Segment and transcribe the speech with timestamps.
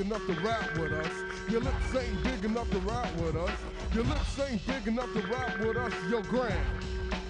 [0.00, 1.12] big enough to rap with us.
[1.50, 3.50] Your lips ain't big enough to rap with us.
[3.94, 5.92] Your lips ain't big enough to rap with us.
[6.10, 6.58] Yo, Grand.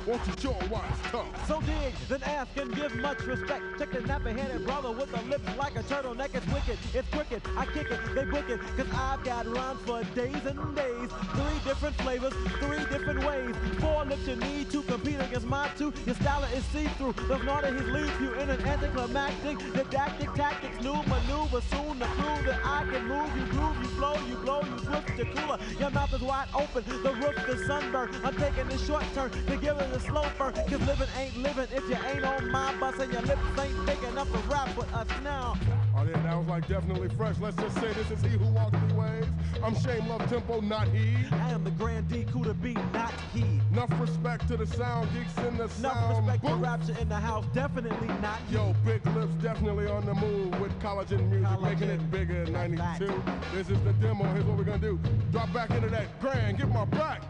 [0.07, 1.49] Won't you show why tough?
[1.49, 3.65] So dig, then ask and give much respect.
[3.81, 6.35] Check the nappy-headed brother with the lips like a turtleneck.
[6.35, 7.41] It's wicked, it's cricket.
[7.57, 11.09] I kick it, they it, cause I've got rhymes for days and days.
[11.33, 13.57] Three different flavors, three different ways.
[13.79, 15.95] Four lips you need to compete against my two.
[16.05, 17.15] Your style is see-through.
[17.27, 22.45] The smarter he leaves you in an anticlimactic, didactic tactics, new maneuver soon to prove
[22.45, 23.35] that I can move.
[23.35, 25.59] You groove, you flow, you blow, you swift, you cooler.
[25.79, 28.15] Your mouth is wide open, the roof is sunburned.
[28.27, 30.53] I'm taking this short turn to give it a slow burn.
[30.53, 34.03] Cause living ain't living if you ain't on my bus and your lips ain't big
[34.05, 35.57] enough to rap with us now.
[35.97, 37.37] Oh yeah, that was like definitely fresh.
[37.41, 39.27] Let's just say this is he who walks the waves.
[39.63, 41.17] I'm Shame Love Tempo, not he.
[41.33, 43.61] I am the Grand D to be, not he.
[43.73, 46.61] Enough respect to the sound geeks in the Enough sound respect to booth.
[46.63, 48.55] rapture in the house, definitely not he.
[48.55, 51.63] Yo, Big Lips definitely on the move with collagen music, Collagen.
[51.63, 53.01] making it bigger in Like that.
[53.01, 53.23] 92.
[53.55, 54.25] This is the demo.
[54.33, 54.99] Here's what we're gonna do.
[55.33, 57.23] Drop back into that grand, give my back.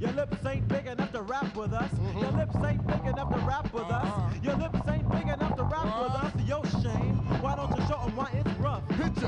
[0.00, 1.90] Your lips ain't big enough to rap with us.
[2.20, 4.26] Your lips ain't big enough to rap with Uh-huh.
[4.26, 4.34] us.
[4.42, 4.73] Your lips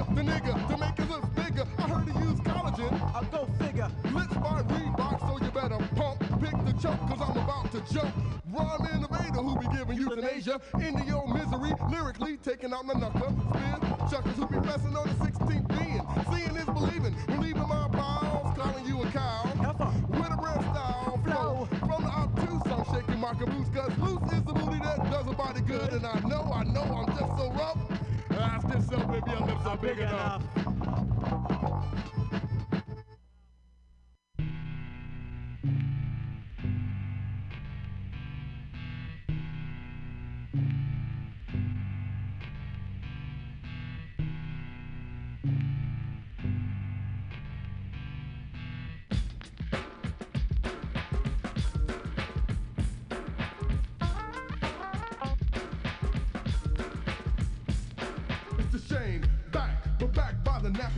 [0.04, 1.64] the nigga to make his lips bigger.
[1.78, 2.92] I heard he used collagen.
[3.14, 3.90] I'll go figure.
[4.12, 6.20] Lips by Reebok, so you better pump.
[6.40, 8.14] Pick the choke, cause I'm about to jump.
[8.52, 11.72] Rhyme innovator who be giving euthanasia into your misery.
[11.90, 13.32] Lyrically taking out my knuckler.
[13.48, 16.02] Spin chuckers who be messing on the 16th being.
[16.30, 17.16] Seeing is believing.
[17.28, 19.44] Relieving my bowels, calling you a cow.
[20.10, 21.68] With a real style flow.
[21.70, 21.78] Flow.
[21.78, 23.68] From the obtuse, I'm shaking my caboose.
[23.74, 25.92] Cause loose is the booty that does a body good.
[25.92, 27.95] And I know, I know I'm just so rough.
[28.76, 30.42] Yourself if your lips are big, Big enough.
[30.54, 31.15] enough.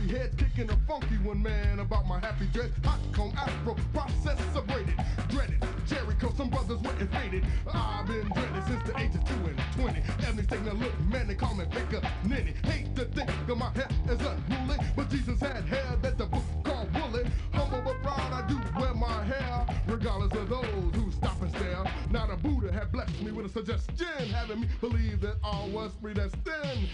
[0.09, 1.79] Head, kicking a funky one, man.
[1.79, 4.95] About my happy dress, hot comb afro, process separated,
[5.29, 5.63] dreaded.
[5.85, 7.45] Jericho, some brothers went and faded.
[7.71, 9.99] I've been dreaded since the age of two and twenty.
[10.25, 12.53] Ethnics taking a look, man, they call me Baker Ninny.
[12.63, 16.43] Hate to think that my hair is unruly, but Jesus had hair that the book
[16.63, 17.25] called woolly.
[17.53, 21.83] Humble but proud, I do wear my hair, regardless of those who stop and stare.
[22.11, 25.91] Now the Buddha had blessed me with a suggestion, having me believe that all was
[26.01, 26.89] predestined.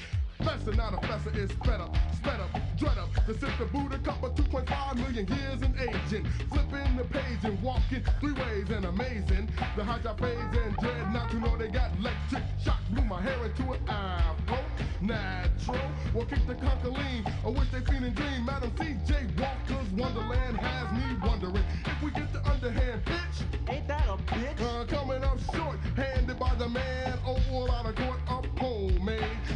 [0.46, 3.10] Fester, not a fester, is sped up, sped up, dread up.
[3.26, 6.26] The sister Buddha couple 2.5 million years in aging.
[6.50, 9.50] Flipping the page and walking three ways and amazing.
[9.76, 12.80] The hijab fades and dread, not to know they got electric shock.
[12.92, 14.60] Blew my hair into an afro,
[15.02, 15.90] natural.
[16.14, 18.46] Or kick the lean, or wish they feeling dream.
[18.46, 19.26] Madam C.J.
[19.40, 23.48] Walker's Wonderland has me wondering if we get the underhand pitch.
[23.68, 24.62] Ain't that a bitch?
[24.62, 28.15] Uh, coming up short, handed by the man, Oh, all out of court.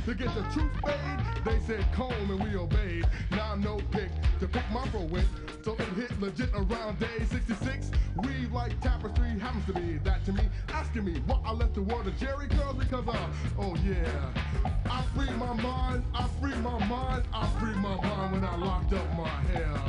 [0.09, 3.07] To get the truth fade, they said comb and we obeyed.
[3.29, 4.09] Now no pick
[4.39, 5.27] to pick my pro with.
[5.63, 7.91] So it hit legit around day 66.
[8.23, 10.49] Weave like tapestry happens to be that to me.
[10.69, 13.27] Asking me what I left the world of Jheri curls because uh,
[13.59, 14.33] oh yeah.
[14.89, 18.93] I freed my mind, I freed my mind, I freed my mind when I locked
[18.93, 19.88] up my hair.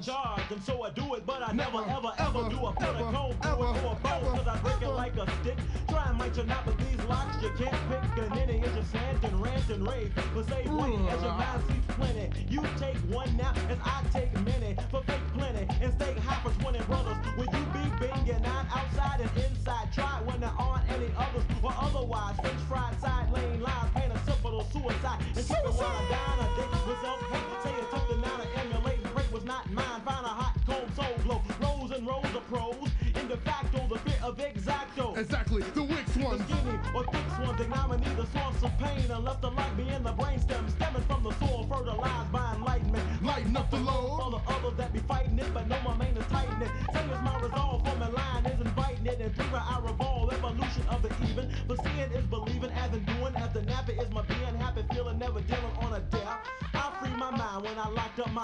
[0.00, 0.50] Charge charge.
[0.50, 2.88] And so I do it, but I never, Never, ever, ever, ever, do a put
[2.88, 4.38] a comb ever, through it or a bone.
[4.38, 5.58] Cause I break it like a stick.
[5.88, 8.24] Try and might you not, but these locks you can't pick.
[8.24, 10.12] And then it is your slant and rant and rave.
[10.34, 11.12] But say one mm.
[11.12, 12.46] as your mind sees plenty.
[12.48, 14.76] You take one now as I take many.
[14.90, 15.01] For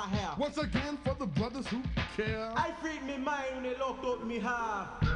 [0.08, 0.30] hair.
[0.38, 1.82] Once again for the brothers who
[2.16, 2.52] care.
[2.56, 5.07] I freed me mind when they locked up me hair.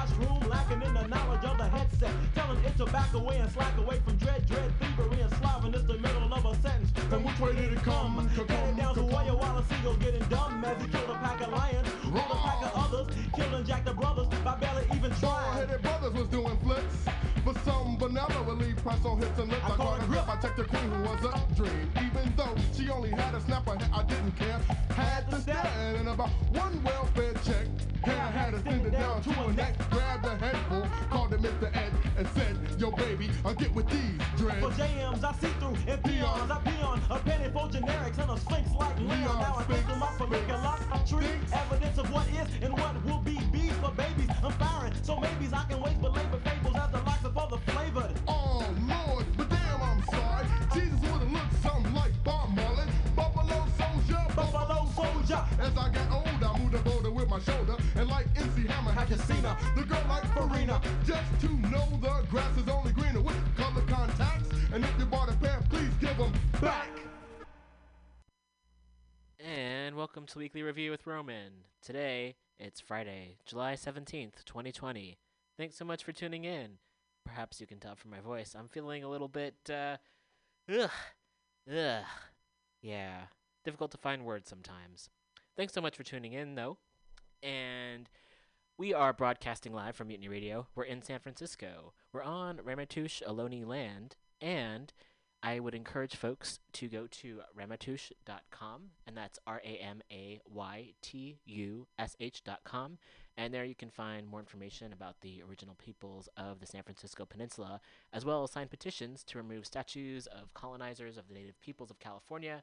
[0.00, 0.49] Led
[35.20, 35.49] dreads.
[35.49, 35.49] JMs,
[70.30, 71.64] to Weekly Review with Roman.
[71.82, 75.18] Today, it's Friday, July 17th, 2020.
[75.58, 76.78] Thanks so much for tuning in.
[77.24, 79.96] Perhaps you can tell from my voice, I'm feeling a little bit, uh,
[80.72, 80.90] ugh,
[81.68, 82.04] ugh.
[82.80, 83.22] Yeah,
[83.64, 85.10] difficult to find words sometimes.
[85.56, 86.78] Thanks so much for tuning in, though.
[87.42, 88.08] And
[88.78, 90.68] we are broadcasting live from Mutiny Radio.
[90.76, 91.92] We're in San Francisco.
[92.12, 94.92] We're on Ramaytush Ohlone land, and
[95.42, 100.92] I would encourage folks to go to ramaytush.com, and that's R A M A Y
[101.00, 102.98] T U S H.com.
[103.38, 107.24] And there you can find more information about the original peoples of the San Francisco
[107.24, 107.80] Peninsula,
[108.12, 111.98] as well as sign petitions to remove statues of colonizers of the native peoples of
[111.98, 112.62] California,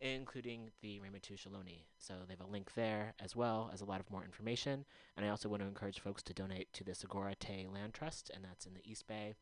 [0.00, 1.84] including the Ramaytush Ohlone.
[1.98, 4.84] So they have a link there, as well as a lot of more information.
[5.16, 8.28] And I also want to encourage folks to donate to the Sogorea Te Land Trust,
[8.34, 9.34] and that's in the East Bay.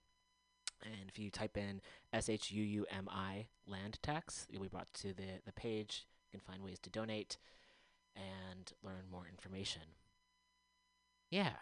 [0.84, 1.80] And if you type in
[2.12, 6.06] S H U U M I land tax, you'll be brought to the, the page.
[6.30, 7.38] You can find ways to donate
[8.16, 9.82] and learn more information.
[11.30, 11.54] Yeah.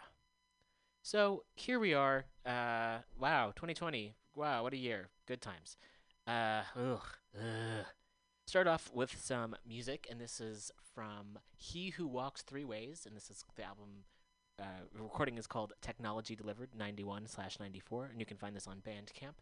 [1.01, 2.25] So here we are.
[2.45, 4.15] Uh, wow, 2020.
[4.35, 5.09] Wow, what a year.
[5.27, 5.77] Good times.
[6.27, 7.05] Uh, ugh,
[7.37, 7.85] ugh.
[8.45, 13.15] Start off with some music, and this is from He Who Walks Three Ways, and
[13.15, 14.05] this is the album
[14.59, 14.65] uh,
[14.99, 19.35] recording is called Technology Delivered 91 slash 94, and you can find this on Bandcamp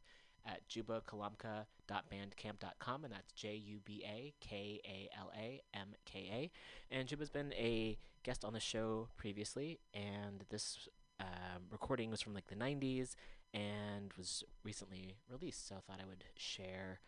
[0.45, 6.49] at jubakalamka.bandcamp.com, and that's J U B A K A L A M K A.
[6.95, 10.87] And Juba's been a guest on the show previously, and this
[11.19, 13.15] um, recording was from like the 90s
[13.53, 17.01] and was recently released, so I thought I would share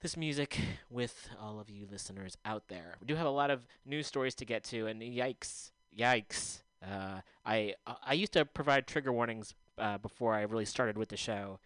[0.00, 2.96] this music with all of you listeners out there.
[3.00, 6.60] We do have a lot of news stories to get to, and yikes, yikes.
[6.84, 11.08] Uh, I I- I used to provide trigger warnings uh, before I really started with
[11.10, 11.58] the show,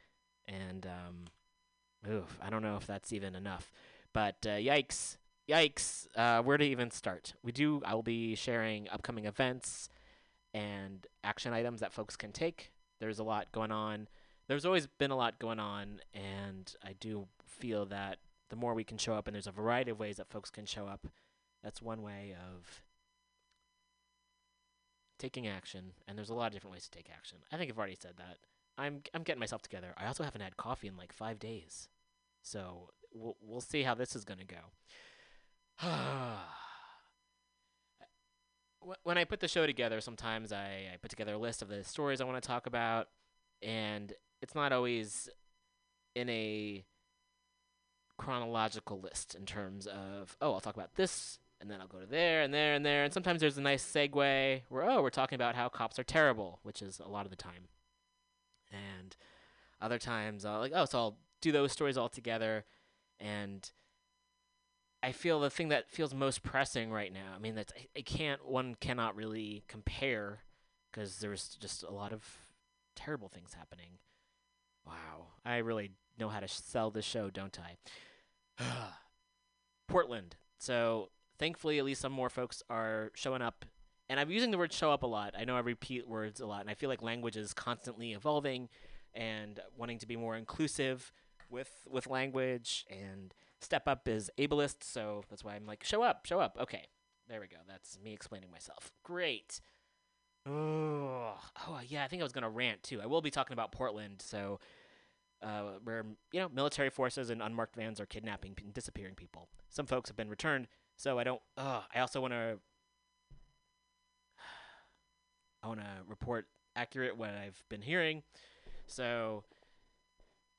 [0.47, 3.71] and um, oof, I don't know if that's even enough.
[4.13, 5.17] But uh, yikes,
[5.49, 6.07] yikes.
[6.17, 7.35] Uh, where to even start?
[7.43, 7.83] We do.
[7.85, 9.89] I will be sharing upcoming events
[10.53, 12.73] and action items that folks can take.
[13.01, 14.09] There's a lot going on.
[14.49, 18.83] There's always been a lot going on, and I do feel that the more we
[18.83, 21.07] can show up, and there's a variety of ways that folks can show up.
[21.63, 22.83] That's one way of
[25.21, 27.39] taking action, and there's a lot of different ways to take action.
[27.53, 28.39] I think I've already said that.
[28.77, 29.95] I'm I'm getting myself together.
[29.97, 31.89] I also haven't had coffee in like five days,
[32.43, 35.87] so we'll we'll see how this is gonna go.
[39.03, 41.85] When I put the show together, sometimes I, I put together a list of the
[41.85, 43.09] stories I want to talk about,
[43.61, 44.11] and
[44.41, 45.29] it's not always
[46.15, 46.83] in a
[48.17, 52.07] chronological list in terms of oh I'll talk about this and then I'll go to
[52.07, 53.05] there and there and there.
[53.05, 56.59] And sometimes there's a nice segue where oh we're talking about how cops are terrible
[56.63, 57.69] which is a lot of the time.
[58.71, 59.17] And
[59.81, 62.65] other times I'll like oh so I'll do those stories all together.
[63.19, 63.71] And
[65.03, 68.47] I feel the thing that feels most pressing right now I mean that I can't
[68.49, 70.41] one cannot really compare
[70.91, 72.25] because there's just a lot of
[72.97, 73.99] terrible things happening.
[74.87, 75.29] Wow.
[75.45, 78.65] I really know how to sell this show don't I?
[79.89, 80.37] Portland.
[80.59, 83.65] So thankfully, at least some more folks are showing up.
[84.09, 85.35] And I'm using the word show up a lot.
[85.39, 88.69] I know I repeat words a lot, and I feel like language is constantly evolving
[89.15, 91.13] and wanting to be more inclusive
[91.49, 96.27] with with language and step up is ableist, so that's why I'm like, show up,
[96.27, 96.57] show up.
[96.61, 96.87] Okay.
[97.29, 97.59] There we go.
[97.69, 98.93] That's me explaining myself.
[99.05, 99.61] Great.
[100.47, 101.35] Oh,
[101.69, 103.01] oh yeah, I think I was gonna rant too.
[103.01, 104.59] I will be talking about Portland, so
[105.43, 109.49] uh, where you know military forces and unmarked vans are kidnapping and disappearing people.
[109.69, 110.67] Some folks have been returned.
[111.01, 111.41] So I don't.
[111.57, 112.59] Uh, I also want to.
[115.63, 118.23] I want to report accurate what I've been hearing.
[118.87, 119.45] So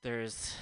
[0.01, 0.55] there's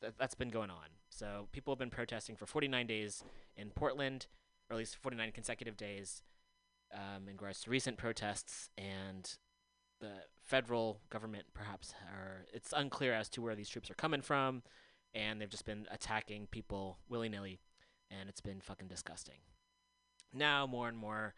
[0.00, 0.86] th- that's been going on.
[1.08, 3.22] So people have been protesting for 49 days
[3.56, 4.26] in Portland,
[4.68, 6.24] or at least 49 consecutive days,
[6.92, 9.36] um, in regards to recent protests and
[10.00, 11.44] the federal government.
[11.54, 14.64] Perhaps are it's unclear as to where these troops are coming from,
[15.14, 17.60] and they've just been attacking people willy nilly,
[18.10, 19.38] and it's been fucking disgusting.
[20.32, 21.34] Now more and more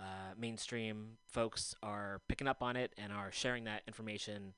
[0.00, 4.54] uh, mainstream folks are picking up on it and are sharing that information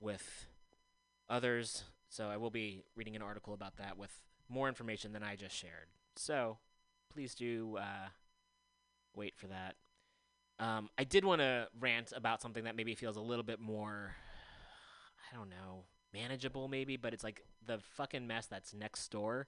[0.00, 0.46] with
[1.28, 1.84] others.
[2.08, 4.12] So I will be reading an article about that with
[4.48, 5.88] more information than I just shared.
[6.16, 6.58] So
[7.12, 8.08] please do uh,
[9.14, 9.74] wait for that.
[10.60, 14.14] Um, I did want to rant about something that maybe feels a little bit more,
[15.32, 19.46] I don't know, manageable maybe, but it's like the fucking mess that's next door,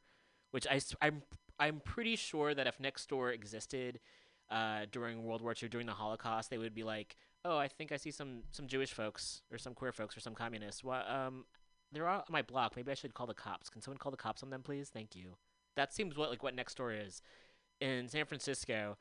[0.51, 1.23] which I, am
[1.59, 4.01] I'm pretty sure that if Nextdoor existed
[4.51, 7.93] uh, during World War II, during the Holocaust, they would be like, oh, I think
[7.93, 10.83] I see some some Jewish folks or some queer folks or some communists.
[10.83, 11.45] Well, um,
[11.93, 12.75] they're on my block.
[12.77, 13.69] Maybe I should call the cops.
[13.69, 14.89] Can someone call the cops on them, please?
[14.89, 15.37] Thank you.
[15.77, 17.23] That seems what like what Nextdoor is.
[17.81, 18.99] In San Francisco,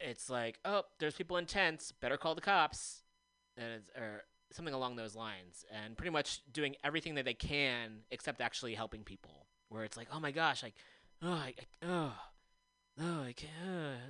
[0.00, 1.92] it's like, oh, there's people in tents.
[1.92, 3.02] Better call the cops,
[3.56, 5.64] and it's or something along those lines.
[5.70, 9.46] And pretty much doing everything that they can except actually helping people.
[9.68, 10.74] Where it's like, oh my gosh, like,
[11.22, 12.12] oh, I, I oh,
[13.00, 13.52] oh, I can't.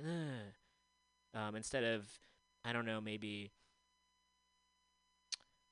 [0.05, 1.39] Uh, uh.
[1.39, 2.07] Um, instead of
[2.63, 3.51] I don't know, maybe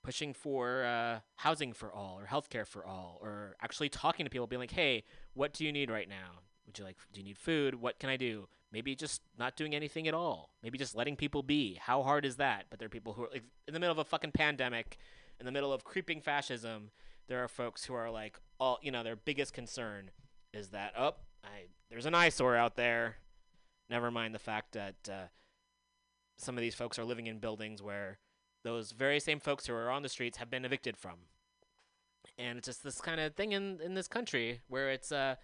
[0.04, 4.48] pushing for uh, housing for all or healthcare for all, or actually talking to people,
[4.48, 6.42] being like, "Hey, what do you need right now?
[6.66, 6.98] Would you like?
[7.12, 7.76] Do you need food?
[7.76, 8.48] What can I do?
[8.72, 10.52] Maybe just not doing anything at all.
[10.62, 11.80] Maybe just letting people be.
[11.82, 12.66] How hard is that?
[12.70, 14.98] But there are people who are like in the middle of a fucking pandemic,
[15.40, 16.92] in the middle of creeping fascism.
[17.28, 20.12] There are folks who are like, all you know, their biggest concern
[20.54, 23.18] is that, oh, I there's an eyesore out there.
[23.90, 24.96] Never mind the fact that.
[25.10, 25.28] Uh,
[26.38, 28.20] some of these folks are living in buildings where
[28.64, 31.16] those very same folks who are on the streets have been evicted from.
[32.38, 35.36] And it's just this kind of thing in, in this country where it's uh,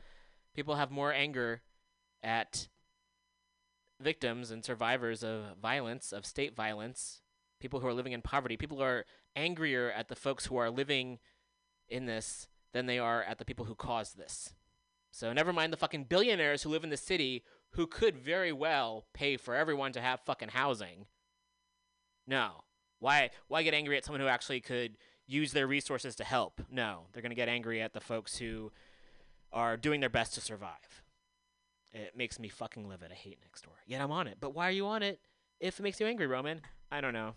[0.55, 1.62] people have more anger
[2.24, 2.67] at
[4.01, 7.21] victims and survivors of violence, of state violence,
[7.59, 8.57] people who are living in poverty.
[8.57, 9.05] People are
[9.36, 11.19] angrier at the folks who are living
[11.89, 14.53] in this than they are at the people who caused this.
[15.12, 19.05] So never mind the fucking billionaires who live in the city who could very well
[19.13, 21.05] pay for everyone to have fucking housing.
[22.27, 22.63] No.
[23.00, 26.62] Why why get angry at someone who actually could use their resources to help?
[26.69, 27.08] No.
[27.12, 28.72] They're going to get angry at the folks who
[29.51, 31.03] are doing their best to survive.
[31.91, 33.12] It makes me fucking livid.
[33.12, 33.74] I hate Nextdoor.
[33.88, 34.38] Yet I'm on it.
[34.39, 35.19] But why are you on it
[35.60, 36.62] if it makes you angry, Roman?
[36.91, 37.34] I don't know.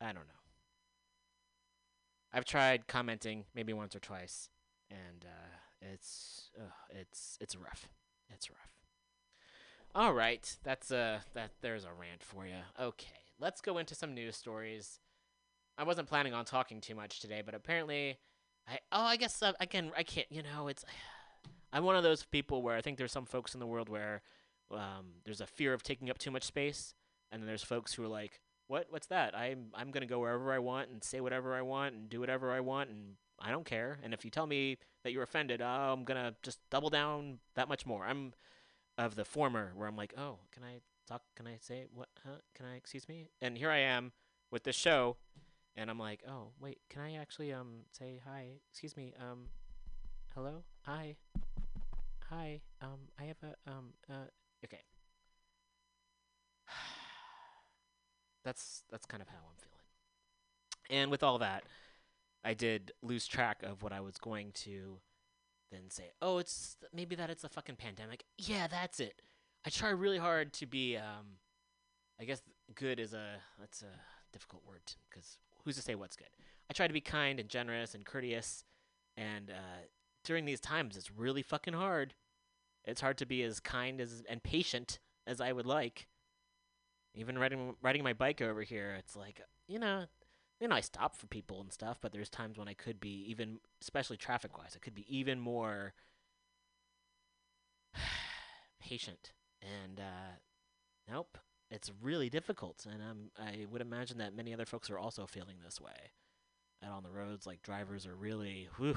[0.00, 0.41] I don't know.
[2.32, 4.48] I've tried commenting maybe once or twice,
[4.90, 7.88] and uh, it's uh, it's it's rough.
[8.30, 8.72] It's rough.
[9.94, 12.54] All right, that's a that there's a rant for you.
[12.80, 15.00] Okay, let's go into some news stories.
[15.76, 18.18] I wasn't planning on talking too much today, but apparently,
[18.66, 20.84] I oh I guess uh, I can I can't you know it's
[21.72, 24.22] I'm one of those people where I think there's some folks in the world where
[24.70, 26.94] um, there's a fear of taking up too much space,
[27.30, 28.40] and then there's folks who are like,
[28.72, 29.36] what what's that?
[29.36, 32.50] I'm I'm gonna go wherever I want and say whatever I want and do whatever
[32.50, 33.98] I want and I don't care.
[34.02, 37.84] And if you tell me that you're offended, I'm gonna just double down that much
[37.84, 38.06] more.
[38.06, 38.32] I'm
[38.96, 41.20] of the former where I'm like, oh, can I talk?
[41.36, 42.08] Can I say what?
[42.24, 42.36] Huh?
[42.54, 42.76] Can I?
[42.76, 43.28] Excuse me.
[43.42, 44.12] And here I am
[44.50, 45.18] with this show,
[45.76, 48.52] and I'm like, oh, wait, can I actually um say hi?
[48.70, 49.12] Excuse me.
[49.20, 49.48] Um,
[50.34, 51.16] hello, hi,
[52.30, 52.62] hi.
[52.80, 54.28] Um, I have a um uh
[54.64, 54.80] okay.
[58.44, 61.00] That's that's kind of how I'm feeling.
[61.02, 61.64] And with all that,
[62.44, 64.98] I did lose track of what I was going to
[65.70, 69.22] then say, "Oh, it's maybe that it's a fucking pandemic." Yeah, that's it.
[69.64, 71.38] I try really hard to be um
[72.20, 72.42] I guess
[72.74, 74.00] good is a that's a
[74.32, 76.30] difficult word cuz who's to say what's good.
[76.68, 78.64] I try to be kind and generous and courteous
[79.16, 79.86] and uh
[80.24, 82.14] during these times it's really fucking hard.
[82.84, 86.08] It's hard to be as kind as and patient as I would like.
[87.14, 90.06] Even riding riding my bike over here, it's like, you know,
[90.60, 93.26] you know, I stop for people and stuff, but there's times when I could be
[93.28, 95.92] even, especially traffic wise, I could be even more
[98.80, 99.32] patient.
[99.60, 100.36] And uh,
[101.10, 101.36] nope,
[101.68, 102.86] it's really difficult.
[102.90, 106.12] And um, I would imagine that many other folks are also feeling this way.
[106.84, 108.96] Out on the roads, like drivers are really whew,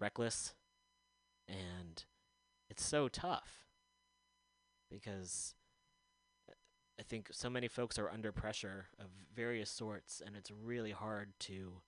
[0.00, 0.54] reckless,
[1.46, 2.04] and
[2.70, 3.64] it's so tough
[4.90, 5.54] because
[7.02, 11.32] I think so many folks are under pressure of various sorts, and it's really hard
[11.40, 11.80] to,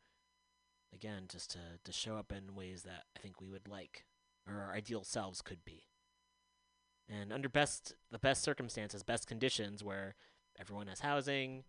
[0.92, 4.06] again, just to, to show up in ways that I think we would like
[4.44, 5.84] or our ideal selves could be.
[7.08, 10.16] And under best the best circumstances, best conditions where
[10.58, 11.62] everyone has housing,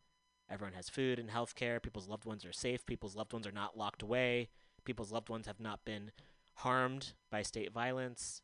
[0.50, 3.52] everyone has food and health care, people's loved ones are safe, people's loved ones are
[3.52, 4.50] not locked away,
[4.86, 6.10] people's loved ones have not been
[6.56, 8.42] harmed by state violence.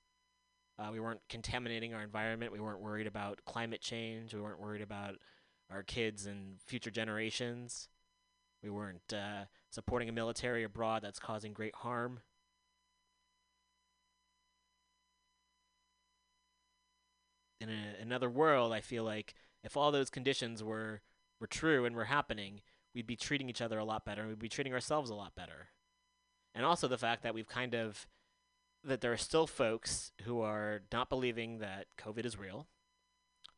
[0.82, 2.52] Uh, we weren't contaminating our environment.
[2.52, 4.34] We weren't worried about climate change.
[4.34, 5.16] We weren't worried about
[5.70, 7.88] our kids and future generations.
[8.64, 12.22] We weren't uh, supporting a military abroad that's causing great harm.
[17.60, 21.02] In a, another world, I feel like if all those conditions were
[21.40, 22.62] were true and were happening,
[22.96, 24.28] we'd be treating each other a lot better.
[24.28, 25.70] We'd be treating ourselves a lot better.
[26.56, 28.08] And also the fact that we've kind of
[28.84, 32.68] that there are still folks who are not believing that COVID is real.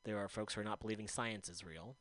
[0.04, 1.96] There are folks who are not believing science is real.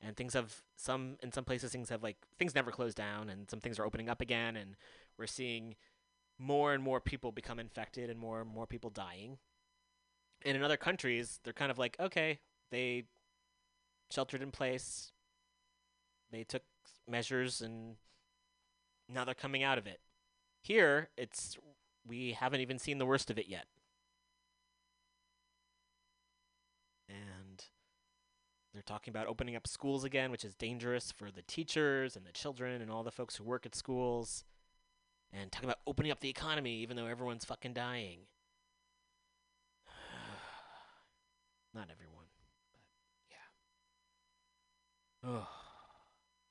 [0.00, 3.48] And things have some in some places things have like things never closed down and
[3.48, 4.76] some things are opening up again and
[5.16, 5.76] we're seeing
[6.38, 9.38] more and more people become infected and more and more people dying.
[10.44, 13.04] And in other countries, they're kind of like, okay, they
[14.10, 15.12] sheltered in place.
[16.30, 16.62] They took
[17.08, 17.96] measures and
[19.08, 20.00] now they're coming out of it.
[20.64, 21.58] Here, it's
[22.08, 23.66] we haven't even seen the worst of it yet.
[27.06, 27.62] And
[28.72, 32.32] they're talking about opening up schools again, which is dangerous for the teachers and the
[32.32, 34.44] children and all the folks who work at schools.
[35.34, 38.20] And talking about opening up the economy even though everyone's fucking dying.
[41.74, 42.24] Not everyone,
[42.72, 42.80] but
[45.28, 45.36] yeah.
[45.40, 45.46] Ugh.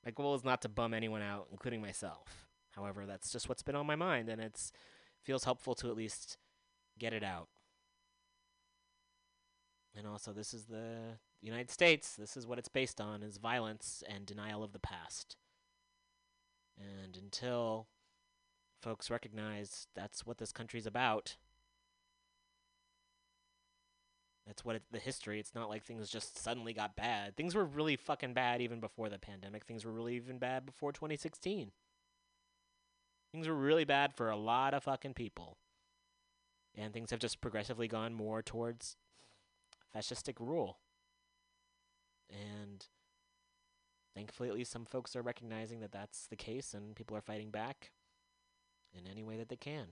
[0.06, 2.44] My goal is not to bum anyone out, including myself.
[2.76, 4.72] However, that's just what's been on my mind, and it
[5.22, 6.38] feels helpful to at least
[7.00, 7.48] get it out.
[9.96, 12.16] And also, this is the United States.
[12.16, 15.36] This is what it's based on: is violence and denial of the past.
[16.78, 17.88] And until
[18.82, 21.38] folks recognize that's what this country's about,
[24.48, 25.40] that's what it, the history.
[25.40, 27.38] It's not like things just suddenly got bad.
[27.38, 29.66] Things were really fucking bad even before the pandemic.
[29.66, 31.72] Things were really even bad before 2016.
[33.34, 35.58] Things were really bad for a lot of fucking people.
[36.76, 38.96] And things have just progressively gone more towards
[39.96, 40.78] fascistic rule.
[42.30, 42.86] And
[44.16, 47.50] thankfully, at least some folks are recognizing that that's the case and people are fighting
[47.50, 47.92] back
[48.94, 49.88] in any way that they can.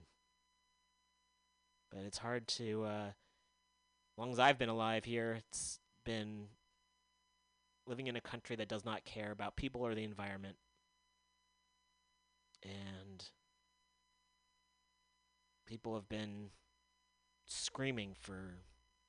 [1.90, 6.46] But it's hard to, uh, as long as I've been alive here, it's been
[7.86, 10.56] living in a country that does not care about people or the environment.
[12.62, 13.24] And
[15.66, 16.50] people have been
[17.46, 18.58] screaming for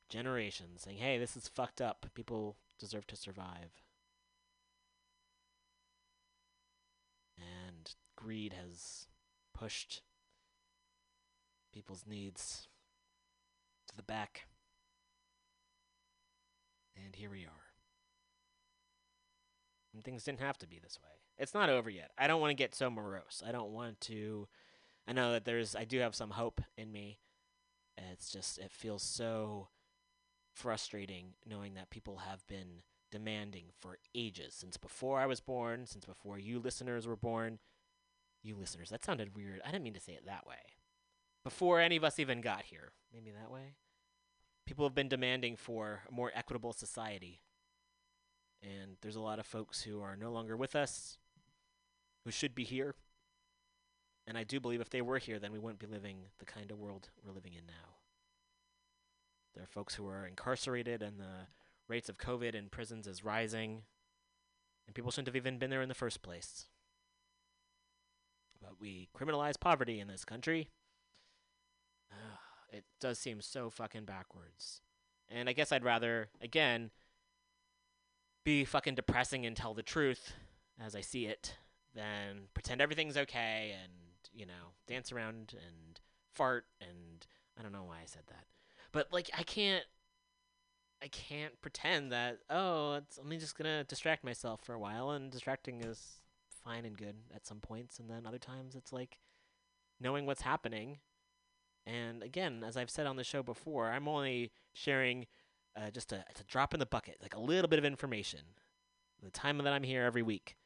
[0.10, 2.06] generations, saying, hey, this is fucked up.
[2.14, 3.82] People deserve to survive.
[7.38, 9.08] And greed has
[9.54, 10.02] pushed
[11.74, 12.68] people's needs
[13.88, 14.48] to the back.
[16.96, 17.63] And here we are.
[19.94, 21.10] And things didn't have to be this way.
[21.38, 22.12] It's not over yet.
[22.18, 23.44] I don't want to get so morose.
[23.46, 24.48] I don't want to.
[25.08, 25.76] I know that there's.
[25.76, 27.20] I do have some hope in me.
[27.98, 28.58] It's just.
[28.58, 29.70] It feels so
[30.54, 36.06] frustrating knowing that people have been demanding for ages since before I was born, since
[36.06, 37.60] before you listeners were born.
[38.42, 39.62] You listeners, that sounded weird.
[39.66, 40.56] I didn't mean to say it that way.
[41.44, 42.92] Before any of us even got here.
[43.14, 43.76] Maybe that way?
[44.66, 47.42] people have been demanding for a more equitable society.
[48.64, 51.18] And there's a lot of folks who are no longer with us,
[52.24, 52.96] who should be here.
[54.26, 56.72] And I do believe if they were here, then we wouldn't be living the kind
[56.72, 57.98] of world we're living in now.
[59.54, 61.48] There are folks who are incarcerated, and the
[61.90, 63.82] rates of COVID in prisons is rising.
[64.88, 66.68] And people shouldn't have even been there in the first place.
[68.62, 70.70] But we criminalize poverty in this country
[72.72, 74.82] it does seem so fucking backwards.
[75.30, 76.92] And I guess I'd rather, again,
[78.44, 80.34] be fucking depressing and tell the truth
[80.84, 81.56] as I see it
[81.96, 83.92] than pretend everything's okay and,
[84.34, 86.00] you know, dance around and
[86.34, 87.26] fart and
[87.58, 88.46] I don't know why I said that.
[88.92, 89.86] But like I can't
[91.02, 95.12] I can't pretend that oh, it's I'm just going to distract myself for a while
[95.12, 96.20] and distracting is
[96.64, 99.20] fine and good at some points and then other times it's like
[100.00, 101.00] knowing what's happening
[101.86, 105.28] and again, as I've said on the show before, I'm only sharing
[105.76, 108.40] uh, just a, a drop in the bucket, like a little bit of information.
[109.22, 110.58] The time that I'm here every week,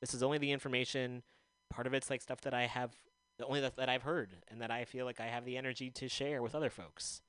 [0.00, 1.22] this is only the information.
[1.70, 2.92] Part of it's like stuff that I have,
[3.38, 5.90] the only that, that I've heard, and that I feel like I have the energy
[5.90, 7.20] to share with other folks,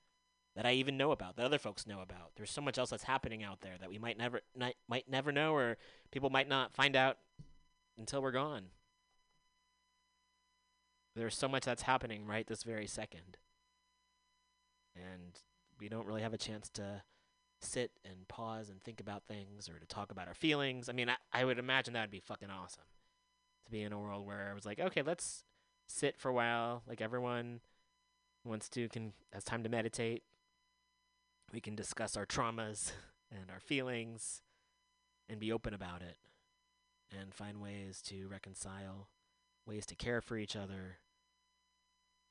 [0.55, 2.31] that I even know about, that other folks know about.
[2.35, 5.31] There's so much else that's happening out there that we might never, not, might never
[5.31, 5.77] know, or
[6.11, 7.17] people might not find out
[7.97, 8.65] until we're gone.
[11.15, 13.37] There's so much that's happening right this very second.
[14.95, 15.39] And
[15.79, 17.01] we don't really have a chance to
[17.61, 20.89] sit and pause and think about things or to talk about our feelings.
[20.89, 22.83] I mean, I, I would imagine that would be fucking awesome
[23.65, 25.43] to be in a world where I was like, okay, let's
[25.87, 26.83] sit for a while.
[26.87, 27.61] Like everyone
[28.43, 30.23] wants to, can has time to meditate.
[31.53, 32.91] We can discuss our traumas
[33.31, 34.41] and our feelings
[35.29, 36.17] and be open about it
[37.17, 39.09] and find ways to reconcile,
[39.65, 40.97] ways to care for each other,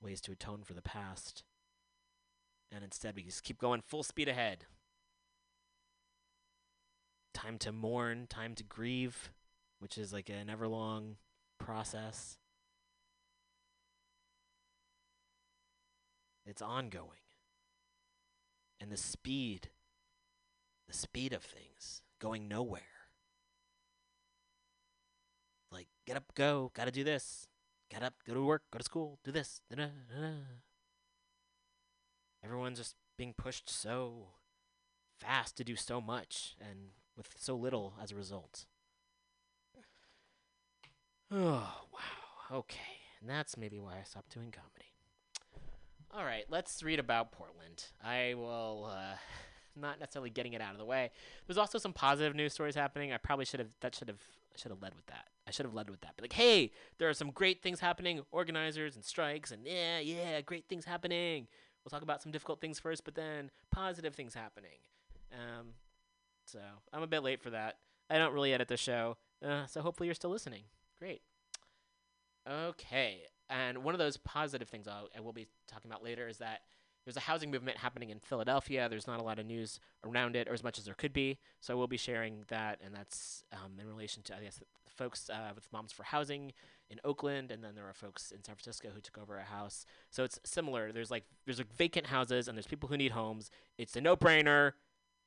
[0.00, 1.44] ways to atone for the past.
[2.72, 4.66] And instead, we just keep going full speed ahead.
[7.37, 9.31] Time to mourn, time to grieve,
[9.79, 11.16] which is like an ever long
[11.61, 12.38] process.
[16.46, 17.20] It's ongoing.
[18.81, 19.68] And the speed,
[20.88, 22.81] the speed of things, going nowhere.
[25.70, 27.49] Like, get up, go, gotta do this.
[27.90, 29.61] Get up, go to work, go to school, do this.
[29.68, 30.37] Da-da-da-da.
[32.42, 34.29] Everyone's just being pushed so
[35.20, 38.66] fast to do so much and with so little as a result.
[41.29, 42.59] Oh, wow.
[42.59, 42.79] Okay.
[43.20, 44.92] And that's maybe why I stopped doing comedy.
[46.16, 47.87] All right, let's read about Portland.
[48.02, 49.16] I will uh,
[49.76, 51.11] not necessarily getting it out of the way.
[51.46, 53.12] There's also some positive news stories happening.
[53.12, 54.20] I probably should have that should have
[54.55, 55.26] I should have led with that.
[55.46, 56.12] I should have led with that.
[56.16, 60.40] But like, hey, there are some great things happening, organizers and strikes, and yeah, yeah,
[60.40, 61.48] great things happening.
[61.85, 64.79] We'll talk about some difficult things first, but then positive things happening.
[65.33, 65.68] Um,
[66.46, 66.61] so
[66.92, 67.76] I'm a bit late for that.
[68.09, 70.62] I don't really edit the show, uh, so hopefully you're still listening.
[70.98, 71.22] Great.
[72.48, 76.38] Okay, and one of those positive things I'll, I will be talking about later is
[76.38, 76.61] that
[77.04, 78.88] there's a housing movement happening in Philadelphia.
[78.88, 81.38] There's not a lot of news around it, or as much as there could be.
[81.61, 85.30] So I will be sharing that, and that's um, in relation to I guess folks
[85.30, 86.52] uh, with Moms for Housing
[86.90, 89.87] in Oakland, and then there are folks in San Francisco who took over a house.
[90.11, 90.90] So it's similar.
[90.90, 93.50] There's like there's like vacant houses, and there's people who need homes.
[93.78, 94.72] It's a no-brainer.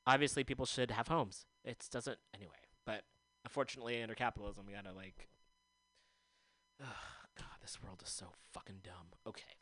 [0.10, 1.45] Obviously, people should have homes.
[1.63, 3.04] It doesn't anyway, but
[3.45, 5.30] unfortunately, under capitalism, we gotta like.
[6.82, 6.88] Ugh,
[7.38, 9.13] God, this world is so fucking dumb.
[9.28, 9.54] Okay.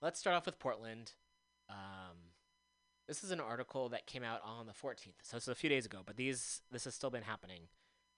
[0.00, 1.12] Let's start off with Portland.
[1.68, 2.32] Um,
[3.06, 5.84] this is an article that came out on the 14th, so it's a few days
[5.84, 5.98] ago.
[6.04, 7.68] But these this has still been happening,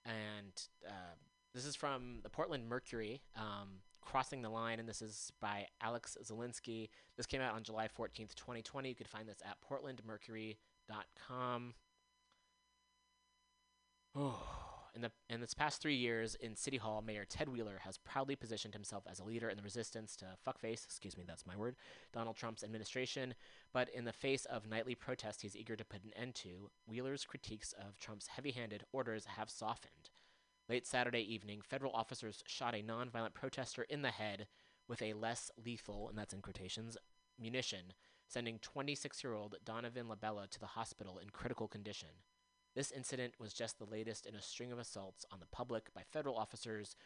[0.05, 0.53] and
[0.87, 1.15] uh,
[1.53, 6.17] this is from the Portland Mercury, um, crossing the line, and this is by Alex
[6.23, 6.87] Zielinski.
[7.17, 8.87] This came out on July 14th, 2020.
[8.87, 11.73] You could find this at portlandmercury.com.
[14.15, 14.39] Oh.
[14.95, 18.35] In the in this past three years in City Hall, Mayor Ted Wheeler has proudly
[18.35, 21.75] positioned himself as a leader in the resistance to fuckface, excuse me, that's my word,
[22.13, 23.35] Donald Trump's administration.
[23.73, 27.25] But in the face of nightly protests he's eager to put an end to, Wheeler's
[27.25, 30.09] critiques of Trump's heavy-handed orders have softened.
[30.69, 34.47] Late Saturday evening, federal officers shot a nonviolent protester in the head
[34.85, 36.97] with a less lethal, and that's in quotations,
[37.39, 37.93] munition,
[38.27, 42.09] sending 26-year-old Donovan LaBella to the hospital in critical condition.
[42.75, 46.01] This incident was just the latest in a string of assaults on the public by
[46.11, 46.97] federal officers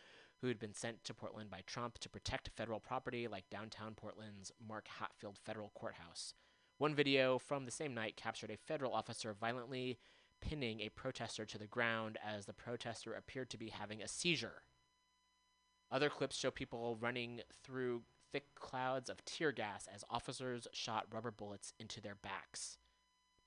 [0.41, 4.51] who had been sent to Portland by Trump to protect federal property like downtown Portland's
[4.67, 6.33] Mark Hatfield Federal Courthouse.
[6.79, 9.99] One video from the same night captured a federal officer violently
[10.41, 14.63] pinning a protester to the ground as the protester appeared to be having a seizure.
[15.91, 21.31] Other clips show people running through thick clouds of tear gas as officers shot rubber
[21.31, 22.77] bullets into their backs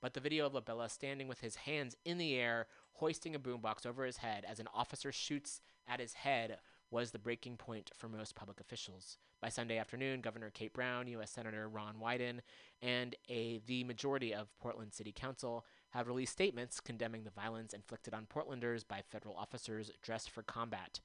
[0.05, 3.87] but the video of LaBella standing with his hands in the air, hoisting a boombox
[3.87, 6.59] over his head as an officer shoots at his head
[6.91, 9.17] was the breaking point for most public officials.
[9.41, 11.31] By Sunday afternoon, Governor Kate Brown, U.S.
[11.31, 12.41] Senator Ron Wyden,
[12.83, 18.13] and a the majority of Portland City Council have released statements condemning the violence inflicted
[18.13, 20.99] on Portlanders by federal officers dressed for combat.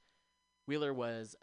[0.67, 1.37] Wheeler was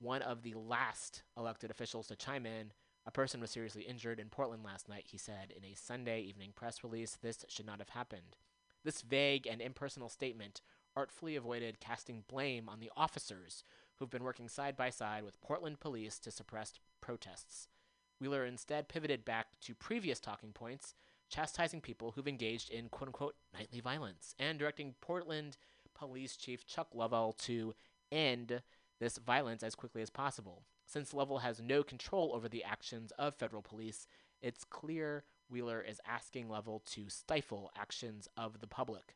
[0.00, 2.72] one of the last elected officials to chime in
[3.06, 6.52] a person was seriously injured in Portland last night, he said in a Sunday evening
[6.54, 7.18] press release.
[7.20, 8.36] This should not have happened.
[8.82, 10.62] This vague and impersonal statement
[10.96, 13.62] artfully avoided casting blame on the officers
[13.96, 17.68] who've been working side by side with Portland police to suppress protests.
[18.20, 20.94] Wheeler instead pivoted back to previous talking points,
[21.28, 25.56] chastising people who've engaged in quote unquote nightly violence and directing Portland
[25.94, 27.74] Police Chief Chuck Lovell to
[28.10, 28.62] end
[29.00, 30.64] this violence as quickly as possible.
[30.86, 34.06] Since Lovell has no control over the actions of federal police,
[34.42, 39.14] it's clear Wheeler is asking Lovell to stifle actions of the public.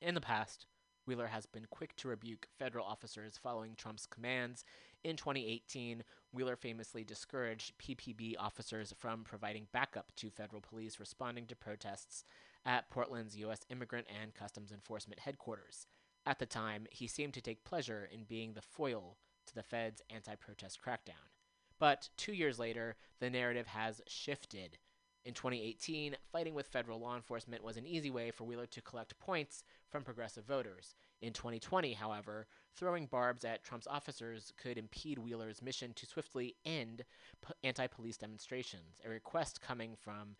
[0.00, 0.66] In the past,
[1.06, 4.64] Wheeler has been quick to rebuke federal officers following Trump's commands.
[5.02, 6.02] In 2018,
[6.34, 12.24] Wheeler famously discouraged PPB officers from providing backup to federal police responding to protests
[12.66, 13.60] at Portland's U.S.
[13.70, 15.86] Immigrant and Customs Enforcement headquarters.
[16.26, 19.16] At the time, he seemed to take pleasure in being the foil
[19.46, 21.30] to the Fed's anti protest crackdown.
[21.78, 24.78] But two years later, the narrative has shifted.
[25.24, 29.18] In 2018, fighting with federal law enforcement was an easy way for Wheeler to collect
[29.18, 30.94] points from progressive voters.
[31.22, 37.04] In 2020, however, throwing barbs at Trump's officers could impede Wheeler's mission to swiftly end
[37.46, 40.36] p- anti-police demonstrations, a request coming from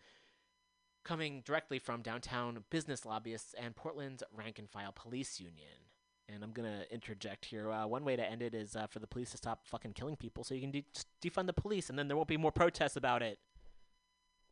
[1.03, 5.91] coming directly from downtown business lobbyists and Portland's rank and file police union.
[6.27, 7.69] And I'm gonna interject here.
[7.69, 10.15] Uh, one way to end it is uh, for the police to stop fucking killing
[10.15, 10.85] people, so you can de-
[11.23, 13.37] defund the police, and then there won't be more protests about it.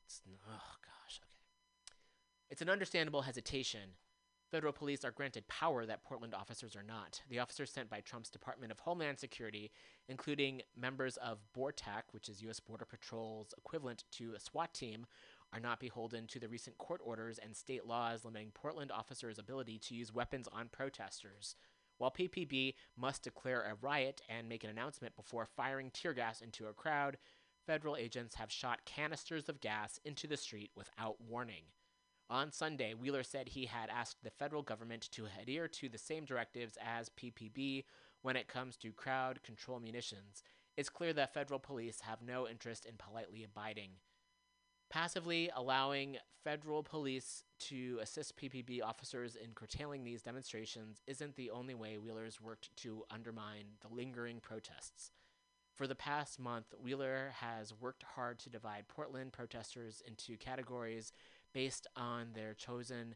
[0.06, 1.96] It's, oh gosh, okay.
[2.52, 3.96] It's an understandable hesitation.
[4.54, 7.20] Federal police are granted power that Portland officers are not.
[7.28, 9.72] The officers sent by Trump's Department of Homeland Security,
[10.08, 12.60] including members of BORTAC, which is U.S.
[12.60, 15.08] Border Patrol's equivalent to a SWAT team,
[15.54, 19.80] are not beholden to the recent court orders and state laws limiting Portland officers' ability
[19.80, 21.56] to use weapons on protesters.
[21.98, 26.68] While PPB must declare a riot and make an announcement before firing tear gas into
[26.68, 27.18] a crowd,
[27.66, 31.64] federal agents have shot canisters of gas into the street without warning.
[32.30, 36.26] On Sunday, Wheeler said he had asked the federal government to adhere to the same
[36.26, 37.84] directives as PPB
[38.22, 40.44] when it comes to crowd control munitions.
[40.76, 43.92] It's clear that federal police have no interest in politely abiding.
[44.90, 51.74] Passively allowing federal police to assist PPB officers in curtailing these demonstrations isn't the only
[51.74, 55.12] way Wheeler's worked to undermine the lingering protests.
[55.76, 61.12] For the past month, Wheeler has worked hard to divide Portland protesters into categories
[61.54, 63.16] based on their chosen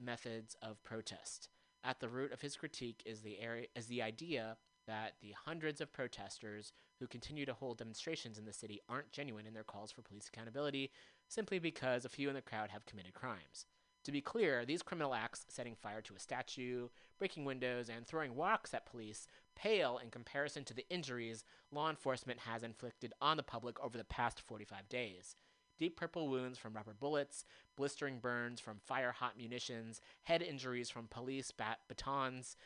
[0.00, 1.48] methods of protest.
[1.84, 5.80] At the root of his critique is the area is the idea that the hundreds
[5.80, 9.92] of protesters who continue to hold demonstrations in the city aren't genuine in their calls
[9.92, 10.90] for police accountability
[11.28, 13.66] simply because a few in the crowd have committed crimes.
[14.04, 16.88] To be clear, these criminal acts, setting fire to a statue,
[17.18, 22.40] breaking windows, and throwing rocks at police, pale in comparison to the injuries law enforcement
[22.40, 25.36] has inflicted on the public over the past 45 days.
[25.78, 27.44] Deep purple wounds from rubber bullets,
[27.76, 32.56] blistering burns from fire hot munitions, head injuries from police bat- batons,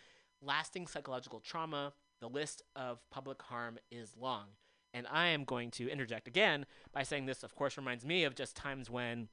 [0.40, 4.46] lasting psychological trauma, the list of public harm is long.
[4.94, 8.34] And I am going to interject again by saying this, of course, reminds me of
[8.34, 9.28] just times when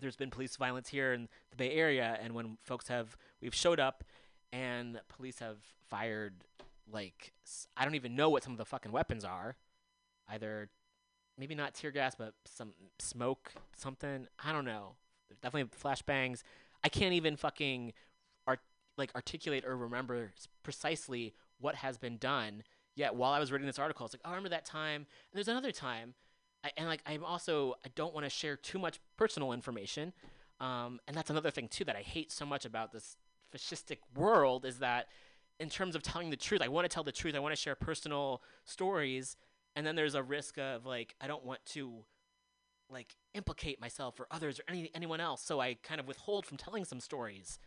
[0.00, 3.78] there's been police violence here in the Bay Area, and when folks have, we've showed
[3.78, 4.04] up
[4.52, 6.44] and police have fired,
[6.90, 7.32] like,
[7.76, 9.56] I don't even know what some of the fucking weapons are.
[10.28, 10.70] Either,
[11.38, 14.26] maybe not tear gas, but some smoke, something.
[14.44, 14.96] I don't know.
[15.42, 16.42] Definitely flashbangs.
[16.84, 17.92] I can't even fucking
[18.46, 18.60] art-
[18.96, 22.62] like articulate or remember precisely what has been done.
[22.94, 24.96] Yet while I was reading this article, it's like, oh, I remember that time.
[24.96, 26.14] And there's another time,
[26.62, 30.12] I, and like I'm also I don't want to share too much personal information,
[30.60, 33.16] um, and that's another thing too that I hate so much about this
[33.54, 35.08] fascistic world is that
[35.58, 37.34] in terms of telling the truth, I want to tell the truth.
[37.34, 39.36] I want to share personal stories,
[39.76, 42.04] and then there's a risk of like I don't want to
[42.90, 46.56] like implicate myself or others or any anyone else, so I kind of withhold from
[46.56, 47.58] telling some stories.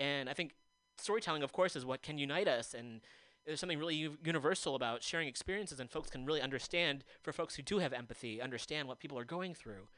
[0.00, 0.54] And I think
[0.98, 2.74] storytelling, of course, is what can unite us.
[2.74, 3.00] And
[3.46, 7.56] there's something really u- universal about sharing experiences and folks can really understand for folks
[7.56, 9.88] who do have empathy understand what people are going through.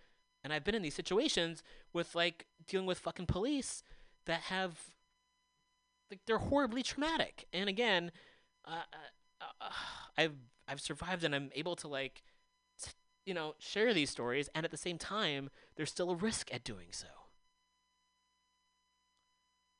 [0.44, 3.82] And i've been in these situations with like dealing with fucking police
[4.26, 4.78] that have
[6.10, 7.46] like they're horribly traumatic.
[7.52, 8.12] And again
[8.64, 8.82] uh,
[9.40, 9.70] uh, uh,
[10.16, 10.36] i've
[10.70, 12.22] i've survived and i'm able to like
[13.26, 16.64] you know share these stories and at the same time there's still a risk at
[16.64, 17.06] doing so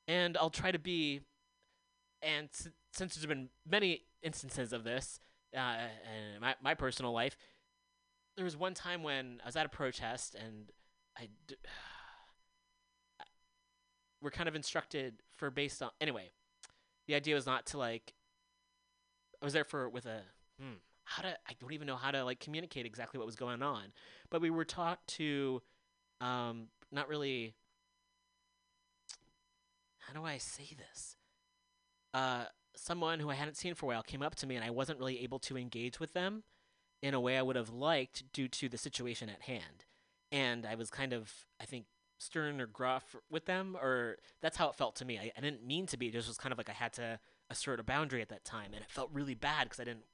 [0.09, 1.20] and i'll try to be
[2.22, 5.20] and s- since there's been many instances of this
[5.57, 5.76] uh,
[6.35, 7.37] in my, my personal life,
[8.37, 10.70] there was one time when I was at a protest and
[11.18, 11.57] I d-
[14.22, 16.31] we're kind of instructed for based on anyway.
[17.09, 18.14] The idea was not to like.
[19.42, 20.20] I was there for with a
[20.61, 23.62] hmm, how to I don't even know how to like communicate exactly what was going
[23.62, 23.92] on,
[24.31, 25.62] but we were taught to
[26.20, 27.55] um, not really.
[29.99, 31.16] How do I say this?
[32.14, 32.44] uh,
[32.75, 34.99] someone who I hadn't seen for a while came up to me, and I wasn't
[34.99, 36.44] really able to engage with them
[37.03, 39.85] in a way I would have liked due to the situation at hand.
[40.33, 41.87] And I was kind of, I think,
[42.18, 45.18] stern or gruff with them, or that's how it felt to me.
[45.18, 47.18] I, I didn't mean to be; it just was kind of like I had to
[47.49, 50.05] assert a boundary at that time, and it felt really bad because I didn't,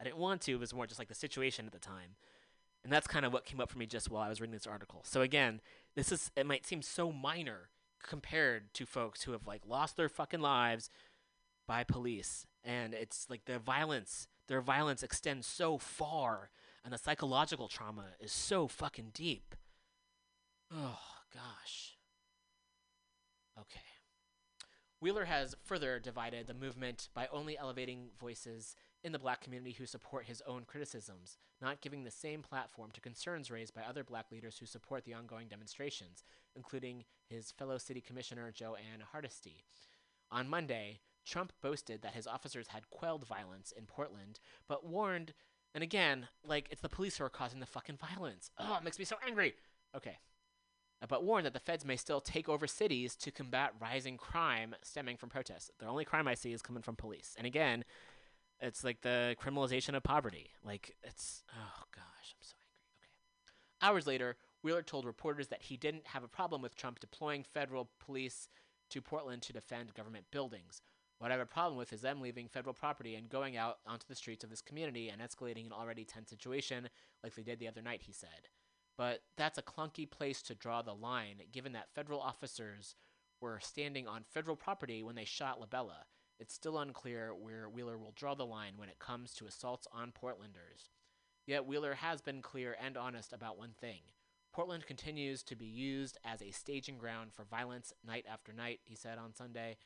[0.00, 0.52] I didn't want to.
[0.52, 2.16] It was more just like the situation at the time.
[2.84, 4.66] And that's kind of what came up for me just while I was reading this
[4.66, 5.02] article.
[5.04, 5.60] So again,
[5.96, 7.70] this is it might seem so minor
[8.02, 10.88] compared to folks who have like lost their fucking lives
[11.66, 16.50] by police and it's like their violence their violence extends so far
[16.84, 19.56] and the psychological trauma is so fucking deep
[20.72, 20.98] oh
[21.34, 21.96] gosh
[23.58, 23.80] okay
[25.00, 29.86] wheeler has further divided the movement by only elevating voices in the black community who
[29.86, 34.26] support his own criticisms, not giving the same platform to concerns raised by other black
[34.32, 36.24] leaders who support the ongoing demonstrations,
[36.56, 39.62] including his fellow city commissioner Jo Ann Hardesty.
[40.32, 45.34] On Monday, Trump boasted that his officers had quelled violence in Portland, but warned,
[45.72, 48.50] and again, like it's the police who are causing the fucking violence.
[48.58, 49.54] Oh, it makes me so angry.
[49.96, 50.18] Okay.
[51.00, 54.74] Uh, But warned that the feds may still take over cities to combat rising crime
[54.82, 55.70] stemming from protests.
[55.78, 57.36] The only crime I see is coming from police.
[57.38, 57.84] And again,
[58.60, 60.50] it's like the criminalization of poverty.
[60.64, 63.08] Like it's oh gosh, I'm so angry.
[63.46, 63.86] Okay.
[63.86, 67.90] Hours later, Wheeler told reporters that he didn't have a problem with Trump deploying federal
[68.04, 68.48] police
[68.90, 70.80] to Portland to defend government buildings.
[71.18, 74.06] What I have a problem with is them leaving federal property and going out onto
[74.06, 76.88] the streets of this community and escalating an already tense situation
[77.24, 78.48] like they did the other night, he said.
[78.98, 82.94] But that's a clunky place to draw the line, given that federal officers
[83.40, 86.04] were standing on federal property when they shot Labella.
[86.38, 90.12] It's still unclear where Wheeler will draw the line when it comes to assaults on
[90.12, 90.90] Portlanders.
[91.46, 94.00] Yet Wheeler has been clear and honest about one thing.
[94.52, 98.94] Portland continues to be used as a staging ground for violence night after night, he
[98.94, 99.76] said on Sunday.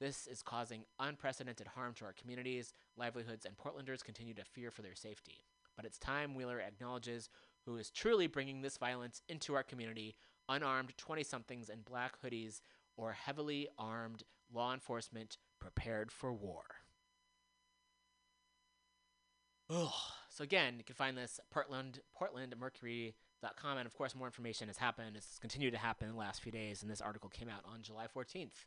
[0.00, 4.82] This is causing unprecedented harm to our communities, livelihoods, and Portlanders continue to fear for
[4.82, 5.44] their safety.
[5.76, 7.28] But it's time Wheeler acknowledges
[7.64, 10.14] who is truly bringing this violence into our community
[10.48, 12.60] unarmed 20 somethings in black hoodies
[12.96, 16.62] or heavily armed law enforcement prepared for war.
[19.70, 19.92] Ugh.
[20.30, 24.76] So again, you can find this at Portland, portlandmercury.com, and of course, more information has
[24.76, 25.16] happened.
[25.16, 27.82] It's continued to happen in the last few days, and this article came out on
[27.82, 28.66] July 14th.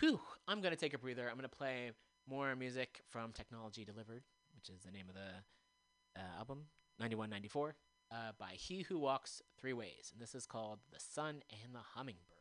[0.00, 1.28] Whew, I'm going to take a breather.
[1.28, 1.92] I'm going to play
[2.28, 4.22] more music from Technology Delivered,
[4.54, 6.64] which is the name of the uh, album,
[6.98, 7.74] 9194,
[8.10, 10.10] uh, by He Who Walks Three Ways.
[10.12, 12.37] And this is called The Sun and the Hummingbird.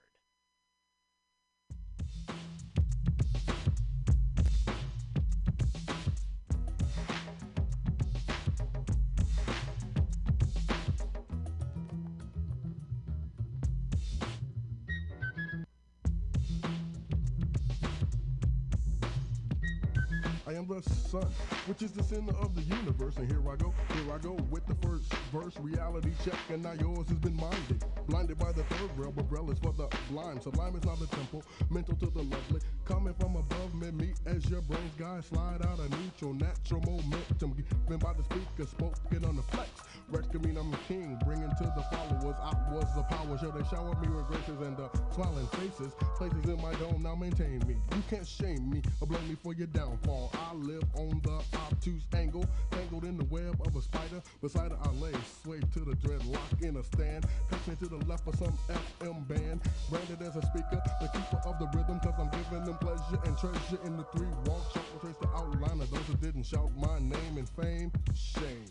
[20.85, 21.27] The sun,
[21.65, 23.17] which is the center of the universe.
[23.17, 25.53] And here I go, here I go with the first verse.
[25.59, 27.83] Reality check, and now yours has been minded.
[28.07, 30.43] Blinded by the third rail, umbrellas for the blind.
[30.43, 32.61] Sublime is not a temple, mental to the lovely.
[32.85, 35.23] Coming from above me, me as your brains guide.
[35.25, 37.53] Slide out a neutral, natural momentum.
[37.53, 39.69] Given by the speaker, spoken on the flex.
[40.09, 42.35] Rex to mean I'm a king, bringing to the followers.
[42.41, 45.93] I was the power, show they shower me with graces and the smiling faces.
[46.17, 47.75] Places in my dome now maintain me.
[47.95, 50.31] You can't shame me or blame me for your downfall.
[50.33, 54.21] I live on the obtuse angle, tangled in the web of a spider.
[54.41, 57.25] Beside her I lay, swayed to the dreadlock in a stand.
[57.67, 59.61] Me to the left of some FM band.
[59.89, 63.37] Branded as a speaker, the keeper of the rhythm, cause I'm giving them pleasure and
[63.37, 64.71] treasure in the three walk.
[64.73, 67.91] Shot will trace the outline of those who didn't shout my name and fame.
[68.13, 68.65] Shame.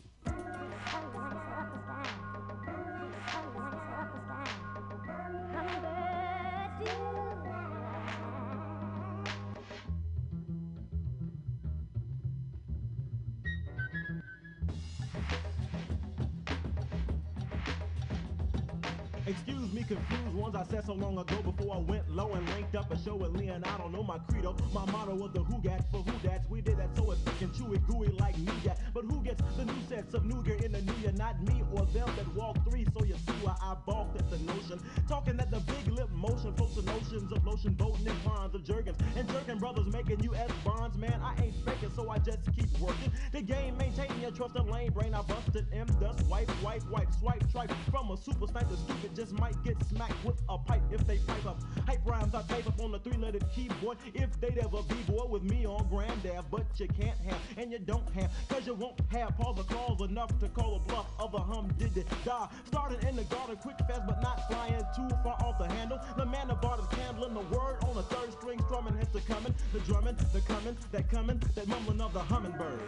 [19.26, 22.76] Excuse me, confused ones I said so long ago before I went low and linked
[22.76, 23.88] up a show with Leonardo.
[23.88, 26.48] Know my credo, my motto was the who gats for who that's.
[26.48, 28.78] We did that so it's and chewy, gooey like nougat.
[28.94, 31.10] But who gets the new sets of nougat in the new year?
[31.10, 32.86] Not me or them that walk three.
[32.96, 33.95] So you see why I balked
[34.32, 34.80] at the notion.
[35.08, 38.64] Talking at the big lip motion, floats the notions of lotion, boating in ponds of
[38.64, 38.98] jerkins.
[39.16, 41.20] And jerkin brothers making you as bonds, man.
[41.22, 43.12] I ain't faking, so I just keep working.
[43.32, 45.14] The game, maintaining your trust of lane brain.
[45.14, 47.72] I busted M dust, wipe, wipe, wipe, swipe, tripe.
[47.90, 51.46] From a super sniper, stupid just might get smacked with a pipe if they pipe
[51.46, 51.60] up.
[51.86, 53.98] Hype rhymes I type up on the three-letter keyboard.
[54.14, 57.78] If they'd ever be boy with me on granddad, but you can't have and you
[57.78, 61.34] don't have, cause you won't have all the calls enough to call a bluff of
[61.34, 62.48] a hum did it die.
[62.64, 66.00] Starting in the garden quick fast, but not flying too far off the handle.
[66.16, 69.20] The man of art is handling the word on the third string, strumming has to
[69.20, 72.80] coming, the drumming, the coming, that coming, that mumbling of the hummingbird.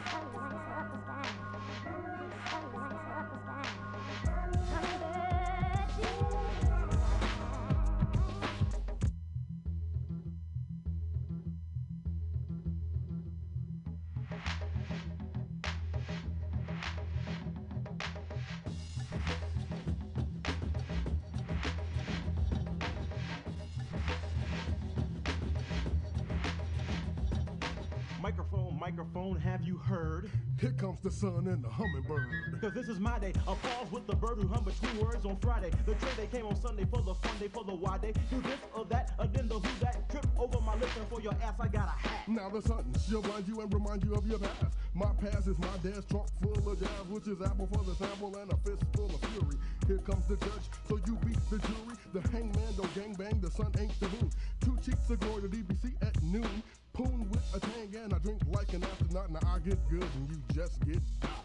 [30.61, 32.27] Here comes the sun and the hummingbird.
[32.61, 33.33] Cause this is my day.
[33.47, 35.71] A pause with the bird who hum between words on Friday.
[35.87, 38.13] The trade they came on Sunday for the fun day for the why day.
[38.29, 40.09] Do this or that, the who that.
[40.11, 42.27] Trip over my lips and for your ass I got a hat.
[42.27, 44.75] Now the sun she'll blind you and remind you of your past.
[44.95, 48.35] My past is my dad's trunk full of jazz, which is apple for the sample
[48.37, 49.57] and a fist full of fury.
[49.87, 51.95] Here comes the judge, so you beat the jury.
[52.13, 54.31] The hangman don't gang bang, the sun ain't the moon.
[54.61, 56.65] Two cheeks of glory to DBC at noon.
[56.99, 59.31] Poon with a tang and I drink like an astronaut.
[59.31, 61.45] Now I get good and you just get hot.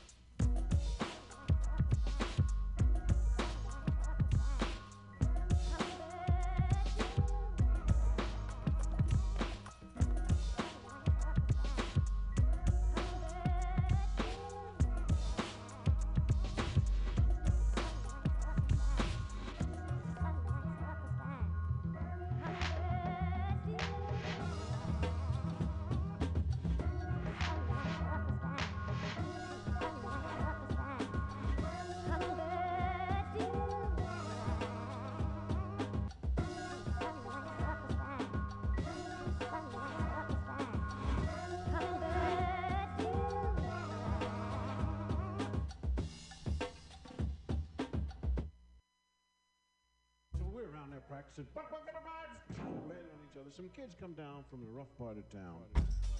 [54.94, 55.62] Rough part of town,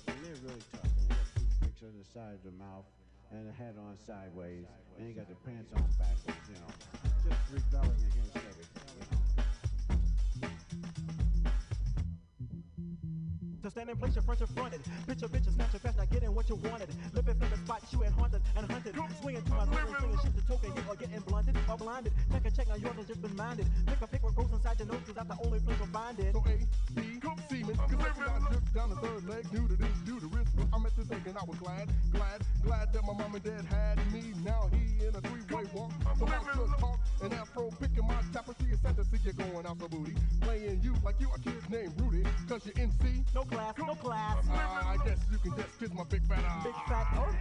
[0.08, 0.84] and they're really tough.
[0.84, 2.86] And they got toothpicks on the side of the mouth,
[3.32, 4.66] and the hat on sideways,
[4.98, 6.48] and they got the pants on backwards.
[6.50, 6.72] You know,
[7.28, 8.34] just rebelling against
[13.64, 14.82] To stand in place, your front, your fronted.
[15.08, 16.90] Picture, bitches, snatch your fast, not getting what you wanted.
[17.16, 18.94] Living from the spot, you and haunted and hunted.
[19.22, 22.12] Swinging to my swinging, swinging shit to token, hit or getting blunted or blinded.
[22.30, 23.66] Check a check, on yours just been minded.
[23.88, 26.20] Pick a pick what goes inside your nose, cause that's the only place you'll find
[26.20, 26.34] it.
[26.36, 26.60] So A,
[26.92, 30.52] B, semen, cause I dripped down the third leg, new to this, due to risk.
[30.74, 33.98] I'm at this thinking I was glad, glad, glad that my mom and dad had
[34.12, 34.34] me.
[34.44, 35.92] Now he in a three-way walk.
[36.18, 38.68] So I just talk and afro picking my tapestry.
[38.72, 40.16] It's sad to see you going out so booty.
[40.42, 43.24] Playing you like you a kid named Rudy, cause you're in C.
[43.36, 44.38] No class, no class.
[44.50, 46.62] Uh, I guess you can just kiss my big fat eye.
[46.64, 47.34] Big fat oh.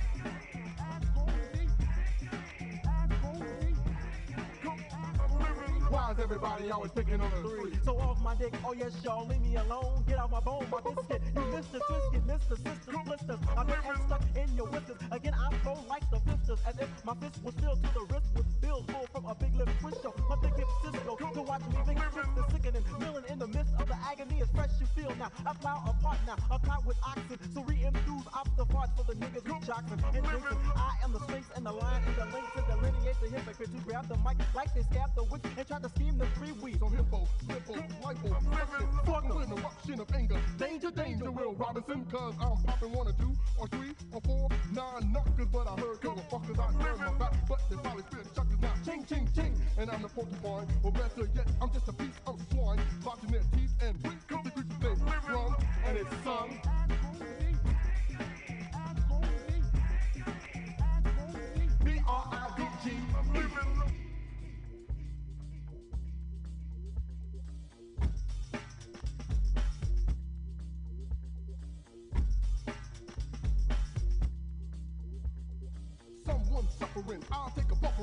[6.12, 7.72] Is everybody always picking on the three?
[7.84, 10.04] So off my dick, oh yes, y'all, leave me alone.
[10.06, 11.22] Get off my bone, my biscuit.
[11.34, 13.40] You missed the twisted, missed the sister blisters.
[13.40, 14.98] Been and stuck in your whiskers.
[15.10, 16.58] Again, I flow like the fisters.
[16.68, 19.56] As if my fist was filled to the wrist with bills full from a big
[19.56, 20.12] lip twist show.
[20.28, 22.84] My thick hip Cisco to watch me think the sickening.
[23.00, 25.32] Milling in the midst of the agony is fresh you feel now.
[25.46, 27.38] I plow apart now, a cloud with oxen.
[27.54, 30.76] So re-enthuse off the parts for the niggas who jocksin' and jinxin'.
[30.76, 33.80] I am the space and the line and the link to delineate the hypocrite who
[33.80, 36.78] grab the mic like they scab the witch and try to scheme the free weed.
[36.78, 40.40] So hippo, hippo, lipo, flushing, fucking with an eruption of anger.
[40.58, 45.12] Danger, danger, Will Robinson, cause I'm popping one or two or three or four, nine
[45.12, 48.60] knuckles, but I heard killer fuckers I turn my back, but they probably spit chuckers
[48.60, 48.74] now.
[48.84, 52.40] Ching, ching, ching, and I'm the porcupine, or better yet, I'm just a piece of
[52.50, 57.01] swine, blotching their teeth and drink the creatures they sprung, and it's sung.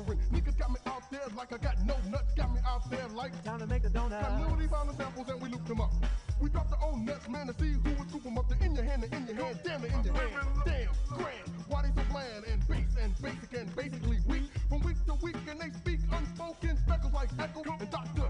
[0.00, 3.32] Niggas got me out there like I got no nuts, got me out there like
[3.44, 4.20] Time to make the donut.
[4.22, 5.92] Continuity found the samples and we looped them up.
[6.40, 8.48] We dropped our own nuts, man, to see who would scoop them up.
[8.48, 10.48] They're in your hand, they're in your hand, damn it, in your hand.
[10.64, 14.48] Damn, grand, why they so bland and base and basic and basically weak.
[14.68, 18.28] From week to week and they speak unspoken speckles like Echo and Dr.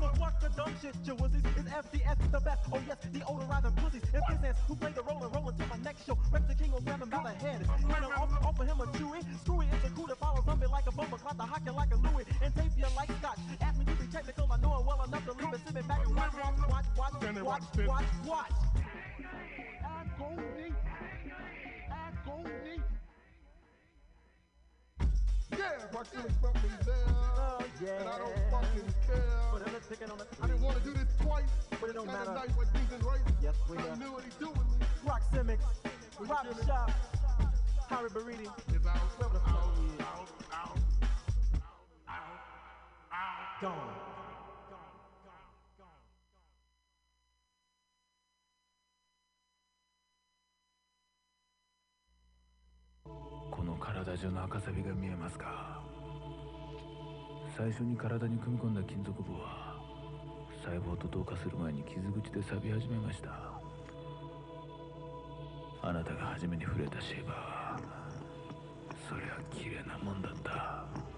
[0.00, 1.44] So fuck the dumb shit, you wussies.
[1.58, 2.60] It's FDS, the best.
[2.72, 4.02] Oh yes, the odorizing pussies.
[4.14, 6.16] It's business who play the role and roll until my next show.
[6.32, 7.66] Rex the king will grab him by the head.
[7.88, 9.20] Know, off, offer him a chewy.
[9.42, 10.06] Screwy, it's a crew
[11.00, 11.18] that follows zombie like a bumper.
[11.18, 12.24] Clock the hockey like a Louis.
[12.42, 13.38] And tape you like scotch.
[13.60, 16.06] Ask me to be technical, I know it well enough to leave it sitting back
[16.06, 17.88] and watch, watch, watch, watch, Can they watch, watch this?
[17.88, 18.52] watch, watch.
[25.52, 26.94] Yeah, Roxanne felt me there.
[27.08, 28.50] Oh, And I don't yeah.
[28.50, 29.22] fucking care.
[29.52, 31.44] But I'm just picking on the I didn't want to do this twice.
[31.80, 32.34] But it don't Kinda matter.
[32.34, 33.20] nice like things in race.
[33.42, 33.96] Yes, we I are.
[33.96, 34.86] knew what he doing me.
[35.04, 35.64] Rock Simics,
[36.16, 36.66] What Rock you feeling?
[36.68, 36.90] Shop,
[37.88, 38.46] Harry Bariti.
[38.74, 38.96] It's out.
[39.18, 40.00] Whoever the fuck out, he is.
[40.00, 40.39] out, out, Gone.
[53.50, 55.82] この体中の赤サビが見えますか？
[57.54, 59.76] 最初に体に組み込んだ金属棒は
[60.64, 63.28] 細胞と同化する前に傷口で錆び始めました。
[65.82, 67.80] あなたが初めに触れたシェーバー。
[69.08, 71.09] そりゃ綺麗なもんだった。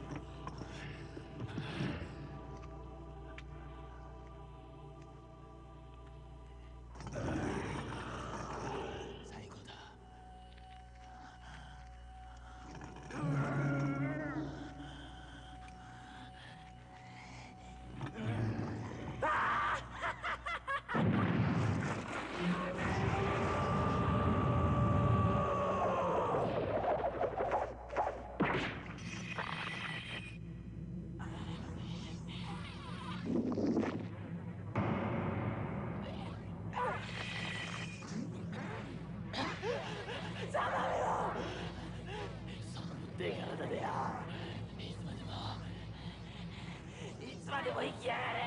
[48.05, 48.42] Yeah.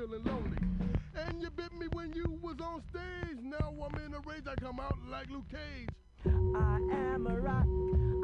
[0.00, 0.56] feeling lonely.
[1.14, 3.38] And you bit me when you was on stage.
[3.42, 4.44] Now I'm in a rage.
[4.50, 5.88] I come out like Luke Cage.
[6.24, 6.76] I
[7.12, 7.66] am a rock.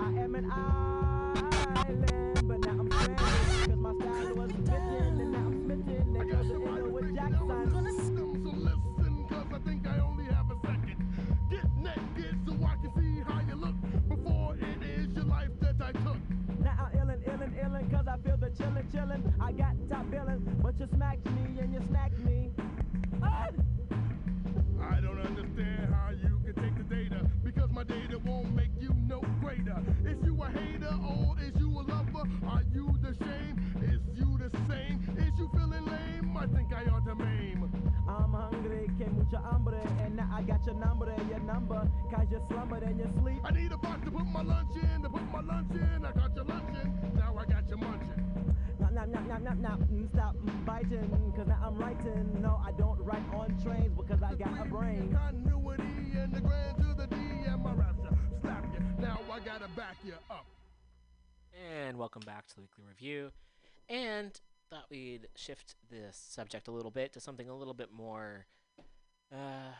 [0.00, 1.88] I am an island.
[2.48, 3.68] But now I'm stranded.
[3.68, 5.20] Cause my style was smitten.
[5.20, 6.16] And now I'm smitten.
[6.16, 7.14] And cause the with
[18.96, 19.22] chillin'.
[19.40, 22.50] I got top billin', but you smacked me and you snacked me.
[23.22, 23.48] Ah!
[24.80, 28.94] I don't understand how you can take the data because my data won't make you
[29.06, 29.76] no greater.
[30.06, 32.24] Is you a hater or is you a lover?
[32.48, 33.56] Are you the shame?
[33.82, 34.98] Is you the same?
[35.18, 36.36] Is you feeling lame?
[36.36, 37.68] I think I ought to maim.
[38.08, 42.26] I'm hungry, que mucha hambre, and now I got your number and your number, cause
[42.30, 43.40] you slumbered and you sleep.
[43.44, 46.04] I need a box to put my lunch in, to put my lunch in.
[46.04, 46.75] I got your lunch in,
[49.36, 52.38] Now, now, now, now, now, now, mm, stop mm, biting, cause now I'm writing.
[52.40, 55.12] No, I don't write on trains because I got a brain.
[55.12, 55.82] Continuity
[56.16, 57.16] and the grand to the D
[57.46, 58.16] and my rapture.
[58.40, 60.46] Slap you, now I gotta back you up.
[61.52, 63.30] And welcome back to the weekly review.
[63.90, 68.46] And thought we'd shift the subject a little bit to something a little bit more,
[69.30, 69.74] uh,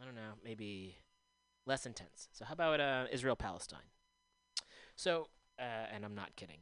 [0.00, 0.96] I don't know, maybe
[1.66, 2.28] less intense.
[2.32, 3.90] So how about uh, Israel Palestine?
[4.96, 5.28] So,
[5.58, 6.60] uh, and I'm not kidding.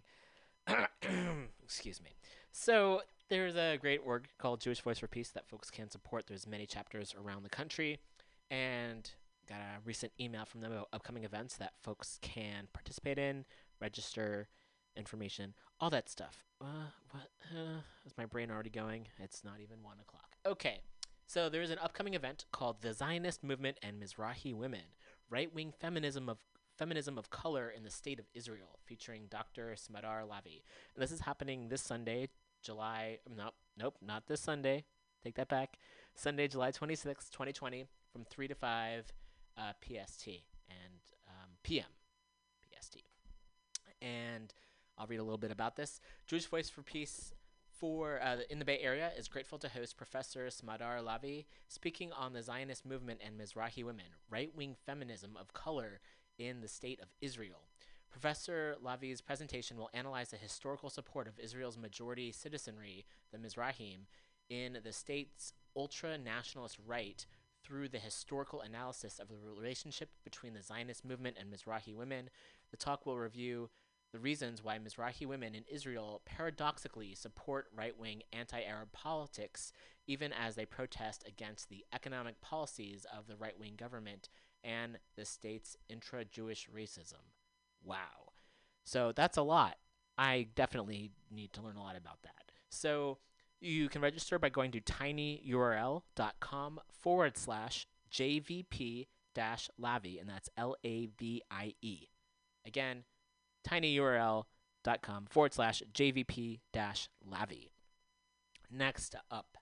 [1.64, 2.11] Excuse me.
[2.53, 6.27] So there's a great org called Jewish Voice for Peace that folks can support.
[6.27, 7.99] There's many chapters around the country,
[8.51, 9.11] and
[9.49, 13.45] got a recent email from them about upcoming events that folks can participate in,
[13.81, 14.49] register,
[14.97, 16.45] information, all that stuff.
[16.61, 17.29] Uh, what?
[17.53, 19.07] Uh, is my brain already going?
[19.19, 20.37] It's not even one o'clock.
[20.47, 20.81] Okay,
[21.27, 24.95] so there is an upcoming event called the Zionist Movement and Mizrahi Women:
[25.31, 26.39] Right-Wing Feminism of
[26.79, 29.74] Feminism of Color in the State of Israel, featuring Dr.
[29.76, 30.62] Smadar Lavie.
[30.95, 32.29] And this is happening this Sunday,
[32.62, 33.18] July.
[33.29, 34.85] Nope, nope, not this Sunday.
[35.22, 35.76] Take that back.
[36.14, 39.12] Sunday, July 26th, 2020, from 3 to 5
[39.57, 40.29] uh, PST
[40.68, 41.85] and um, PM
[42.62, 42.99] PST.
[44.01, 44.55] And
[44.97, 46.01] I'll read a little bit about this.
[46.26, 47.33] Jewish Voice for Peace
[47.79, 52.33] for uh, in the Bay Area is grateful to host Professor Smadar Lavie speaking on
[52.33, 56.01] the Zionist movement and Mizrahi women, right-wing feminism of color
[56.39, 57.68] in the state of Israel.
[58.11, 64.07] Professor Lavie's presentation will analyze the historical support of Israel's majority citizenry, the Mizrahim,
[64.49, 67.26] in the state's ultra nationalist right
[67.62, 72.30] through the historical analysis of the relationship between the Zionist movement and Mizrahi women.
[72.70, 73.68] The talk will review
[74.12, 79.72] the reasons why Mizrahi women in Israel paradoxically support right wing anti Arab politics,
[80.07, 84.30] even as they protest against the economic policies of the right wing government
[84.69, 87.33] and the state's intra Jewish racism.
[87.83, 88.33] Wow.
[88.85, 89.77] So that's a lot.
[90.19, 92.53] I definitely need to learn a lot about that.
[92.69, 93.19] So
[93.61, 100.77] you can register by going to tinyurl.com forward slash JVP dash Lavie, and that's L
[100.85, 102.09] A V I E.
[102.66, 103.05] Again,
[103.66, 107.71] tinyurl.com forward slash JVP dash Lavie.
[108.71, 109.57] Next up,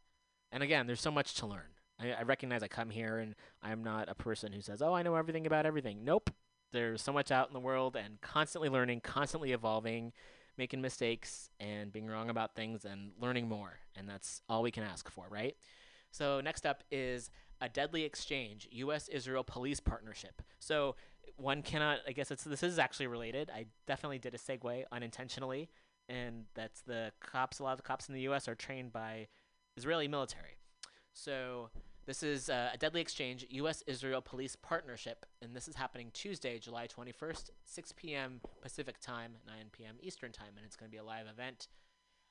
[0.51, 1.76] and again, there's so much to learn.
[2.01, 5.03] I, I recognize I come here and I'm not a person who says, oh, I
[5.03, 6.05] know everything about everything.
[6.05, 6.31] Nope.
[6.73, 10.13] There's so much out in the world and constantly learning, constantly evolving,
[10.59, 13.79] making mistakes and being wrong about things and learning more.
[13.97, 15.57] And that's all we can ask for, right?
[16.11, 17.31] So, next up is
[17.61, 19.09] a deadly exchange U.S.
[19.09, 20.43] Israel police partnership.
[20.59, 20.97] So,
[21.37, 23.51] one cannot, I guess it's, this is actually related.
[23.55, 25.69] I definitely did a segue unintentionally,
[26.09, 28.49] and that's the cops, a lot of the cops in the U.S.
[28.49, 29.29] are trained by
[29.77, 30.57] Israeli military.
[31.13, 31.71] So,
[32.07, 33.83] this is uh, a deadly exchange U.S.
[33.87, 38.41] Israel police partnership, and this is happening Tuesday, July 21st, 6 p.m.
[38.63, 39.97] Pacific time, 9 p.m.
[40.01, 41.67] Eastern time, and it's going to be a live event.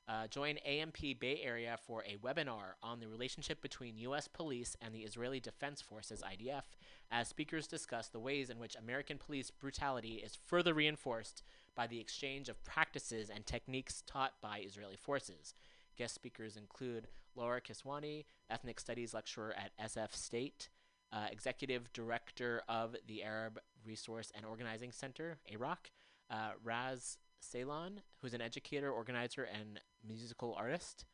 [0.08, 4.30] Uh, join AMP Bay Area for a webinar on the relationship between U.S.
[4.30, 6.64] police and the Israeli Defense Forces (IDF),
[7.12, 11.44] as speakers discuss the ways in which American police brutality is further reinforced
[11.76, 15.54] by the exchange of practices and techniques taught by Israeli forces.
[15.98, 20.70] Guest speakers include Laura Kiswani, ethnic studies lecturer at SF State,
[21.12, 25.92] uh, executive director of the Arab Resource and Organizing Center, AROC,
[26.30, 31.06] uh, Ras Ceylon, who's an educator, organizer, and musical artist,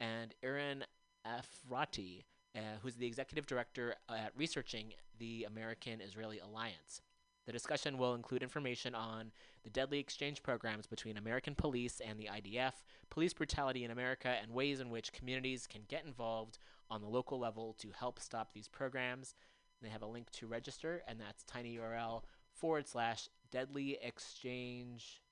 [0.00, 0.84] and Eran
[1.26, 2.24] Efrati,
[2.56, 7.00] uh, who's the executive director at researching the American Israeli Alliance.
[7.46, 9.30] The discussion will include information on
[9.62, 12.72] the deadly exchange programs between American police and the IDF,
[13.08, 16.58] police brutality in America, and ways in which communities can get involved
[16.90, 19.34] on the local level to help stop these programs.
[19.80, 22.22] They have a link to register, and that's tinyurl
[22.52, 25.22] forward slash deadly exchange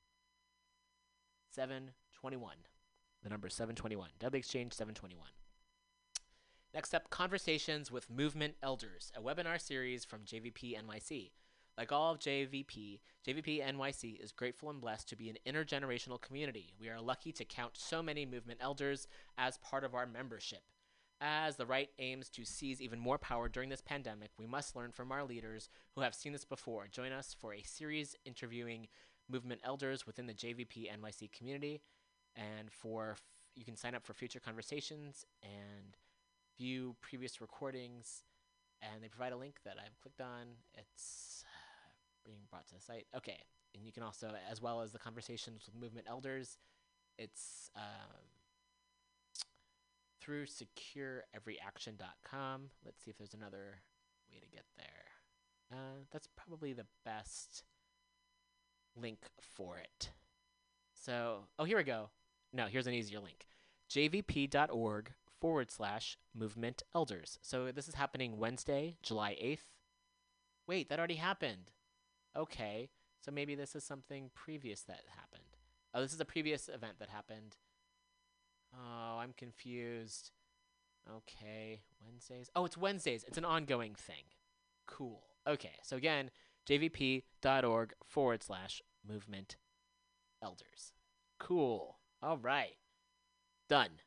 [1.51, 2.57] 721.
[3.25, 4.11] The number is 721.
[4.19, 5.27] Deadly Exchange 721.
[6.75, 11.31] Next up, Conversations with Movement Elders, a webinar series from JVP NYC.
[11.77, 16.73] Like all of JVP, JVP NYC is grateful and blessed to be an intergenerational community.
[16.81, 20.63] We are lucky to count so many movement elders as part of our membership.
[21.21, 24.93] As the right aims to seize even more power during this pandemic, we must learn
[24.93, 26.87] from our leaders who have seen this before.
[26.89, 28.89] Join us for a series interviewing
[29.29, 31.81] movement elders within the JVP NYC community.
[32.37, 33.23] And for f-
[33.55, 35.97] you can sign up for future conversations and
[36.59, 38.23] view previous recordings.
[38.83, 40.47] And they provide a link that I've clicked on.
[40.75, 41.45] It's
[42.25, 43.07] being brought to the site.
[43.17, 43.39] Okay,
[43.75, 46.59] and you can also, as well as the conversations with movement elders,
[47.19, 48.25] it's um,
[50.21, 52.71] through secureeveryaction.com.
[52.85, 53.83] Let's see if there's another
[54.31, 55.05] way to get there.
[55.73, 57.63] Uh, that's probably the best
[58.97, 60.11] link for it.
[60.95, 62.11] So, oh, here we go.
[62.53, 63.47] No, here's an easier link
[63.91, 67.39] jvp.org forward slash movement elders.
[67.43, 69.67] So, this is happening Wednesday, July 8th.
[70.67, 71.71] Wait, that already happened.
[72.37, 75.43] Okay, so maybe this is something previous that happened.
[75.95, 77.57] Oh, this is a previous event that happened.
[78.75, 80.33] Oh, I'm confused.
[81.17, 82.51] Okay, Wednesdays.
[82.57, 83.25] Oh, it's Wednesdays.
[83.29, 84.25] It's an ongoing thing.
[84.87, 85.23] Cool.
[85.47, 86.31] Okay, so again,
[86.69, 89.57] jvp.org forward slash movement
[90.43, 90.93] elders.
[91.39, 91.99] Cool.
[92.23, 92.77] All right.
[93.69, 94.01] Done.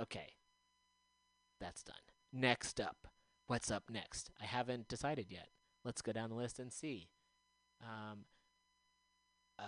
[0.00, 0.34] Okay.
[1.60, 1.96] That's done.
[2.32, 3.08] Next up.
[3.46, 4.30] What's up next?
[4.40, 5.48] I haven't decided yet.
[5.84, 7.08] Let's go down the list and see.
[7.82, 8.24] Um,
[9.58, 9.66] um,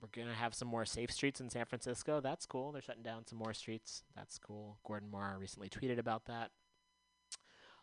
[0.00, 2.20] we're to have some more safe streets in San Francisco.
[2.20, 2.72] That's cool.
[2.72, 4.04] They're shutting down some more streets.
[4.14, 4.78] That's cool.
[4.86, 6.50] Gordon Mar recently tweeted about that.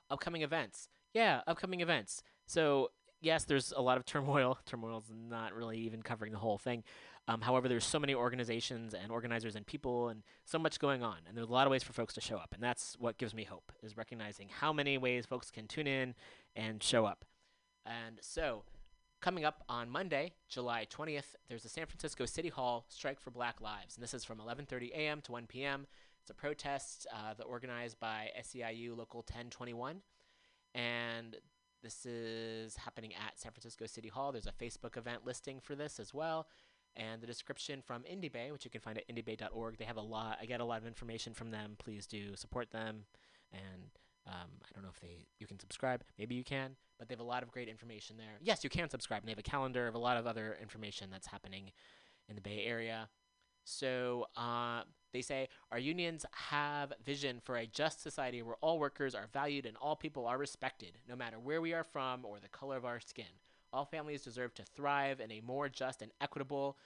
[0.09, 0.89] Upcoming events.
[1.13, 2.23] Yeah, upcoming events.
[2.45, 2.91] So,
[3.21, 4.59] yes, there's a lot of turmoil.
[4.65, 6.83] Turmoil's not really even covering the whole thing.
[7.27, 11.17] Um, however, there's so many organizations and organizers and people and so much going on.
[11.27, 12.53] And there's a lot of ways for folks to show up.
[12.53, 16.15] And that's what gives me hope, is recognizing how many ways folks can tune in
[16.55, 17.23] and show up.
[17.85, 18.63] And so,
[19.23, 23.61] coming up on Monday, July 20th, there's a San Francisco City Hall Strike for Black
[23.61, 23.95] Lives.
[23.95, 25.21] And this is from 11.30 a.m.
[25.21, 25.87] to 1 p.m.
[26.21, 30.01] It's a protest uh, that organized by SEIU Local 1021
[30.75, 31.37] and
[31.83, 34.31] this is happening at San Francisco City Hall.
[34.31, 36.47] There's a Facebook event listing for this as well.
[36.95, 40.37] And the description from Indybay, which you can find at indybay.org, they have a lot.
[40.41, 41.75] I get a lot of information from them.
[41.79, 43.05] Please do support them.
[43.51, 43.89] And
[44.27, 46.03] um, I don't know if they you can subscribe.
[46.17, 48.37] Maybe you can, but they have a lot of great information there.
[48.41, 49.23] Yes, you can subscribe.
[49.23, 51.71] And they have a calendar of a lot of other information that's happening
[52.29, 53.09] in the Bay Area.
[53.65, 59.15] So uh, they say our unions have vision for a just society where all workers
[59.15, 62.47] are valued and all people are respected, no matter where we are from or the
[62.47, 63.25] color of our skin.
[63.73, 66.77] All families deserve to thrive in a more just and equitable.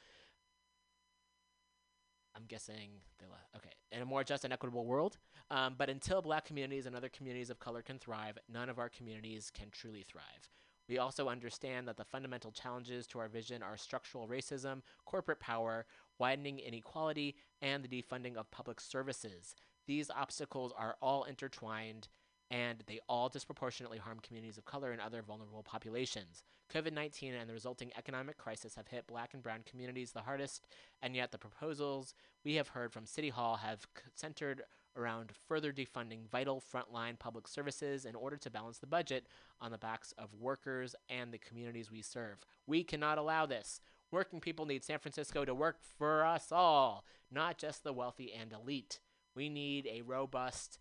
[2.35, 2.89] I'm guessing
[3.19, 3.55] they left.
[3.55, 5.17] Okay, in a more just and equitable world.
[5.49, 8.89] Um, but until black communities and other communities of color can thrive, none of our
[8.89, 10.49] communities can truly thrive.
[10.89, 15.85] We also understand that the fundamental challenges to our vision are structural racism, corporate power,
[16.17, 19.55] widening inequality, and the defunding of public services.
[19.85, 22.07] These obstacles are all intertwined
[22.49, 26.43] and they all disproportionately harm communities of color and other vulnerable populations.
[26.73, 30.65] COVID 19 and the resulting economic crisis have hit black and brown communities the hardest,
[31.01, 33.85] and yet the proposals we have heard from City Hall have
[34.15, 34.63] centered
[34.97, 39.27] around further defunding vital frontline public services in order to balance the budget
[39.61, 42.45] on the backs of workers and the communities we serve.
[42.65, 43.79] We cannot allow this.
[44.11, 48.53] Working people need San Francisco to work for us all, not just the wealthy and
[48.53, 48.99] elite.
[49.35, 50.79] We need a robust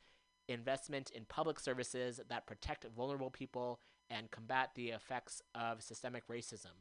[0.49, 6.73] investment in public services that protect vulnerable people and combat the effects of systemic racism.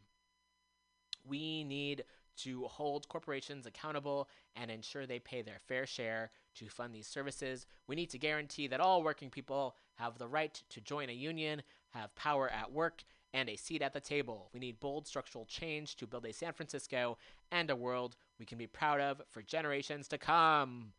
[1.28, 2.04] We need
[2.38, 7.66] to hold corporations accountable and ensure they pay their fair share to fund these services.
[7.88, 11.62] We need to guarantee that all working people have the right to join a union,
[11.92, 13.04] have power at work,
[13.34, 14.50] and a seat at the table.
[14.54, 17.18] We need bold structural change to build a San Francisco
[17.52, 20.94] and a world we can be proud of for generations to come.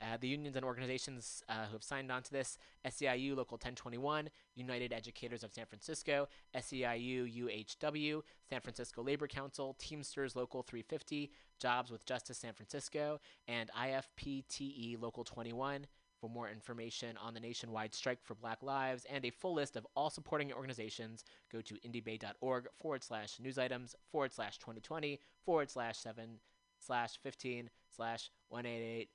[0.00, 4.28] Uh, the unions and organizations uh, who have signed on to this SEIU Local 1021,
[4.54, 11.90] United Educators of San Francisco, SEIU UHW, San Francisco Labor Council, Teamsters Local 350, Jobs
[11.90, 15.86] with Justice San Francisco, and IFPTE Local 21.
[16.20, 19.86] For more information on the nationwide strike for Black Lives and a full list of
[19.94, 25.98] all supporting organizations, go to indybay.org forward slash news items forward slash 2020 forward slash
[25.98, 26.40] 7
[26.80, 29.10] slash 15 slash 188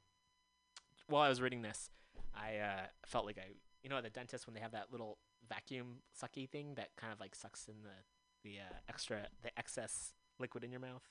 [1.07, 1.89] While I was reading this,
[2.35, 5.17] I uh, felt like I, you know, at the dentist when they have that little
[5.49, 7.89] vacuum sucky thing that kind of like sucks in the
[8.43, 11.03] the uh, extra, the excess liquid in your mouth.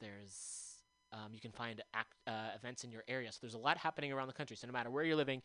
[0.00, 0.78] there's
[1.12, 3.30] um, you can find act, uh, events in your area.
[3.30, 4.56] So there's a lot happening around the country.
[4.56, 5.42] So no matter where you're living,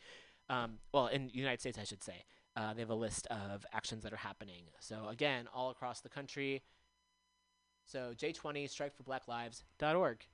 [0.48, 2.24] um, well, in the United States, I should say,
[2.60, 4.64] uh, they have a list of actions that are happening.
[4.80, 6.62] So again, all across the country.
[7.86, 10.26] So J20 Strike for Black Lives.org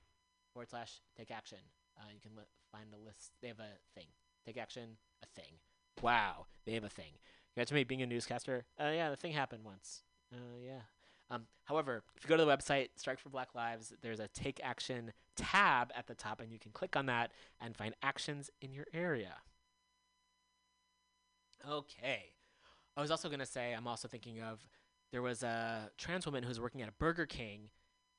[0.53, 1.59] forward slash take action.
[1.97, 3.31] Uh, you can li- find a list.
[3.41, 4.07] They have a thing.
[4.45, 5.53] Take action, a thing.
[6.01, 7.13] Wow, they have a thing.
[7.53, 8.65] Congrats to me being a newscaster.
[8.79, 10.03] Uh, yeah, the thing happened once.
[10.33, 10.81] Uh, yeah.
[11.29, 14.59] Um, however, if you go to the website Strike for Black Lives, there's a Take
[14.63, 18.73] Action tab at the top, and you can click on that and find actions in
[18.73, 19.35] your area.
[21.67, 22.31] Okay.
[22.95, 24.65] I was also going to say, I'm also thinking of
[25.11, 27.69] there was a trans woman who was working at a Burger King.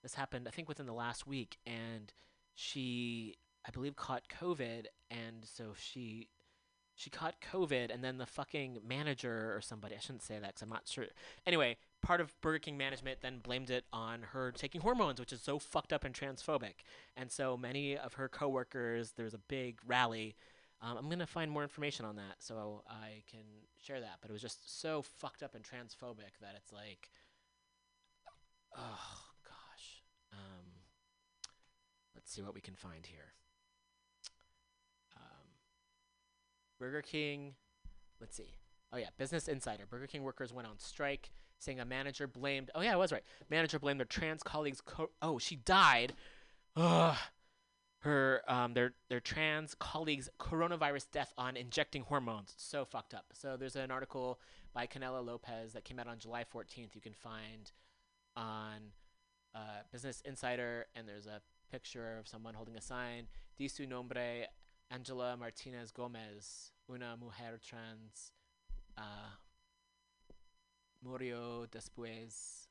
[0.02, 2.12] This happened, I think, within the last week, and
[2.54, 3.36] she,
[3.66, 6.28] I believe, caught COVID, and so she
[6.98, 10.62] she caught COVID, and then the fucking manager or somebody, I shouldn't say that because
[10.62, 11.04] I'm not sure.
[11.46, 15.40] Anyway, part of Burger King management then blamed it on her taking hormones, which is
[15.40, 16.82] so fucked up and transphobic.
[17.16, 20.34] And so many of her coworkers, there's a big rally.
[20.80, 23.40] Um, I'm going to find more information on that so I can
[23.82, 24.18] share that.
[24.20, 27.10] But it was just so fucked up and transphobic that it's like,
[28.76, 30.02] oh, gosh.
[30.32, 30.66] Um,
[32.14, 33.32] let's see what we can find here.
[35.16, 35.48] Um,
[36.78, 37.54] Burger King,
[38.20, 38.54] let's see.
[38.92, 39.84] Oh yeah, Business Insider.
[39.84, 42.70] Burger King workers went on strike, saying a manager blamed.
[42.74, 43.24] Oh yeah, I was right.
[43.50, 44.80] Manager blamed their trans colleagues.
[44.80, 46.14] Co- oh, she died.
[46.76, 47.16] Ugh.
[48.08, 52.54] Her um their their trans colleagues' coronavirus death on injecting hormones.
[52.56, 53.26] So fucked up.
[53.34, 54.40] So there's an article
[54.72, 56.94] by Canela Lopez that came out on July 14th.
[56.94, 57.70] You can find
[58.34, 58.92] on
[59.54, 63.28] uh, Business Insider, and there's a picture of someone holding a sign.
[63.58, 64.46] Di su nombre
[64.90, 68.32] Angela Martinez Gomez, una mujer trans,
[68.96, 69.36] uh,
[71.04, 72.68] murió después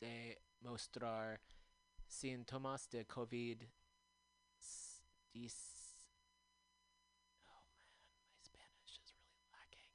[0.00, 1.38] de mostrar
[2.08, 3.66] síntomas de COVID.
[5.34, 5.98] Dis-
[7.50, 7.98] oh man,
[8.30, 9.90] my Spanish is really lacking.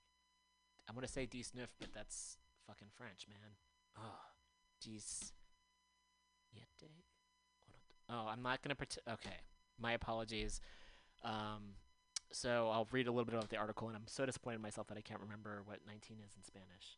[0.88, 2.38] I'm gonna say 19, but that's
[2.68, 3.56] fucking French, man.
[3.98, 4.20] Oh,
[4.84, 5.32] dis.
[8.10, 9.08] Oh, I'm not gonna pretend.
[9.08, 9.38] Okay,
[9.80, 10.62] my apologies.
[11.24, 11.76] Um,
[12.32, 14.88] so I'll read a little bit about the article, and I'm so disappointed in myself
[14.88, 16.98] that I can't remember what 19 is in Spanish.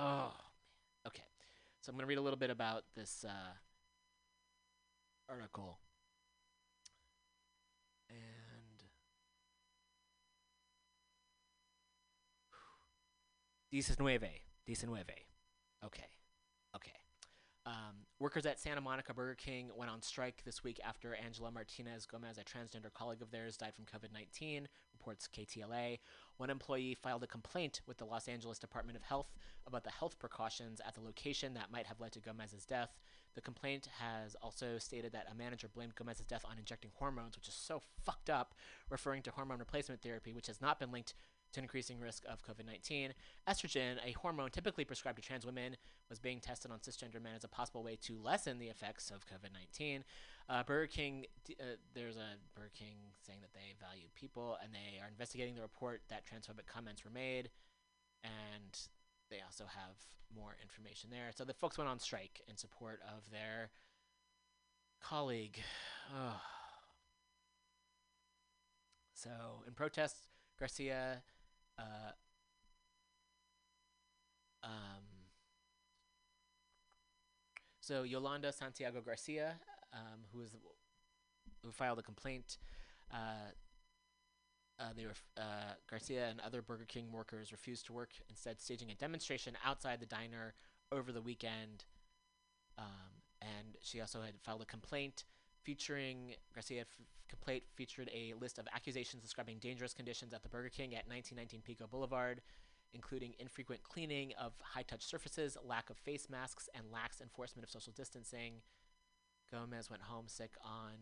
[0.00, 0.30] Oh, man.
[1.06, 1.22] okay.
[1.80, 3.52] So I'm going to read a little bit about this uh,
[5.28, 5.78] article.
[8.08, 8.18] And.
[13.70, 14.24] Diecinueve.
[14.66, 15.02] Diecinueve.
[15.02, 15.24] Okay.
[15.84, 16.19] Okay.
[17.70, 22.04] Um, workers at Santa Monica Burger King went on strike this week after Angela Martinez
[22.04, 26.00] Gomez, a transgender colleague of theirs, died from COVID 19, reports KTLA.
[26.36, 29.30] One employee filed a complaint with the Los Angeles Department of Health
[29.68, 32.98] about the health precautions at the location that might have led to Gomez's death.
[33.34, 37.46] The complaint has also stated that a manager blamed Gomez's death on injecting hormones, which
[37.46, 38.54] is so fucked up,
[38.88, 41.14] referring to hormone replacement therapy, which has not been linked
[41.52, 43.12] to increasing risk of COVID 19.
[43.48, 45.76] Estrogen, a hormone typically prescribed to trans women,
[46.08, 49.26] was being tested on cisgender men as a possible way to lessen the effects of
[49.26, 50.04] COVID 19.
[50.48, 51.26] Uh, Burger King,
[51.60, 55.62] uh, there's a Burger King saying that they value people and they are investigating the
[55.62, 57.50] report that transphobic comments were made.
[58.24, 58.78] And
[59.30, 59.94] they also have
[60.34, 61.30] more information there.
[61.34, 63.70] So the folks went on strike in support of their
[65.02, 65.58] colleague.
[66.14, 66.34] Ugh.
[69.12, 69.30] So,
[69.68, 70.16] in protest,
[70.58, 71.22] Garcia
[71.80, 72.12] uh,
[74.64, 75.04] um,
[77.80, 79.54] so Yolanda Santiago Garcia,
[79.92, 80.54] um, who is
[81.64, 82.58] who filed a complaint,
[83.12, 83.50] uh,
[84.78, 88.90] uh, they were uh, Garcia and other Burger King workers refused to work, instead staging
[88.90, 90.54] a demonstration outside the diner
[90.90, 91.84] over the weekend.
[92.78, 95.24] Um, and she also had filed a complaint
[95.62, 96.84] featuring Garcia
[97.28, 101.62] complaint featured a list of accusations describing dangerous conditions at the Burger King at 1919
[101.62, 102.40] Pico Boulevard.
[102.92, 107.70] including infrequent cleaning of high touch surfaces, lack of face masks, and lax enforcement of
[107.70, 108.54] social distancing.
[109.50, 110.94] Gomez went home sick on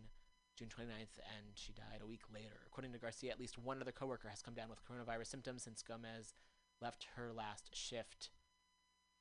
[0.59, 2.61] June 29th and she died a week later.
[2.67, 5.83] According to Garcia, at least one other coworker has come down with coronavirus symptoms since
[5.83, 6.35] Gomez
[6.83, 8.31] left her last shift.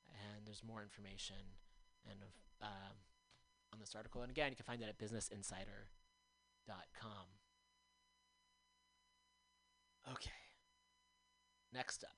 [0.08, 1.56] And there's more information
[2.10, 2.18] and
[2.60, 2.96] um,
[3.72, 4.22] on this article.
[4.22, 7.26] And again, you can find that at businessinsider.com.
[10.12, 10.30] Okay.
[11.72, 12.10] Next up.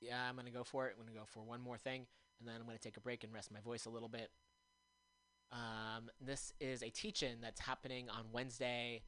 [0.00, 0.94] Yeah, I'm going to go for it.
[0.96, 2.06] I'm going to go for one more thing,
[2.38, 4.30] and then I'm going to take a break and rest my voice a little bit.
[5.52, 9.02] Um, this is a teach-in that's happening on Wednesday,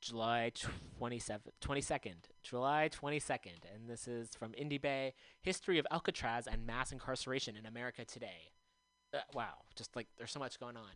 [0.00, 0.52] July
[1.00, 7.56] 27th, 22nd, July 22nd, and this is from Indybay, History of Alcatraz and Mass Incarceration
[7.56, 8.52] in America Today.
[9.14, 10.90] Uh, wow, just like there's so much going on.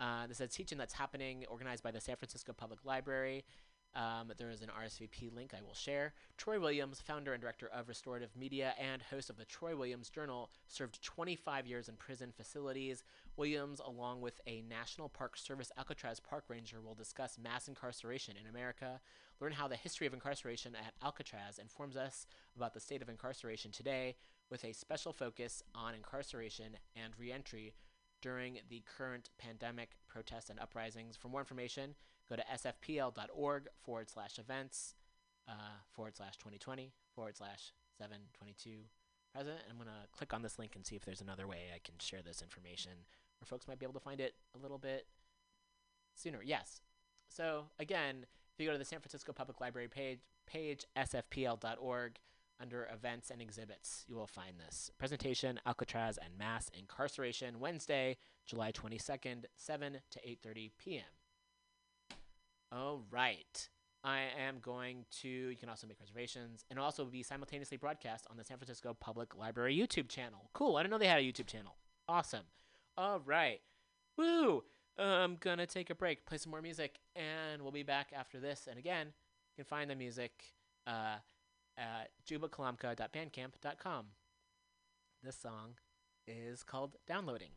[0.00, 3.44] Uh, this is a teach-in that's happening, organized by the San Francisco Public Library.
[3.94, 6.12] Um, there is an RSVP link I will share.
[6.36, 10.50] Troy Williams, founder and director of Restorative Media and host of the Troy Williams Journal,
[10.68, 13.02] served 25 years in prison facilities.
[13.36, 18.48] Williams, along with a National Park Service Alcatraz Park Ranger, will discuss mass incarceration in
[18.48, 19.00] America,
[19.40, 23.72] learn how the history of incarceration at Alcatraz informs us about the state of incarceration
[23.72, 24.16] today,
[24.50, 27.74] with a special focus on incarceration and reentry
[28.20, 31.16] during the current pandemic protests and uprisings.
[31.16, 31.94] For more information,
[32.28, 34.94] go to sfpl.org forward slash events
[35.48, 38.70] uh, forward slash 2020 forward slash 722
[39.32, 39.58] present.
[39.62, 41.78] And I'm going to click on this link and see if there's another way I
[41.82, 42.92] can share this information
[43.40, 45.06] where folks might be able to find it a little bit
[46.14, 46.42] sooner.
[46.42, 46.80] Yes.
[47.28, 52.18] So again, if you go to the San Francisco Public Library page, page sfpl.org,
[52.60, 58.72] under events and exhibits, you will find this presentation: Alcatraz and mass incarceration, Wednesday, July
[58.72, 62.16] 22nd, 7 to 8:30 p.m.
[62.70, 63.68] All right.
[64.04, 68.36] I am going to, you can also make reservations, and also be simultaneously broadcast on
[68.36, 70.50] the San Francisco Public Library YouTube channel.
[70.52, 70.76] Cool.
[70.76, 71.76] I didn't know they had a YouTube channel.
[72.08, 72.44] Awesome.
[72.96, 73.60] All right.
[74.16, 74.62] Woo!
[74.98, 78.40] I'm going to take a break, play some more music, and we'll be back after
[78.40, 78.66] this.
[78.68, 80.32] And again, you can find the music
[80.86, 81.16] uh,
[81.78, 84.06] at jubakalamka.bandcamp.com.
[85.22, 85.74] This song
[86.26, 87.50] is called Downloading.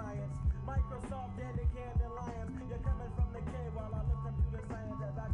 [0.00, 0.32] Science.
[0.64, 4.96] Microsoft and the Candy Lions, you're coming from the cave while I look computer science.
[5.04, 5.28] As I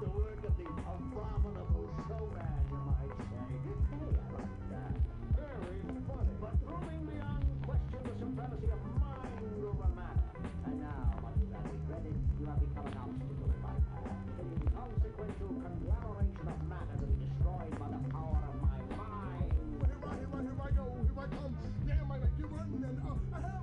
[0.00, 3.48] The work of the abominable showman, you might say.
[3.92, 4.94] Hey, I like that.
[5.36, 6.34] Very funny.
[6.40, 10.30] But proving beyond question the supremacy of mind over matter.
[10.64, 14.16] And now, much as I regretted, you have become an obstacle in my path.
[14.38, 19.50] An inconsequential conglomeration of matter to be destroyed by the power of my mind.
[19.82, 21.52] Here I, here I, here I go, here I come.
[21.84, 23.57] Damn, I like you run and uh,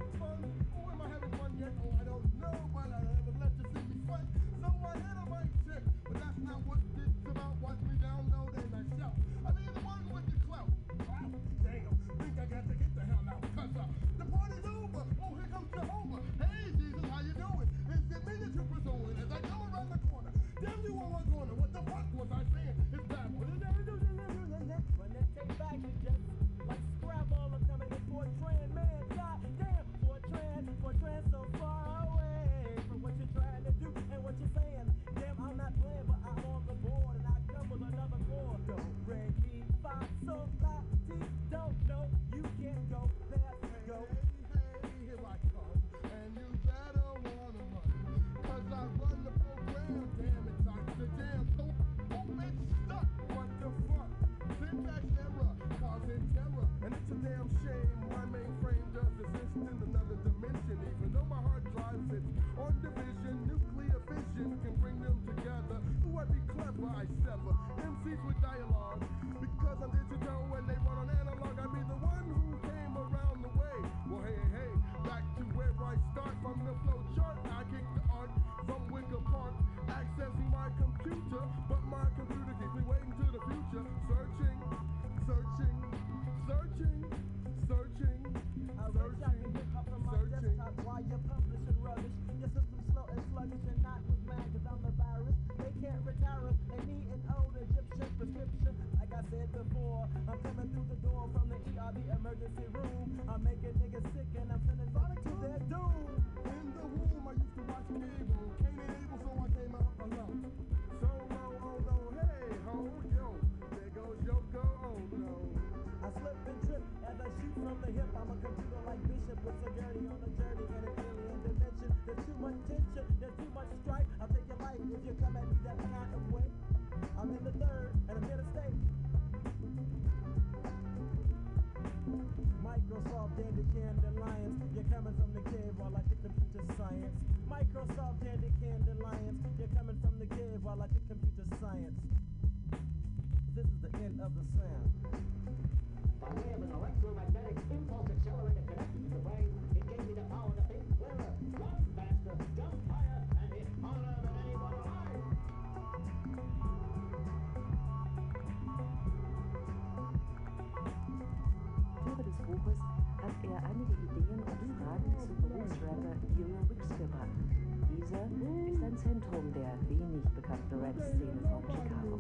[170.66, 172.20] Bachelorette-Szene von Chicago.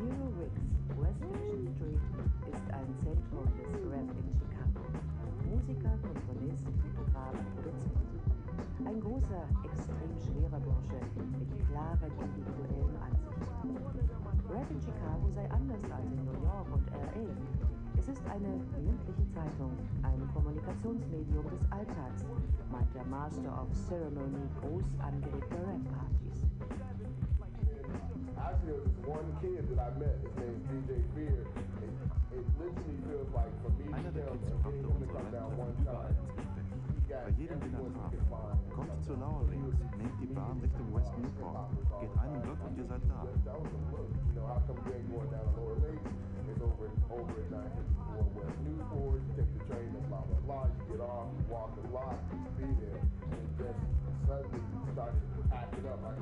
[0.00, 0.62] Euro Riggs
[0.98, 2.02] West Fiction Street
[2.52, 4.82] ist ein Zentrum des Rap in Chicago.
[5.48, 7.94] Musiker, Komponist, Fotograf, Produzent.
[8.84, 10.98] Ein großer, extrem schwerer Bursche
[11.38, 13.76] mit klaren individuellen Ansichten.
[14.50, 17.58] Rap in Chicago sei anders als in New York und L.A.
[17.96, 18.48] Es ist eine
[18.82, 19.70] mündliche Zeitung,
[20.02, 22.24] ein Kommunikationsmedium des Alltags,
[22.70, 26.38] but master of ceremony goes and prepares parties.
[28.36, 30.16] Actually, there was one kid that I met.
[30.20, 31.46] His name's DJ Beard.
[31.80, 31.92] It,
[32.36, 34.38] it literally feels like for me to him,
[34.68, 36.17] him to come down one time.
[37.24, 38.12] Bei jedem Dinnertrab.
[38.74, 42.86] Kommt zur Lower Links, nehmt die Bahn Richtung West Newport, geht einen Block und ihr
[42.86, 43.26] seid da.
[54.28, 54.60] suddenly
[54.92, 56.18] started acting up like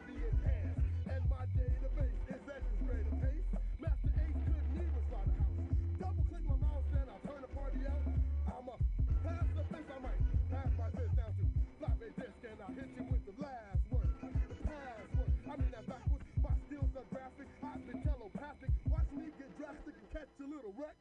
[0.00, 0.80] ID enhanced.
[1.12, 3.48] And my database is at this greater pace.
[3.80, 5.68] Master Ace couldn't even start a house.
[6.00, 8.04] Double click my mouse, then I'll turn the party out.
[8.48, 8.76] I'm a
[9.20, 11.44] pass the face, I might pass my sis down to
[11.76, 14.08] flop a disc and I'll hit you with the last word.
[14.24, 16.24] The password, I mean that backwards.
[16.40, 18.72] My skills are graphic, I've been telepathic.
[18.88, 20.96] Watch me get drastic and catch a little wreck.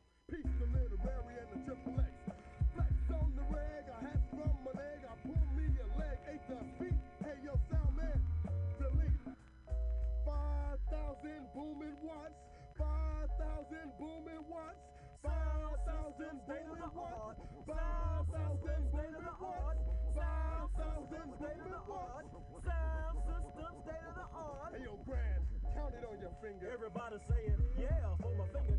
[11.60, 12.40] booming watts.
[12.80, 14.80] 5,000 booming watts.
[15.20, 17.40] 5,000 booming watts.
[17.68, 19.84] 5,000 booming watts.
[20.16, 22.32] 5,000 booming watts.
[22.64, 24.72] Sound system state of the art.
[24.72, 25.44] Hey, yo, Grand,
[25.76, 26.72] count it on your finger.
[26.72, 28.79] Everybody saying, yeah, for my finger.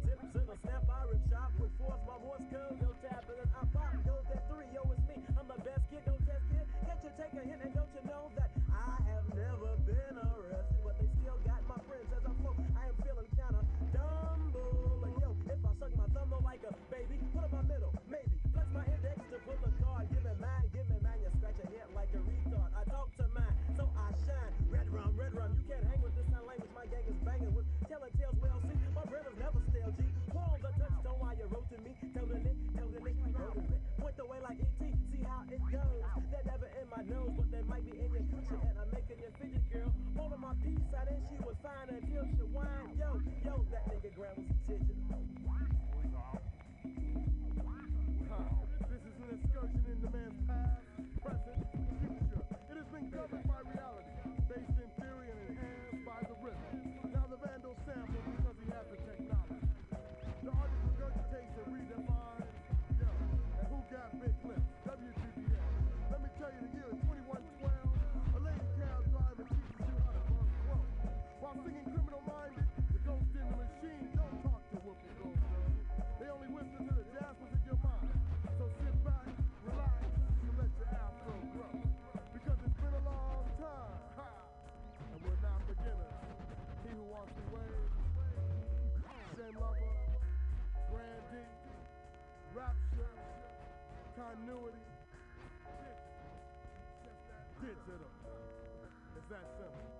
[99.17, 99.91] It's that simple.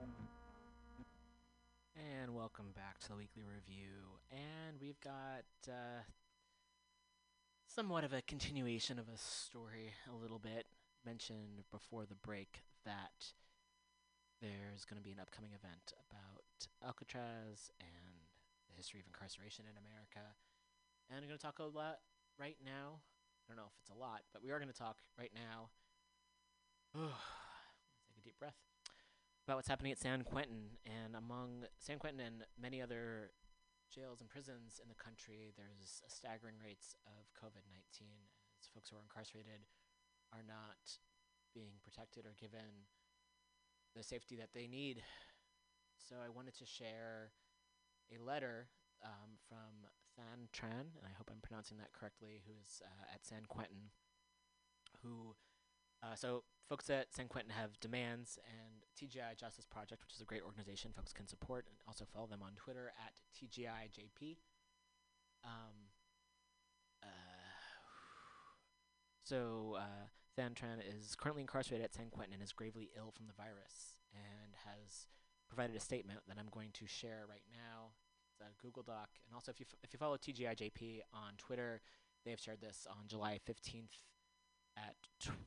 [1.97, 4.23] And welcome back to the weekly review.
[4.31, 6.07] And we've got uh,
[7.67, 10.67] somewhat of a continuation of a story, a little bit.
[11.05, 13.35] Mentioned before the break that
[14.41, 16.45] there's going to be an upcoming event about
[16.87, 18.31] Alcatraz and
[18.69, 20.23] the history of incarceration in America.
[21.11, 21.99] And I'm going to talk a lot
[22.39, 23.01] right now.
[23.51, 25.75] I don't know if it's a lot, but we are going to talk right now.
[28.07, 28.55] Take a deep breath
[29.43, 30.79] about what's happening at San Quentin.
[30.87, 33.35] And among San Quentin and many other
[33.91, 38.07] jails and prisons in the country, there's staggering rates of COVID 19
[38.63, 39.67] as folks who are incarcerated
[40.31, 41.03] are not
[41.51, 42.87] being protected or given
[43.99, 45.03] the safety that they need.
[45.99, 47.35] So I wanted to share
[48.15, 48.71] a letter
[49.05, 53.25] um, from Than Tran, and I hope I'm pronouncing that correctly, who is uh, at
[53.25, 53.91] San Quentin,
[55.03, 55.35] who
[56.03, 60.25] uh, so folks at San Quentin have demands and TGI Justice Project, which is a
[60.25, 64.39] great organization folks can support, and also follow them on Twitter at TGIJP.
[65.45, 65.91] Um,
[67.03, 67.07] uh,
[69.25, 73.27] so uh, Than Tran is currently incarcerated at San Quentin and is gravely ill from
[73.27, 75.07] the virus, and has
[75.49, 77.93] provided a statement that I'm going to share right now.
[78.41, 81.81] A Google Doc, and also if you if you follow TGIJP on Twitter,
[82.25, 84.01] they have shared this on July 15th
[84.77, 84.97] at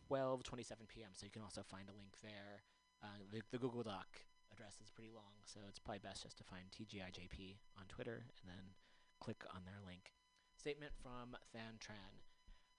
[0.09, 1.09] 12:27 p.m.
[1.13, 2.63] So you can also find a link there.
[3.03, 4.07] Uh, the, the Google Doc
[4.51, 8.45] address is pretty long, so it's probably best just to find TGIJP on Twitter and
[8.47, 8.77] then
[9.19, 10.13] click on their link.
[10.55, 12.21] Statement from Than Tran.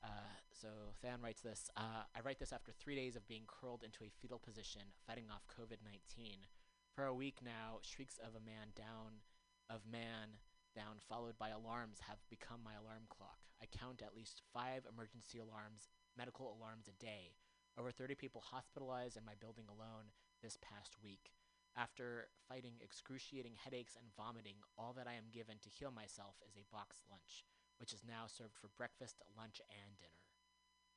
[0.03, 0.69] Uh, so
[1.03, 4.12] Than writes this uh, I write this after three days of being curled into a
[4.20, 6.47] fetal position, fighting off COVID 19.
[6.95, 9.24] For a week now, shrieks of a man down,
[9.70, 10.41] of man
[10.74, 13.39] down, followed by alarms, have become my alarm clock.
[13.62, 15.89] I count at least five emergency alarms,
[16.19, 17.39] medical alarms a day.
[17.78, 20.11] Over 30 people hospitalized in my building alone
[20.43, 21.31] this past week.
[21.77, 26.55] After fighting excruciating headaches and vomiting, all that I am given to heal myself is
[26.55, 27.47] a boxed lunch,
[27.78, 30.23] which is now served for breakfast, lunch, and dinner.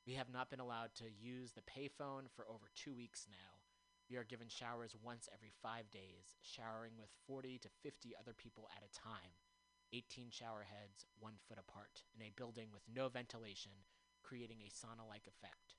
[0.06, 3.57] We have not been allowed to use the payphone for over two weeks now.
[4.10, 8.68] We are given showers once every five days, showering with 40 to 50 other people
[8.74, 9.36] at a time,
[9.92, 13.72] 18 shower heads one foot apart, in a building with no ventilation,
[14.22, 15.76] creating a sauna like effect.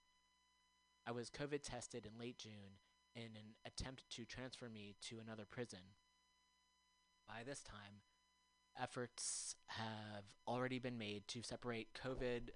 [1.08, 2.78] I was COVID tested in late June
[3.16, 5.80] in an attempt to transfer me to another prison.
[7.28, 8.04] By this time,
[8.80, 12.50] efforts have already been made to separate COVID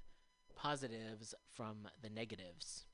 [0.55, 2.85] positives from the negatives.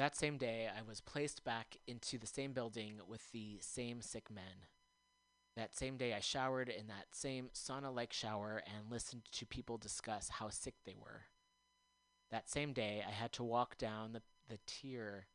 [0.00, 4.30] That same day, I was placed back into the same building with the same sick
[4.30, 4.64] men.
[5.58, 9.76] That same day, I showered in that same sauna like shower and listened to people
[9.76, 11.24] discuss how sick they were.
[12.30, 15.26] That same day, I had to walk down the, the tier,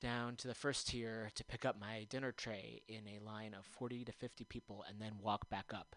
[0.00, 3.64] down to the first tier to pick up my dinner tray in a line of
[3.64, 5.94] 40 to 50 people and then walk back up.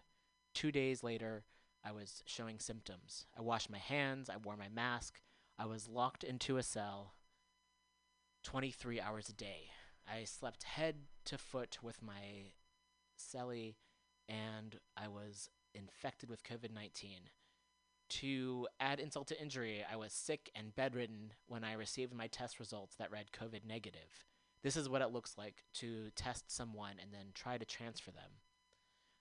[0.54, 1.42] Two days later,
[1.84, 3.26] I was showing symptoms.
[3.36, 5.20] I washed my hands, I wore my mask,
[5.58, 7.14] I was locked into a cell
[8.42, 9.70] 23 hours a day.
[10.06, 10.96] I slept head
[11.26, 12.52] to foot with my
[13.18, 13.76] celly,
[14.28, 17.30] and I was infected with COVID 19.
[18.08, 22.58] To add insult to injury, I was sick and bedridden when I received my test
[22.58, 24.26] results that read COVID negative.
[24.62, 28.30] This is what it looks like to test someone and then try to transfer them.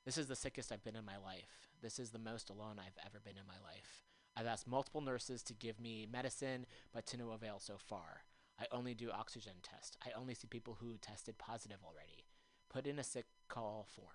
[0.06, 1.70] This is the sickest I've been in my life.
[1.82, 4.04] This is the most alone I've ever been in my life.
[4.36, 8.24] I've asked multiple nurses to give me medicine, but to no avail so far.
[8.62, 9.98] I only do oxygen tests.
[10.06, 12.26] I only see people who tested positive already.
[12.70, 14.08] Put in a sick call form.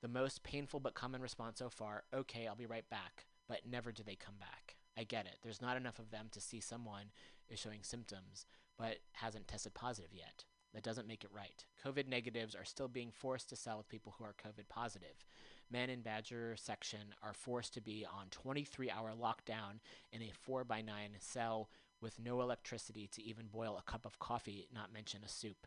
[0.00, 3.92] The most painful but common response so far okay, I'll be right back, but never
[3.92, 4.76] do they come back.
[4.96, 5.36] I get it.
[5.42, 7.12] There's not enough of them to see someone
[7.50, 8.46] is showing symptoms,
[8.78, 10.44] but hasn't tested positive yet.
[10.72, 11.64] That doesn't make it right.
[11.84, 15.26] COVID negatives are still being forced to sell with people who are COVID positive.
[15.70, 19.80] Men in Badger section are forced to be on 23 hour lockdown
[20.10, 21.68] in a 4 by 9 cell
[22.02, 25.66] with no electricity to even boil a cup of coffee, not mention a soup.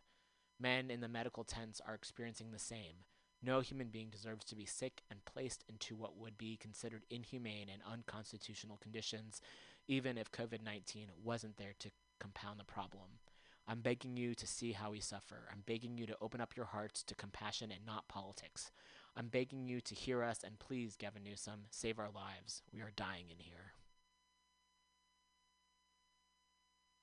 [0.60, 3.06] Men in the medical tents are experiencing the same.
[3.42, 7.68] No human being deserves to be sick and placed into what would be considered inhumane
[7.72, 9.42] and unconstitutional conditions,
[9.88, 13.20] even if COVID 19 wasn't there to compound the problem.
[13.68, 15.48] I'm begging you to see how we suffer.
[15.52, 18.72] I'm begging you to open up your hearts to compassion and not politics.
[19.18, 22.62] I'm begging you to hear us and please, Gavin Newsom, save our lives.
[22.72, 23.65] We are dying in here.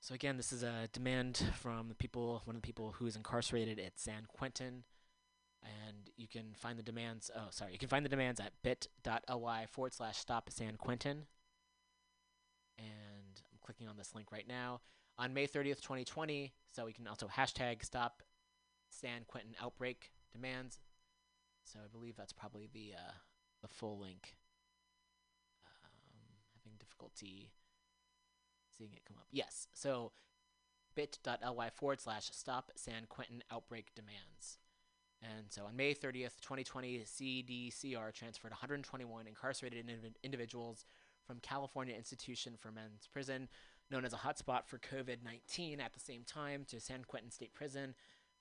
[0.03, 3.15] So again, this is a demand from the people, one of the people who is
[3.15, 4.83] incarcerated at San Quentin.
[5.63, 7.31] And you can find the demands.
[7.33, 7.71] Oh, sorry.
[7.71, 11.27] You can find the demands at bit.ly forward slash stop San Quentin.
[12.77, 14.81] And I'm clicking on this link right now.
[15.17, 18.23] On May 30th, 2020, so we can also hashtag stop
[18.89, 20.79] San Quentin outbreak demands.
[21.63, 23.11] So I believe that's probably the uh,
[23.61, 24.35] the full link.
[25.65, 25.93] Um,
[26.57, 27.53] having difficulty
[28.77, 29.27] seeing it come up.
[29.31, 29.67] Yes.
[29.73, 30.11] So
[30.95, 34.57] bit.ly forward slash stop San Quentin outbreak demands.
[35.21, 40.85] And so on May 30th, 2020, CDCR transferred 121 incarcerated indiv- individuals
[41.25, 43.47] from California Institution for Men's Prison,
[43.89, 47.53] known as a hotspot for COVID 19, at the same time to San Quentin State
[47.53, 47.95] Prison.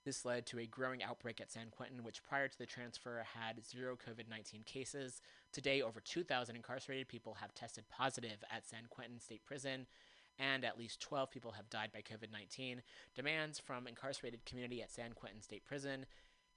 [0.04, 3.64] This led to a growing outbreak at San Quentin, which prior to the transfer had
[3.64, 5.20] zero COVID 19 cases.
[5.52, 9.86] Today, over 2,000 incarcerated people have tested positive at San Quentin State Prison,
[10.42, 12.82] and at least 12 people have died by COVID 19.
[13.14, 16.04] Demands from incarcerated community at San Quentin State Prison.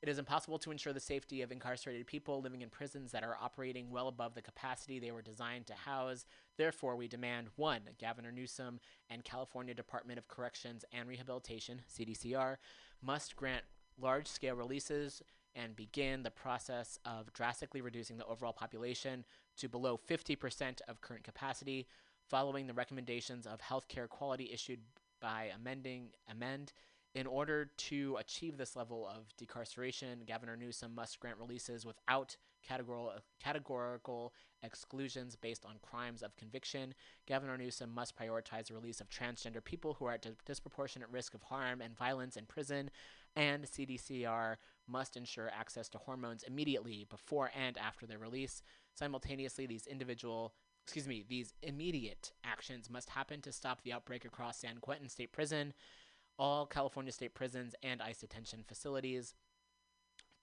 [0.02, 3.38] It is impossible to ensure the safety of incarcerated people living in prisons that are
[3.42, 6.26] operating well above the capacity they were designed to house.
[6.58, 7.82] Therefore, we demand 1.
[8.02, 8.80] Governor Newsom
[9.10, 12.58] and California Department of Corrections and Rehabilitation, CDCR,
[13.02, 13.64] must grant
[14.00, 15.22] large scale releases
[15.56, 19.24] and begin the process of drastically reducing the overall population
[19.58, 21.88] to below 50% of current capacity,
[22.30, 24.80] following the recommendations of healthcare quality issued
[25.22, 26.74] by amending amend
[27.16, 33.14] in order to achieve this level of decarceration, Governor Newsom must grant releases without categorical,
[33.42, 34.34] categorical
[34.64, 36.94] exclusions based on crimes of conviction.
[37.26, 41.34] Governor Newsom must prioritize the release of transgender people who are at dis- disproportionate risk
[41.34, 42.90] of harm and violence in prison,
[43.38, 48.62] and CDCR must ensure access to hormones immediately before and after their release.
[48.94, 50.54] Simultaneously, these individual
[50.86, 55.34] excuse me, these immediate actions must happen to stop the outbreak across San Quentin State
[55.34, 55.74] Prison
[56.38, 59.34] all California state prisons and ICE detention facilities.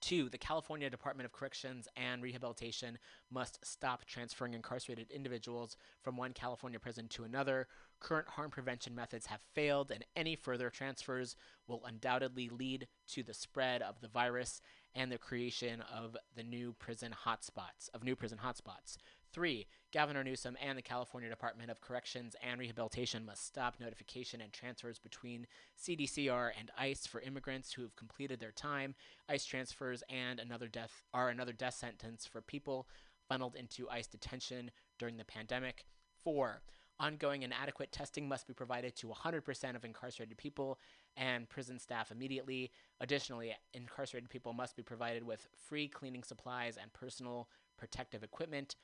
[0.01, 2.97] Two, the California Department of Corrections and Rehabilitation
[3.31, 7.67] must stop transferring incarcerated individuals from one California prison to another.
[8.01, 11.37] Current harm prevention methods have failed, and any further transfers
[11.67, 14.59] will undoubtedly lead to the spread of the virus
[14.93, 18.97] and the creation of the new prison hotspots, of new prison hotspots.
[19.33, 24.53] Three, Governor Newsom and the California Department of Corrections and Rehabilitation must stop notification and
[24.53, 28.93] transfers between CDCR and ICE for immigrants who have completed their time.
[29.27, 32.87] ICE transfers and another death are another death sentence for people
[33.27, 34.69] funneled into ICE detention
[34.99, 35.85] during the pandemic.
[36.23, 36.61] Four,
[36.99, 40.77] ongoing and adequate testing must be provided to 100% of incarcerated people
[41.17, 42.71] and prison staff immediately.
[43.01, 48.75] Additionally, incarcerated people must be provided with free cleaning supplies and personal protective equipment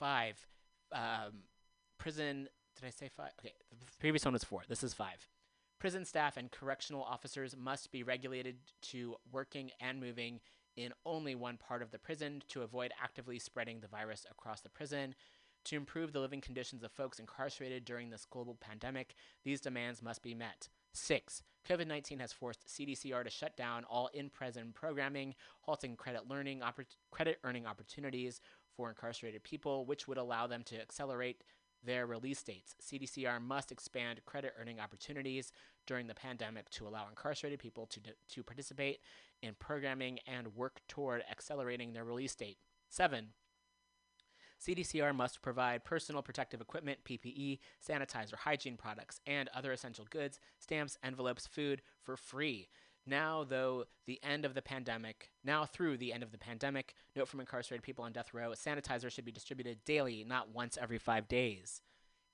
[0.00, 0.44] five.
[0.92, 1.44] Um,
[1.98, 2.48] prison.
[2.76, 3.30] Did I say five?
[3.40, 4.62] Okay, the previous one was four.
[4.68, 5.28] This is five.
[5.78, 10.40] Prison staff and correctional officers must be regulated to working and moving
[10.76, 14.68] in only one part of the prison to avoid actively spreading the virus across the
[14.68, 15.14] prison.
[15.66, 19.14] To improve the living conditions of folks incarcerated during this global pandemic,
[19.44, 20.68] these demands must be met.
[20.92, 26.28] Six, COVID 19 has forced CDCR to shut down all in prison programming, halting credit
[26.28, 28.40] learning, oppor- credit earning opportunities
[28.80, 31.42] for incarcerated people, which would allow them to accelerate
[31.84, 32.74] their release dates.
[32.82, 35.52] CDCR must expand credit earning opportunities
[35.86, 38.00] during the pandemic to allow incarcerated people to,
[38.30, 39.00] to participate
[39.42, 42.56] in programming and work toward accelerating their release date.
[42.88, 43.28] Seven,
[44.66, 50.96] CDCR must provide personal protective equipment, PPE, sanitizer, hygiene products, and other essential goods, stamps,
[51.02, 52.68] envelopes, food for free.
[53.06, 57.28] Now, though the end of the pandemic, now through the end of the pandemic, note
[57.28, 61.26] from incarcerated people on death row, sanitizer should be distributed daily, not once every five
[61.26, 61.82] days.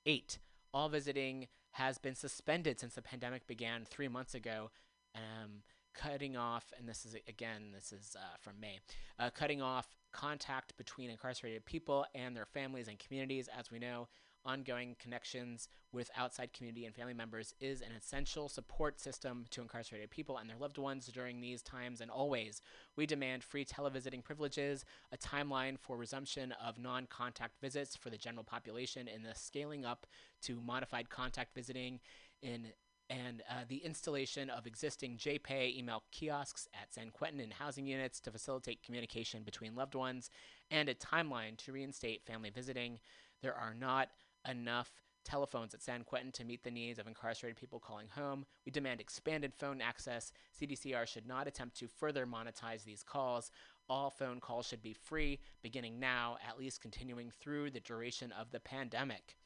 [0.05, 0.39] Eight,
[0.75, 4.71] all visiting has been suspended since the pandemic began three months ago.
[5.15, 5.63] Um,
[5.95, 8.81] cutting off, and this is again, this is uh, from May,
[9.19, 13.49] uh, cutting off contact between incarcerated people and their families and communities.
[13.57, 14.09] As we know,
[14.47, 20.11] ongoing connections with outside community and family members is an essential support system to incarcerated
[20.11, 22.61] people and their loved ones during these times and always.
[22.97, 28.19] We demand free televisiting privileges, a timeline for resumption of non contact visits for the
[28.19, 30.07] general population, and the scaling up
[30.43, 32.01] to modified contact visiting
[32.43, 32.69] in
[33.09, 38.21] and uh, the installation of existing JPay email kiosks at San Quentin and housing units
[38.21, 40.31] to facilitate communication between loved ones,
[40.71, 42.99] and a timeline to reinstate family visiting.
[43.43, 44.09] There are not
[44.49, 44.91] enough
[45.27, 48.47] telephones at San Quentin to meet the needs of incarcerated people calling home.
[48.65, 50.33] We demand expanded phone access.
[50.59, 53.51] CDCR should not attempt to further monetize these calls.
[53.89, 58.51] All phone calls should be free, beginning now, at least continuing through the duration of
[58.53, 59.37] the pandemic.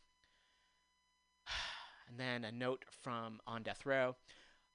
[2.08, 4.16] And then a note from On Death Row.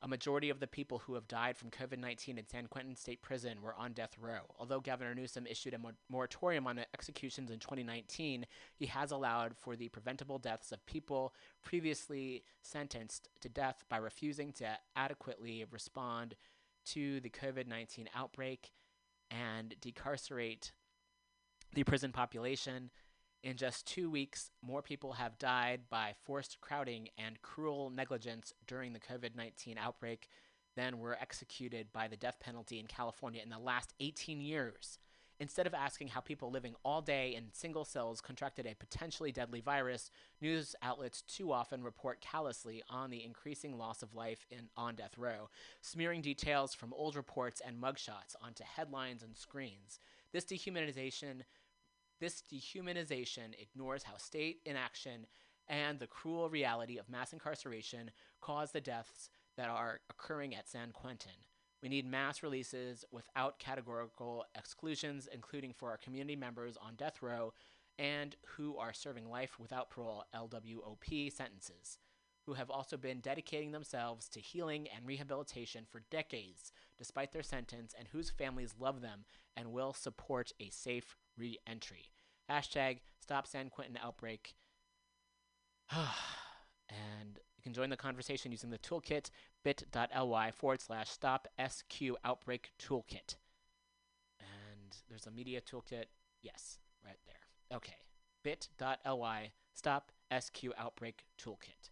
[0.05, 3.23] A majority of the people who have died from COVID 19 in San Quentin State
[3.23, 4.41] Prison were on death row.
[4.59, 5.79] Although Governor Newsom issued a
[6.09, 8.45] moratorium on executions in 2019,
[8.75, 11.33] he has allowed for the preventable deaths of people
[11.63, 16.35] previously sentenced to death by refusing to adequately respond
[16.85, 18.73] to the COVID 19 outbreak
[19.31, 20.71] and decarcerate
[21.73, 22.91] the prison population.
[23.45, 28.91] In just two weeks, more people have died by forced crowding and cruel negligence during
[28.91, 30.29] the COVID 19 outbreak
[30.75, 34.97] than were executed by the death penalty in California in the last 18 years.
[35.39, 39.61] Instead of asking how people living all day in single cells contracted a potentially deadly
[39.61, 40.09] virus,
[40.41, 45.19] news outlets too often report callously on the increasing loss of life in on death
[45.19, 45.49] row,
[45.81, 49.99] smearing details from old reports and mugshots onto headlines and screens.
[50.31, 51.41] This dehumanization
[52.19, 55.25] this dehumanization ignores how state inaction
[55.67, 58.11] and the cruel reality of mass incarceration
[58.41, 61.31] cause the deaths that are occurring at San Quentin.
[61.81, 67.53] We need mass releases without categorical exclusions, including for our community members on death row
[67.97, 71.97] and who are serving life without parole LWOP sentences,
[72.45, 77.93] who have also been dedicating themselves to healing and rehabilitation for decades despite their sentence
[77.97, 79.25] and whose families love them
[79.55, 82.11] and will support a safe re entry.
[82.49, 84.53] Hashtag Stop San Quentin Outbreak.
[85.91, 89.29] and you can join the conversation using the toolkit
[89.63, 93.35] bit.ly forward slash stop SQ Outbreak Toolkit.
[94.39, 96.05] And there's a media toolkit.
[96.43, 97.77] Yes, right there.
[97.77, 97.95] Okay.
[98.43, 101.89] bit.ly stop SQ Outbreak Toolkit.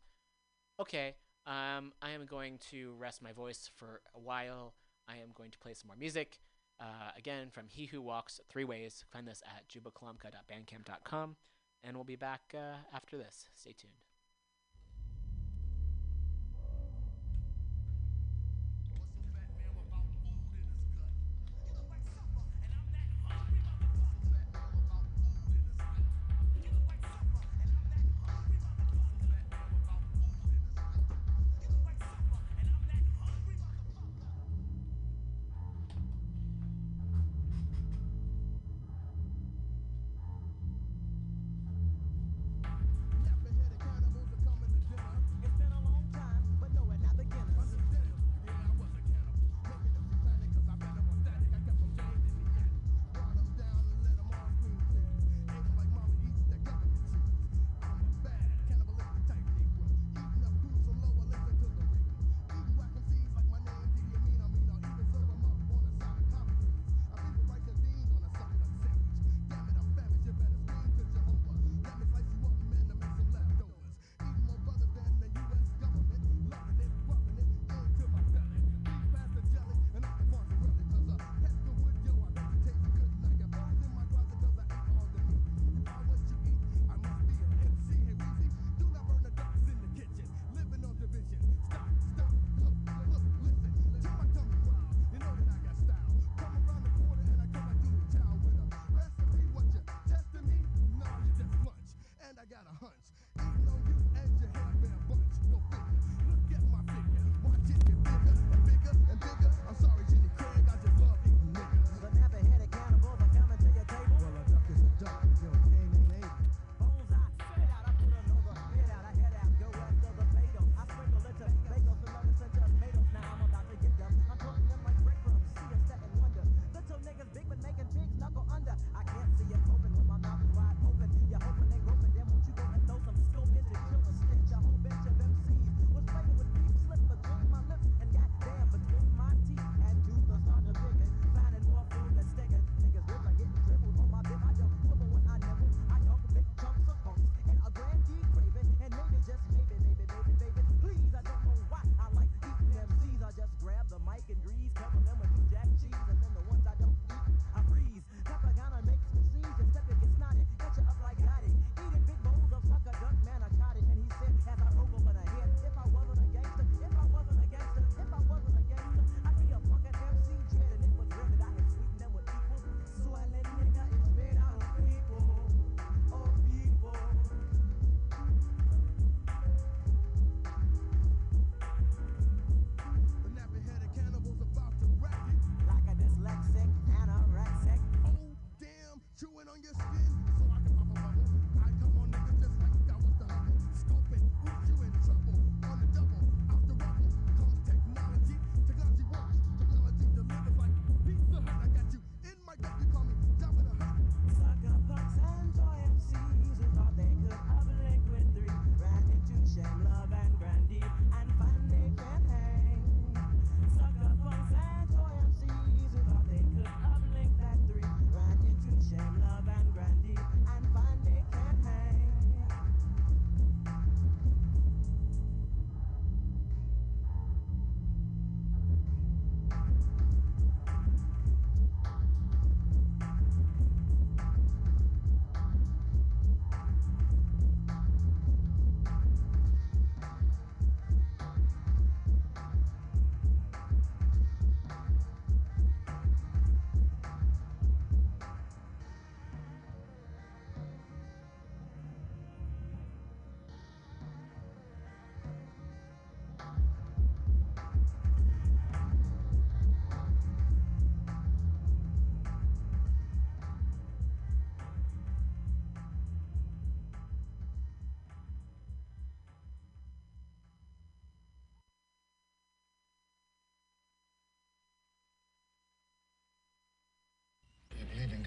[0.79, 1.15] Okay.
[1.45, 4.75] Um, I am going to rest my voice for a while.
[5.07, 6.39] I am going to play some more music.
[6.83, 9.05] Uh, again, from He Who Walks Three Ways.
[9.09, 11.37] Find this at jubakalamka.bandcamp.com.
[11.81, 13.49] And we'll be back uh, after this.
[13.55, 13.93] Stay tuned.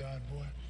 [0.07, 0.66] God, boy.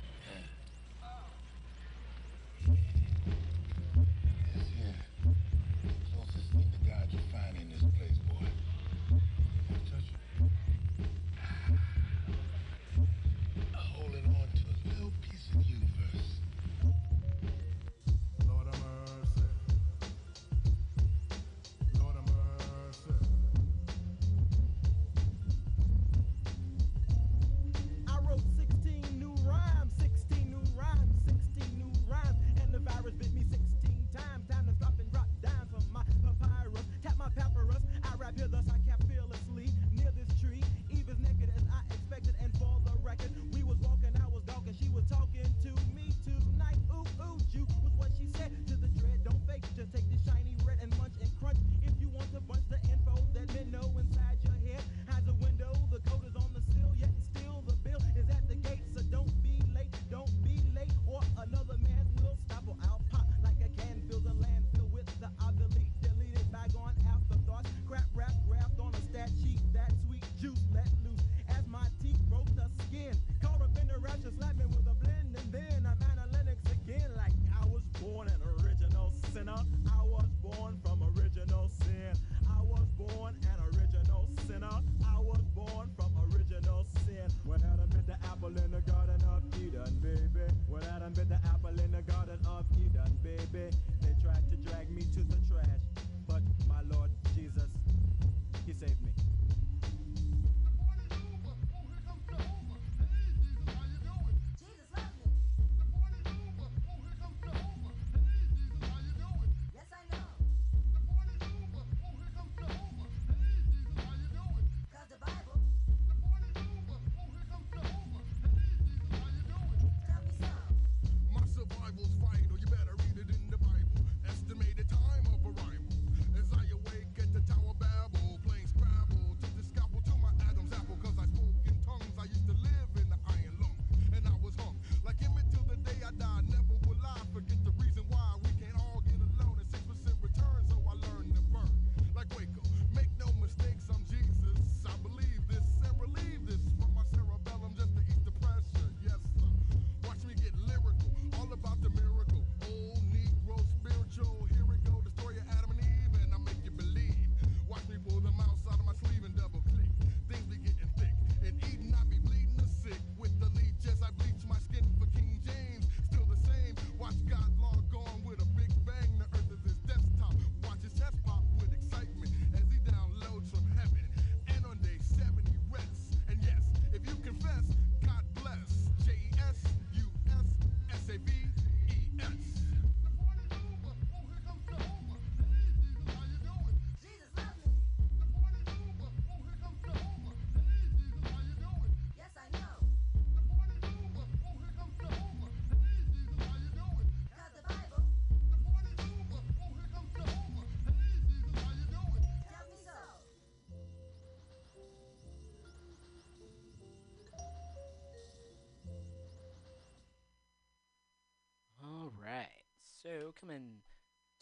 [213.06, 213.86] So, coming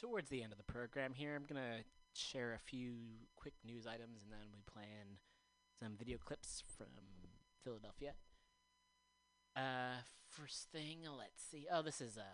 [0.01, 1.85] towards the end of the program here, I'm going to
[2.15, 2.95] share a few
[3.37, 5.21] quick news items and then we plan
[5.79, 6.87] some video clips from
[7.63, 8.13] Philadelphia.
[9.55, 10.01] Uh,
[10.31, 11.67] first thing, let's see.
[11.71, 12.25] Oh, this is uh,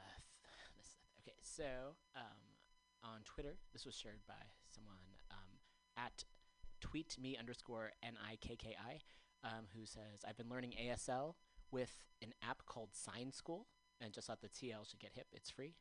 [0.47, 1.01] th- this.
[1.21, 2.55] Okay, so um,
[3.03, 5.03] on Twitter, this was shared by someone
[5.33, 5.59] um,
[5.97, 6.23] at
[6.81, 9.01] tweet me underscore n i k k i,
[9.43, 11.35] um, who says I've been learning ASL
[11.73, 13.67] with an app called Sign School,
[14.01, 15.27] and just thought the TL should get hip.
[15.33, 15.75] It's free,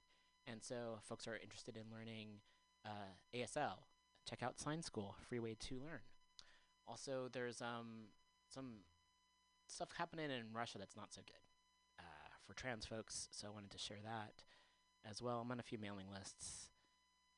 [0.50, 2.40] and so if folks are interested in learning
[2.86, 3.84] uh, ASL.
[4.28, 6.02] Check out Sign School, free way to learn.
[6.88, 8.10] Also, there's um
[8.48, 8.82] some
[9.68, 11.42] stuff happening in Russia that's not so good
[12.00, 14.44] uh, for trans folks, so I wanted to share that
[15.10, 15.42] as well.
[15.42, 16.70] I'm on a few mailing lists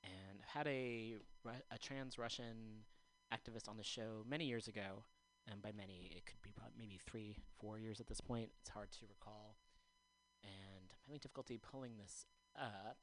[0.03, 2.85] and I've had a Ru- a trans Russian
[3.33, 5.03] activist on the show many years ago,
[5.49, 8.49] and by many it could be maybe three, four years at this point.
[8.61, 9.55] It's hard to recall,
[10.43, 12.25] and I'm having difficulty pulling this
[12.55, 12.97] up.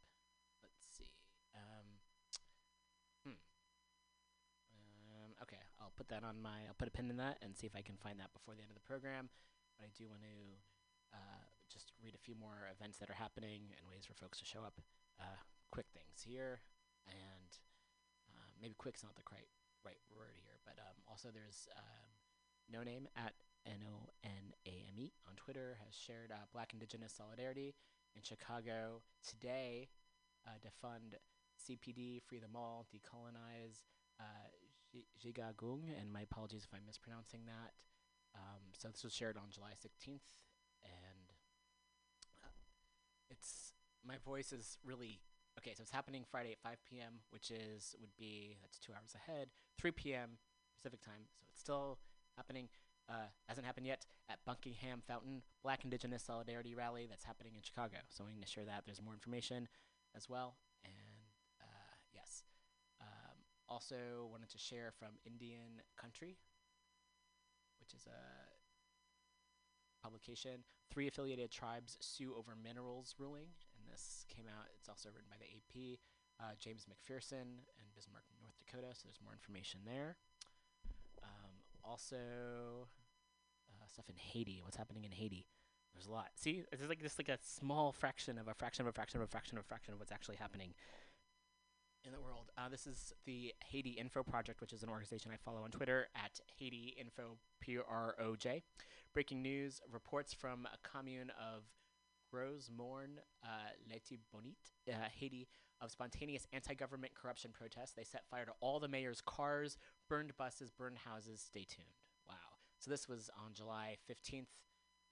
[0.63, 1.11] Let's see.
[1.55, 1.87] Um,
[3.25, 3.41] hmm.
[4.75, 6.67] Um, okay, I'll put that on my.
[6.69, 8.63] I'll put a pin in that and see if I can find that before the
[8.63, 9.29] end of the program.
[9.79, 10.37] But I do want to
[11.15, 14.47] uh, just read a few more events that are happening and ways for folks to
[14.47, 14.81] show up.
[15.19, 15.39] Uh,
[15.71, 16.63] quick things here,
[17.07, 17.51] and
[18.31, 19.51] uh, maybe quick's not the right
[19.85, 22.09] right word here, but um, also there's um,
[22.71, 23.35] no name at
[23.67, 27.75] N O N A M E on Twitter, has shared uh, Black Indigenous Solidarity
[28.19, 29.89] in Chicago today
[30.47, 31.15] uh, to fund
[31.55, 33.87] CPD, Free Them All, Decolonize,
[34.19, 34.51] uh,
[34.91, 37.73] Ji- Jigagung, and my apologies if I'm mispronouncing that.
[38.35, 40.27] Um, so this was shared on July 16th,
[40.83, 41.33] and
[43.31, 43.73] it's
[44.07, 45.21] my voice is really
[45.59, 45.75] okay.
[45.75, 49.49] So it's happening Friday at 5 p.m., which is would be that's two hours ahead,
[49.79, 50.39] 3 p.m.
[50.77, 51.27] Pacific time.
[51.41, 51.99] So it's still
[52.37, 52.69] happening.
[53.09, 57.97] Uh, hasn't happened yet at Buckingham Fountain Black Indigenous Solidarity Rally that's happening in Chicago.
[58.11, 58.83] So I'm going to share that.
[58.85, 59.67] There's more information
[60.15, 60.57] as well.
[60.85, 60.93] And
[61.63, 62.45] uh, yes,
[63.01, 66.37] um, also wanted to share from Indian Country,
[67.81, 68.49] which is a
[70.05, 70.65] publication.
[70.91, 74.67] Three affiliated tribes sue over minerals ruling, and this came out.
[74.79, 75.99] It's also written by the AP,
[76.41, 78.93] uh, James McPherson, and Bismarck, North Dakota.
[78.93, 80.17] So there's more information there.
[81.23, 81.53] Um,
[81.85, 82.89] also,
[83.91, 84.61] stuff in Haiti.
[84.63, 85.47] What's happening in Haiti?
[85.95, 86.29] There's a lot.
[86.37, 89.25] See, it's like just like a small fraction of a fraction of a fraction of
[89.25, 90.75] a fraction of a fraction of what's actually happening
[92.05, 92.51] in the world.
[92.57, 96.09] Uh, this is the Haiti Info Project, which is an organization I follow on Twitter
[96.15, 98.63] at Haiti Info P R O J.
[99.13, 101.65] Breaking news: reports from a commune of
[102.31, 105.49] Gros Morne, uh, Leti Bonite, uh, Haiti,
[105.81, 107.93] of spontaneous anti-government corruption protests.
[107.93, 109.79] They set fire to all the mayor's cars,
[110.09, 111.43] burned buses, burned houses.
[111.45, 111.89] Stay tuned.
[112.79, 114.55] So this was on July 15th,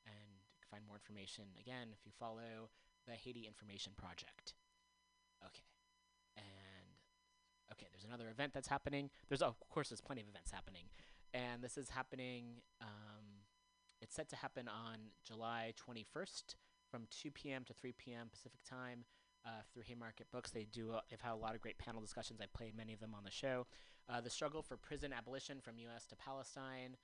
[0.06, 2.70] and you can find more information again if you follow
[3.06, 4.54] the Haiti Information Project.
[5.44, 5.66] Okay.
[6.36, 6.86] And
[7.72, 9.10] okay, there's another event that's happening.
[9.28, 10.86] There's of course there's plenty of events happening,
[11.34, 12.62] and this is happening.
[12.80, 13.46] Um,
[14.00, 16.54] it's set to happen on July 21st
[16.90, 17.64] from 2 p.m.
[17.64, 18.28] to 3 p.m.
[18.30, 19.04] Pacific time
[19.44, 20.50] uh, through Haymarket Books.
[20.50, 20.92] They do.
[20.92, 22.40] Uh, they've had a lot of great panel discussions.
[22.42, 23.66] I've played many of them on the show.
[24.08, 26.06] Uh, the struggle for prison abolition from U.S.
[26.06, 26.96] to Palestine,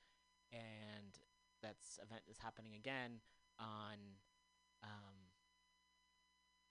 [0.53, 1.19] and
[1.63, 3.21] that's event is happening again
[3.59, 3.97] on
[4.83, 5.17] um,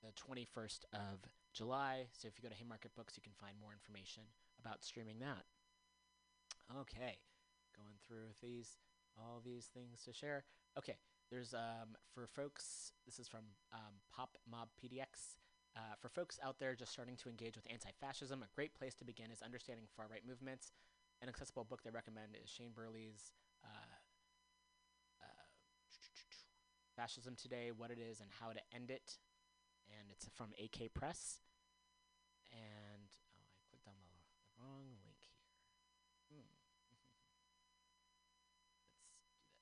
[0.04, 2.08] the 21st of July.
[2.12, 4.24] So if you go to Haymarket Books, you can find more information
[4.60, 5.46] about streaming that.
[6.80, 7.20] Okay,
[7.76, 8.78] going through these
[9.18, 10.46] all these things to share.
[10.78, 10.96] Okay,
[11.30, 12.94] there's um for folks.
[13.06, 13.44] This is from
[13.74, 15.36] um, Pop Mob PDX.
[15.76, 19.06] Uh, for folks out there just starting to engage with anti-fascism, a great place to
[19.06, 20.74] begin is understanding far-right movements.
[21.22, 23.32] An accessible book they recommend is Shane Burley's
[23.64, 23.96] uh,
[25.22, 25.48] uh,
[26.96, 29.18] Fascism Today: What It Is and How to End It,
[29.90, 31.40] and it's from AK Press.
[32.52, 33.08] And
[33.38, 34.12] oh, I clicked on the,
[34.60, 35.48] wrong link here.
[36.32, 36.38] Hmm.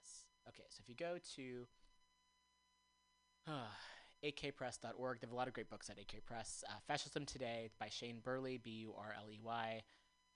[0.02, 0.26] Let's do this.
[0.50, 1.68] Okay, so if you go to
[3.52, 3.70] uh,
[4.24, 6.64] akpress.org, they have a lot of great books at AK Press.
[6.68, 9.84] Uh, Fascism Today by Shane Burley, B U R L E Y.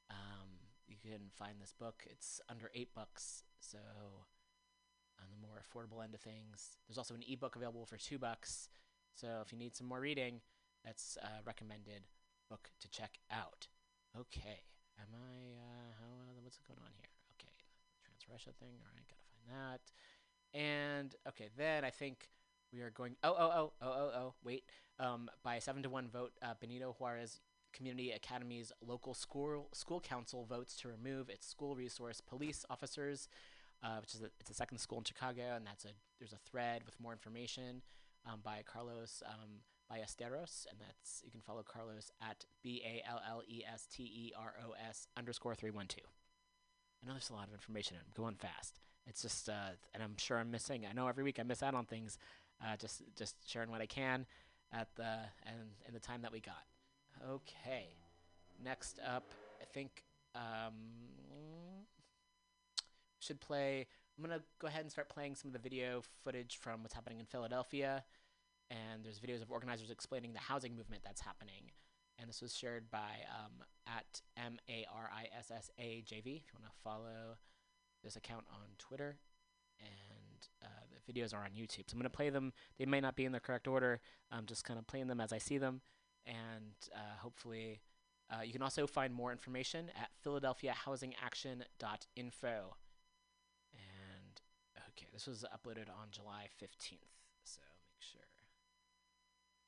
[0.09, 0.49] Um,
[0.87, 2.03] you can find this book.
[2.05, 3.79] It's under eight bucks, so
[5.23, 6.77] on the more affordable end of things.
[6.87, 8.69] There's also an ebook available for two bucks.
[9.15, 10.41] So if you need some more reading,
[10.83, 12.03] that's a recommended
[12.49, 13.67] book to check out.
[14.19, 14.61] Okay,
[14.99, 15.55] am I?
[15.57, 16.05] Uh, how?
[16.05, 17.09] Uh, what's going on here?
[17.39, 17.49] Okay,
[18.03, 18.75] Trans Russia thing.
[18.83, 19.91] All right, gotta find that.
[20.53, 22.29] And okay, then I think
[22.71, 23.15] we are going.
[23.23, 24.33] Oh, oh, oh, oh, oh, oh.
[24.43, 24.65] Wait.
[24.99, 27.39] Um, by a seven to one vote, uh, Benito Juarez
[27.73, 33.27] Community Academy's local school school council votes to remove its school resource police officers,
[33.83, 35.89] uh, which is a, it's a second school in Chicago, and that's a
[36.19, 37.81] there's a thread with more information
[38.25, 39.61] um, by Carlos um,
[39.91, 44.03] Ballesteros, and that's you can follow Carlos at B A L L E S T
[44.03, 46.01] E R O S underscore three one two.
[47.03, 47.97] I know there's a lot of information.
[47.99, 48.79] I'm going fast.
[49.05, 50.85] It's just, uh, and I'm sure I'm missing.
[50.89, 52.17] I know every week I miss out on things.
[52.63, 54.25] Uh, just just sharing what I can
[54.71, 56.63] at the and in the time that we got.
[57.29, 57.87] Okay,
[58.63, 60.03] next up, I think
[60.35, 60.73] um,
[63.23, 63.87] should play.
[64.17, 67.19] I'm gonna go ahead and start playing some of the video footage from what's happening
[67.19, 68.05] in Philadelphia,
[68.69, 71.71] and there's videos of organizers explaining the housing movement that's happening.
[72.19, 76.21] And this was shared by um, at M A R I S S A J
[76.21, 76.43] V.
[76.45, 77.39] If you want to follow
[78.03, 79.17] this account on Twitter,
[79.79, 81.89] and uh, the videos are on YouTube.
[81.89, 82.53] So I'm going to play them.
[82.77, 83.99] They may not be in the correct order.
[84.31, 85.81] I'm just kind of playing them as I see them,
[86.25, 87.81] and uh, hopefully,
[88.31, 92.75] uh, you can also find more information at PhiladelphiaHousingAction.info.
[94.93, 97.09] And okay, this was uploaded on July 15th,
[97.43, 98.21] so make sure.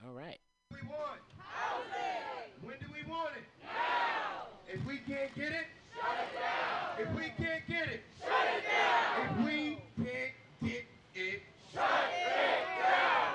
[0.06, 0.40] All right.
[0.72, 1.22] we want?
[1.38, 2.54] Housing!
[2.62, 3.46] When do we want it?
[3.64, 4.48] Now!
[4.68, 7.02] If we can't get it, shut it down!
[7.02, 9.26] If we can't get it, shut it down!
[9.26, 10.86] If we can't get
[11.16, 11.42] it,
[11.74, 13.34] shut it down!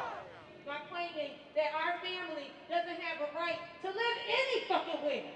[0.66, 5.26] by claiming that our family doesn't have a right to live any fucking where.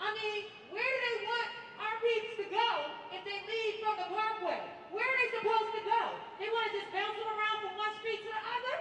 [0.00, 1.50] I mean, where do they want
[1.84, 2.68] our peeps to go
[3.12, 4.78] if they leave from the parkway?
[4.92, 6.02] where are they supposed to go?
[6.40, 8.76] They want to just bounce them around from one street to the other?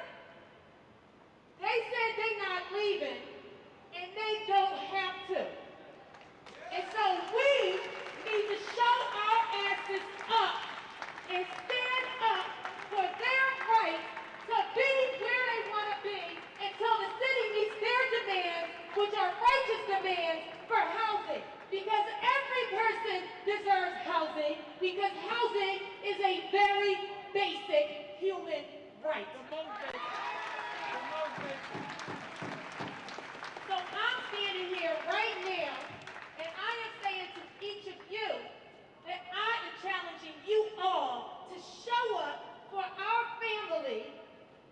[1.60, 3.22] They said they're not leaving,
[3.98, 5.42] and they don't have to.
[6.72, 7.04] And so
[7.34, 7.82] we
[8.24, 10.56] need to show our asses up
[11.34, 12.46] and stand up
[12.94, 14.04] for their right
[14.48, 16.24] to be where they want to be
[16.62, 21.44] until the city meets their demands, which are righteous demands for housing.
[21.68, 23.98] Because every person deserves
[24.38, 26.96] housing, because housing is a very
[27.34, 28.64] basic human
[29.04, 29.26] right.
[33.68, 35.76] So I'm standing here right now,
[36.40, 38.30] and I am saying to each of you
[39.06, 44.06] that I am challenging you all to show up for our family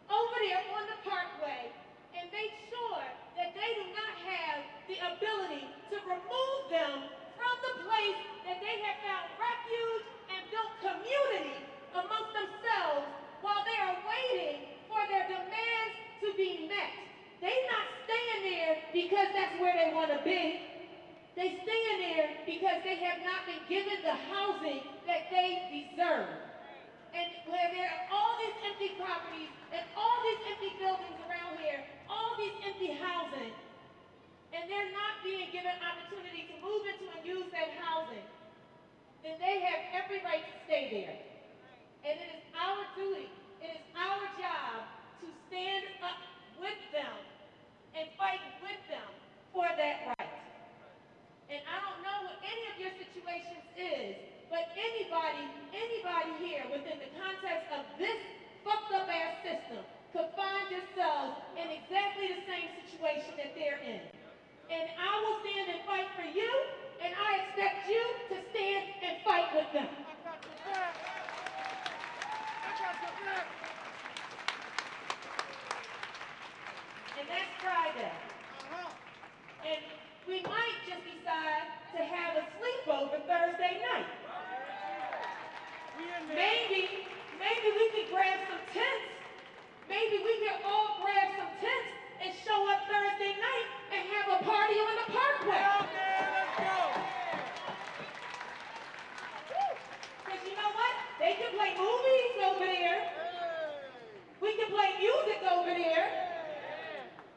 [0.08, 1.74] over there on the parkway
[2.16, 3.04] and make sure
[3.36, 8.76] that they do not have the ability to remove them from the place that they
[8.82, 11.62] have found refuge and built community
[11.94, 13.06] amongst themselves
[13.46, 15.96] while they are waiting for their demands
[16.26, 17.06] to be met.
[17.46, 20.74] They not staying there because that's where they want to be.
[21.38, 26.42] They staying there because they have not been given the housing that they deserve.
[27.14, 31.86] And where there are all these empty properties and all these empty buildings around here,
[32.10, 33.54] all these empty housing,
[34.56, 38.24] and they're not being given opportunity to move into and use that housing,
[39.20, 41.16] then they have every right to stay there.
[42.08, 43.28] And it is our duty,
[43.60, 44.88] it is our job
[45.20, 46.24] to stand up
[46.56, 47.16] with them
[48.00, 49.10] and fight with them
[49.52, 50.40] for that right.
[51.52, 54.16] And I don't know what any of your situations is,
[54.48, 58.24] but anybody, anybody here within the context of this
[58.64, 59.84] fucked up ass system
[60.16, 64.25] could find yourselves in exactly the same situation that they're in.
[64.66, 66.52] And I will stand and fight for you,
[66.98, 68.02] and I expect you
[68.34, 69.86] to stand and fight with them.
[77.18, 78.12] And that's Friday.
[79.66, 79.82] And
[80.28, 84.10] we might just decide to have a sleepover Thursday night.
[86.34, 87.06] Maybe,
[87.38, 89.14] maybe we could grab some tents.
[89.88, 94.44] Maybe we could all grab some tents and show up Thursday night and have a
[94.44, 95.64] party on the parkway.
[100.24, 100.96] Because you know what?
[101.20, 103.00] They can play movies over there.
[104.42, 106.08] We can play music over there.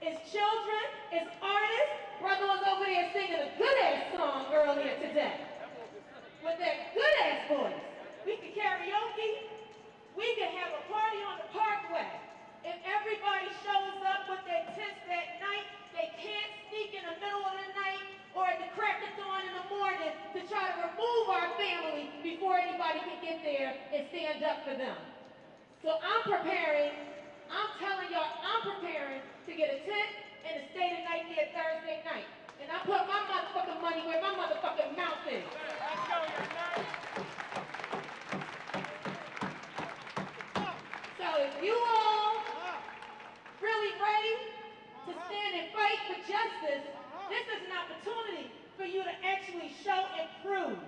[0.00, 1.94] It's children, it's artists.
[2.20, 5.42] Brother was over there singing a good ass song earlier today.
[6.44, 7.82] With that good ass voice.
[8.26, 9.46] We can karaoke.
[10.16, 12.27] We can have a party on the parkway.
[12.69, 17.40] If everybody shows up with their tents that night, they can't sneak in the middle
[17.40, 18.05] of the night
[18.36, 22.12] or at the crack of dawn in the morning to try to remove our family
[22.20, 25.01] before anybody can get there and stand up for them.
[25.81, 26.93] So I'm preparing,
[27.49, 30.12] I'm telling y'all, I'm preparing to get a tent
[30.45, 32.28] and to stay the night there Thursday night.
[32.61, 35.49] And I put my motherfucking money where my motherfucking mouth is.
[41.16, 42.28] So if you all
[43.61, 44.35] really ready
[45.07, 47.28] to stand and fight for justice, uh-huh.
[47.28, 48.48] this is an opportunity
[48.80, 50.80] for you to actually show and prove.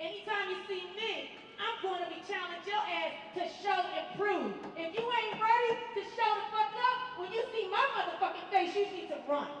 [0.00, 4.56] Anytime you see me, I'm going to be challenging your ass to show and prove.
[4.78, 8.72] If you ain't ready to show the fuck up, when you see my motherfucking face,
[8.72, 9.52] you need to run.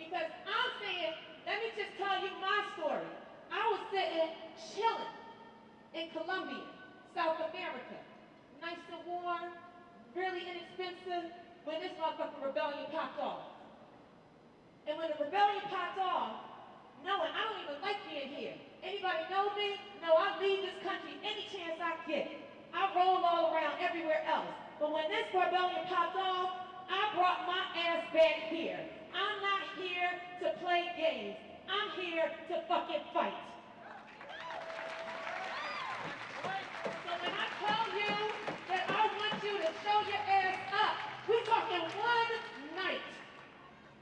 [0.00, 1.12] Because I'm saying,
[1.44, 3.04] let me just tell you my story.
[3.52, 4.32] I was sitting
[4.72, 5.14] chilling
[5.92, 6.64] in Colombia,
[7.12, 7.98] South America.
[8.62, 9.52] Nice and warm,
[10.14, 11.34] really inexpensive,
[11.64, 13.52] when this motherfucking rebellion popped off.
[14.86, 16.42] And when the rebellion popped off,
[17.06, 18.54] knowing I don't even like being here.
[18.82, 19.78] Anybody know me?
[20.02, 22.26] No, I leave this country any chance I get.
[22.74, 24.50] I roll all around everywhere else.
[24.80, 28.80] But when this rebellion popped off, I brought my ass back here.
[29.14, 30.10] I'm not here
[30.42, 31.36] to play games.
[31.70, 33.38] I'm here to fucking fight.
[36.42, 38.14] So when I tell you
[38.66, 40.96] that I want you to show your ass up,
[41.32, 42.32] we're talking one
[42.76, 43.06] night.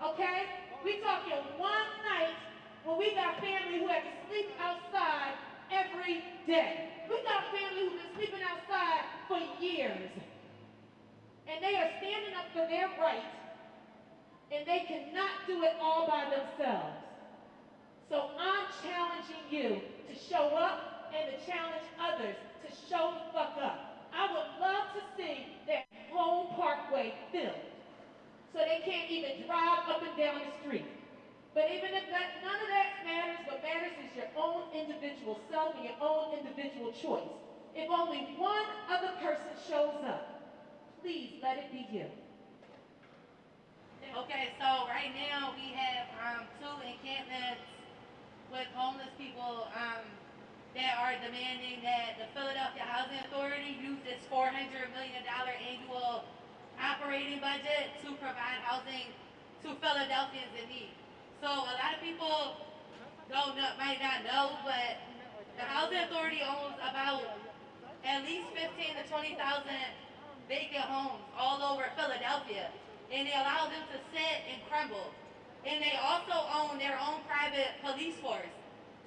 [0.03, 0.51] Okay?
[0.85, 2.35] We talking one night
[2.83, 5.39] when we got family who have to sleep outside
[5.71, 6.91] every day.
[7.09, 10.11] We got family who've been sleeping outside for years.
[11.47, 13.35] And they are standing up for their rights,
[14.53, 16.99] and they cannot do it all by themselves.
[18.09, 22.35] So I'm challenging you to show up and to challenge others
[22.67, 24.09] to show the fuck up.
[24.13, 27.71] I would love to see that whole parkway filled
[28.53, 30.87] so they can't even drive up and down the street.
[31.55, 35.75] But even if that, none of that matters, what matters is your own individual self
[35.75, 37.31] and your own individual choice.
[37.75, 40.43] If only one other person shows up,
[41.03, 42.07] please let it be you.
[44.11, 47.63] Okay, so right now we have um, two encampments
[48.51, 50.03] with homeless people um,
[50.75, 54.55] that are demanding that the Philadelphia Housing Authority use its $400
[54.95, 56.25] million annual
[56.79, 59.11] operating budget to provide housing
[59.67, 60.95] to Philadelphians in need.
[61.43, 62.63] So a lot of people
[63.29, 65.03] don't know, might not know, but
[65.59, 67.27] the Housing Authority owns about
[68.07, 69.37] at least 15 to 20,000
[70.49, 72.71] vacant homes all over Philadelphia.
[73.13, 75.11] And they allow them to sit and crumble.
[75.67, 78.55] And they also own their own private police force.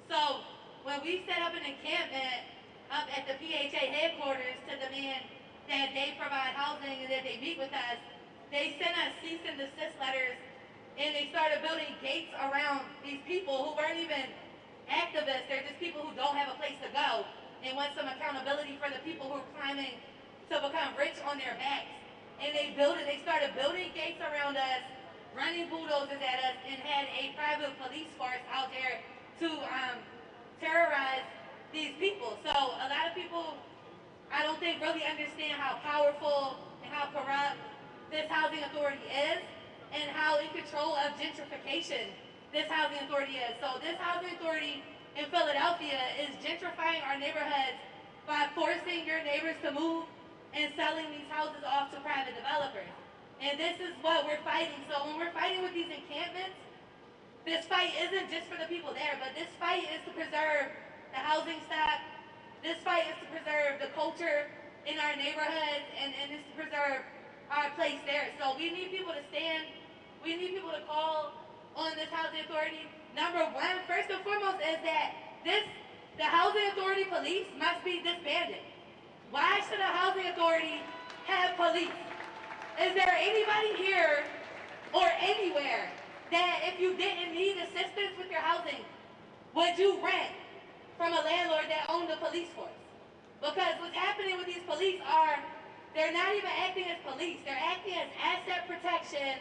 [0.08, 0.44] So
[0.84, 2.44] when we set up an encampment
[2.92, 5.24] up at the PHA headquarters to demand
[5.66, 7.96] that they provide housing and that they meet with us,
[8.52, 10.36] they sent us cease and desist letters
[11.00, 14.28] and they started building gates around these people who weren't even
[14.86, 15.48] activists.
[15.48, 17.24] They're just people who don't have a place to go
[17.64, 19.98] and want some accountability for the people who are climbing
[20.52, 21.90] to become rich on their backs.
[22.44, 24.84] And they built it, they started building gates around us,
[25.32, 29.00] running bulldozers at us, and had a private police force out there
[29.40, 29.98] to um,
[30.60, 31.26] terrorize
[31.72, 32.38] these people.
[32.44, 33.54] So a lot of people,
[34.32, 37.58] I don't think, really understand how powerful and how corrupt
[38.10, 39.42] this housing authority is
[39.92, 42.10] and how in control of gentrification
[42.52, 43.58] this housing authority is.
[43.60, 44.82] So this housing authority
[45.18, 47.78] in Philadelphia is gentrifying our neighborhoods
[48.26, 50.06] by forcing your neighbors to move
[50.54, 52.90] and selling these houses off to private developers.
[53.42, 54.78] And this is what we're fighting.
[54.88, 56.54] So when we're fighting with these encampments,
[57.44, 60.72] this fight isn't just for the people there, but this fight is to preserve
[61.12, 62.00] the housing stock.
[62.64, 64.48] This fight is to preserve the culture
[64.88, 67.04] in our neighborhoods and, and it's to preserve
[67.52, 68.32] our place there.
[68.40, 69.68] So we need people to stand
[70.24, 71.32] we need people to call
[71.76, 72.88] on this housing authority.
[73.14, 75.12] Number one, first and foremost, is that
[75.44, 75.62] this
[76.16, 78.64] the housing authority police must be disbanded.
[79.30, 80.80] Why should a housing authority
[81.26, 81.92] have police?
[82.80, 84.24] Is there anybody here
[84.94, 85.90] or anywhere
[86.34, 88.82] that if you didn't need assistance with your housing,
[89.54, 90.34] would you rent
[90.98, 92.74] from a landlord that owned a police force?
[93.38, 95.38] Because what's happening with these police are
[95.94, 97.38] they're not even acting as police.
[97.46, 99.38] They're acting as asset protection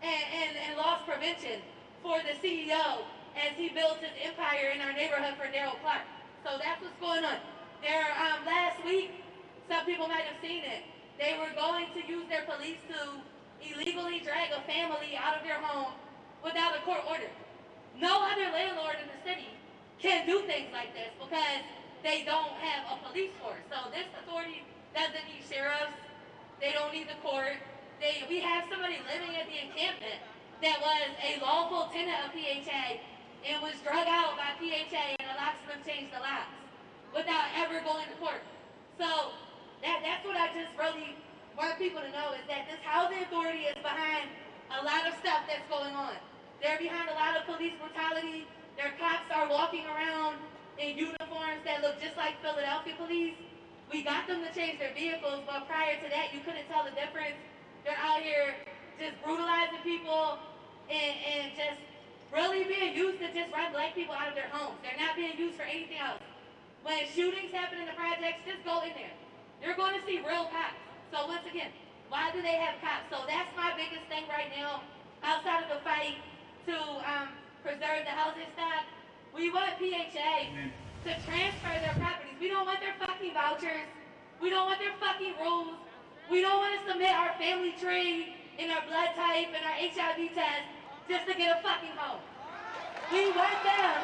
[0.00, 1.60] and, and, and loss prevention
[2.00, 3.04] for the CEO
[3.36, 6.08] as he builds his empire in our neighborhood for Darrell Clarke.
[6.48, 7.36] So that's what's going on.
[7.84, 9.20] There, um, last week,
[9.68, 10.80] some people might have seen it.
[11.20, 13.20] They were going to use their police to
[13.60, 15.92] illegally drag a family out of their home
[16.46, 17.26] without a court order.
[17.98, 19.50] No other landlord in the city
[19.98, 21.66] can do things like this because
[22.06, 23.66] they don't have a police force.
[23.66, 24.62] So this authority
[24.94, 25.98] doesn't need sheriffs.
[26.62, 27.58] They don't need the court.
[27.98, 30.22] They, we have somebody living at the encampment
[30.62, 33.02] that was a lawful tenant of PHA
[33.42, 36.54] and was drug out by PHA and the locksmith changed the locks
[37.10, 38.44] without ever going to court.
[39.02, 39.34] So
[39.82, 41.18] that, that's what I just really
[41.58, 44.28] want people to know is that this housing authority is behind
[44.70, 46.16] a lot of stuff that's going on.
[46.62, 48.46] They're behind a lot of police brutality.
[48.76, 50.36] Their cops are walking around
[50.78, 53.34] in uniforms that look just like Philadelphia police.
[53.92, 56.92] We got them to change their vehicles, but prior to that, you couldn't tell the
[56.92, 57.38] difference
[57.84, 58.54] they're out here
[58.98, 60.38] just brutalizing people
[60.90, 61.78] and, and just
[62.34, 64.74] really being used to just run black people out of their homes.
[64.82, 66.18] They're not being used for anything else.
[66.82, 69.14] When shootings happen in the projects, just go in there.
[69.62, 70.78] You're going to see real cops.
[71.14, 71.70] So once again,
[72.10, 73.06] why do they have cops?
[73.10, 74.82] So that's my biggest thing right now,
[75.22, 76.18] outside of the fight
[76.66, 77.30] to um,
[77.62, 78.82] preserve the housing stock.
[79.34, 80.50] We want PHA
[81.06, 82.34] to transfer their properties.
[82.40, 83.86] We don't want their fucking vouchers.
[84.42, 85.78] We don't want their fucking rules.
[86.28, 90.34] We don't want to submit our family tree and our blood type and our HIV
[90.34, 90.66] test
[91.08, 92.20] just to get a fucking home.
[93.12, 93.94] We want them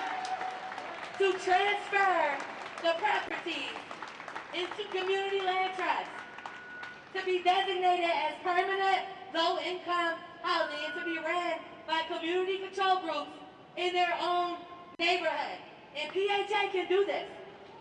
[1.19, 2.39] to transfer
[2.83, 3.67] the property
[4.55, 6.15] into community land trusts
[7.15, 9.03] to be designated as permanent
[9.35, 11.59] low-income housing and to be ran
[11.93, 13.37] by community control groups
[13.77, 14.57] in their own
[14.97, 15.61] neighborhood.
[15.93, 17.29] And PHA can do this.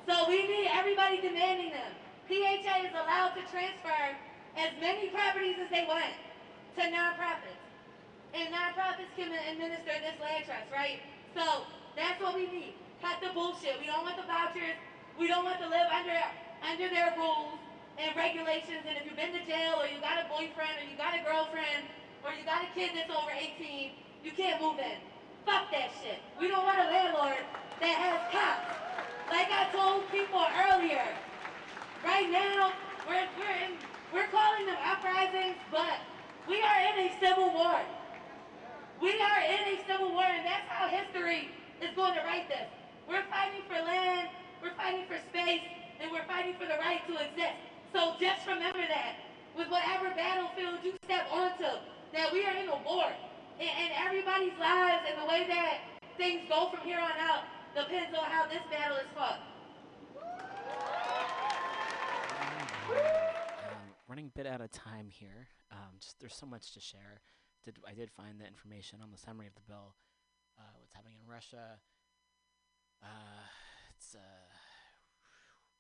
[0.04, 1.96] So we need everybody demanding them.
[2.28, 4.04] PHA is allowed to transfer
[4.60, 6.12] as many properties as they want
[6.76, 7.64] to nonprofits.
[8.36, 11.00] And nonprofits can administer this land trust, right?
[11.32, 11.64] So
[11.96, 12.76] that's what we need.
[13.00, 13.80] Cut the bullshit.
[13.80, 14.76] We don't want the vouchers.
[15.16, 16.20] We don't want to live under
[16.68, 17.56] under their rules
[17.96, 18.84] and regulations.
[18.84, 21.24] And if you've been to jail or you got a boyfriend or you got a
[21.24, 21.88] girlfriend
[22.26, 23.92] or you got a kid that's over 18,
[24.24, 25.00] you can't move in.
[25.46, 26.20] Fuck that shit.
[26.40, 27.42] We don't want a landlord
[27.82, 28.78] that has cops.
[29.30, 31.06] Like I told people earlier,
[32.06, 32.74] right now,
[33.08, 33.78] we're, we're in
[34.12, 36.04] we're calling them uprisings, but
[36.48, 37.80] we are in a civil war.
[39.02, 41.48] We are in a civil war, and that's how history
[41.80, 42.68] is going to write this.
[43.08, 44.28] We're fighting for land,
[44.62, 45.64] we're fighting for space,
[46.02, 47.56] and we're fighting for the right to exist.
[47.96, 49.16] So just remember that
[49.56, 51.72] with whatever battlefield you step onto,
[52.14, 53.08] that we are in a war.
[53.60, 55.82] And, and everybody's lives and the way that
[56.18, 57.44] things go from here on out
[57.76, 59.40] depends on how this battle is fought.
[62.92, 65.48] Um, running a bit out of time here.
[65.72, 67.22] Um, just there's so much to share.
[67.64, 69.96] Did I did find the information on the summary of the bill.
[70.60, 71.80] Uh, what's happening in Russia?
[73.02, 73.46] Uh,
[73.96, 74.52] it's uh,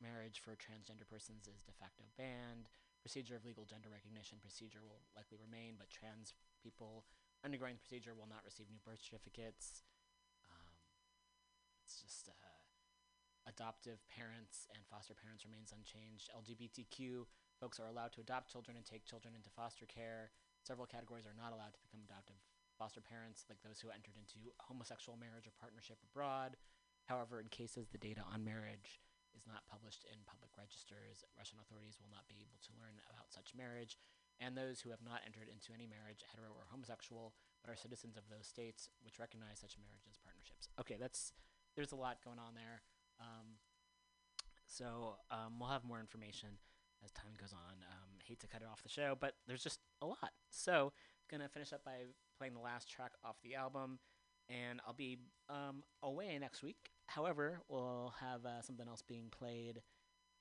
[0.01, 2.69] marriage for transgender persons is de facto banned.
[3.01, 7.03] Procedure of legal gender recognition procedure will likely remain, but trans people
[7.41, 9.81] undergoing the procedure will not receive new birth certificates.
[10.45, 10.77] Um,
[11.81, 12.61] it's just uh,
[13.49, 16.29] adoptive parents and foster parents remains unchanged.
[16.29, 17.25] LGBTQ
[17.57, 20.29] folks are allowed to adopt children and take children into foster care.
[20.61, 22.37] Several categories are not allowed to become adoptive
[22.77, 26.57] foster parents, like those who entered into homosexual marriage or partnership abroad.
[27.05, 29.01] However, in cases the data on marriage
[29.35, 33.31] is not published in public registers, Russian authorities will not be able to learn about
[33.31, 33.95] such marriage.
[34.41, 38.17] And those who have not entered into any marriage, hetero or homosexual, but are citizens
[38.17, 40.65] of those states which recognize such marriages as partnerships.
[40.81, 41.31] Okay, that's
[41.77, 42.81] there's a lot going on there.
[43.21, 43.61] Um,
[44.65, 46.57] so um, we'll have more information
[47.03, 47.85] as time goes on.
[47.85, 50.33] Um, hate to cut it off the show, but there's just a lot.
[50.49, 50.91] So
[51.29, 53.99] gonna finish up by playing the last track off the album,
[54.49, 56.91] and I'll be um, away next week.
[57.15, 59.81] However, we'll have uh, something else being played,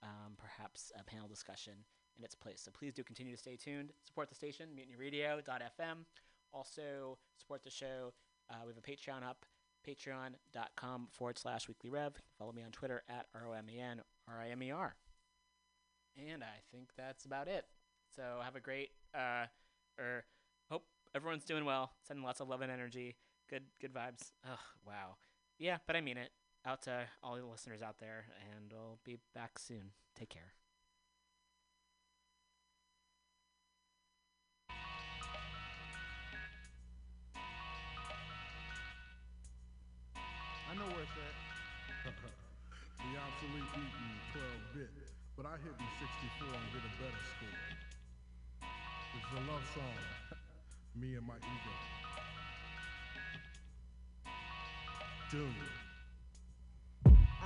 [0.02, 1.72] um, perhaps a panel discussion
[2.16, 2.60] in its place.
[2.64, 3.92] So please do continue to stay tuned.
[4.04, 6.04] Support the station, mutinyradio.fm.
[6.52, 8.12] Also support the show.
[8.48, 9.44] Uh, we have a Patreon up,
[9.86, 12.14] patreon.com forward slash weekly rev.
[12.38, 14.94] Follow me on Twitter at R O M E N R I M E R.
[16.16, 17.64] And I think that's about it.
[18.14, 19.46] So have a great, uh,
[19.98, 20.24] or
[20.70, 20.84] hope
[21.14, 21.92] everyone's doing well.
[22.06, 23.16] Sending lots of love and energy.
[23.48, 24.32] Good, good vibes.
[24.44, 25.16] Ugh, wow.
[25.58, 26.30] Yeah, but I mean it.
[26.66, 29.92] Out to all the listeners out there, and we'll be back soon.
[30.14, 30.52] Take care.
[40.70, 42.12] I know where it's at.
[43.00, 44.90] the obsolete eating 12 bit,
[45.36, 47.60] but I hit in 64 and get a better score.
[49.16, 49.96] It's a love song,
[51.00, 51.74] me and my ego.
[55.30, 55.79] Doom.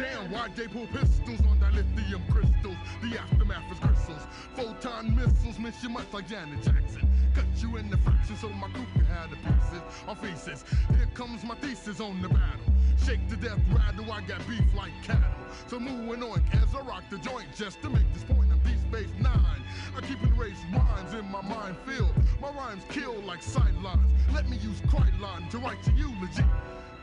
[0.00, 0.30] damn.
[0.30, 2.76] Why they pull pistols on dilithium crystals?
[3.02, 4.22] The aftermath is crystals.
[4.56, 7.08] Photon missiles miss you much like Janet Jackson.
[7.34, 10.64] Cut you in the fractions so my crew can have the pieces or feces.
[10.88, 12.72] Here comes my thesis on the battle.
[13.04, 15.24] Shake the death, rattle, I got beef like cattle.
[15.68, 18.50] So moving on as I rock the joint just to make this point.
[18.52, 19.62] I'm Deep Space Nine.
[19.96, 22.14] I keep race rhymes in my mind filled.
[22.40, 24.12] My rhymes kill like sidelines.
[24.34, 26.44] Let me use Krylon to write your eulogy.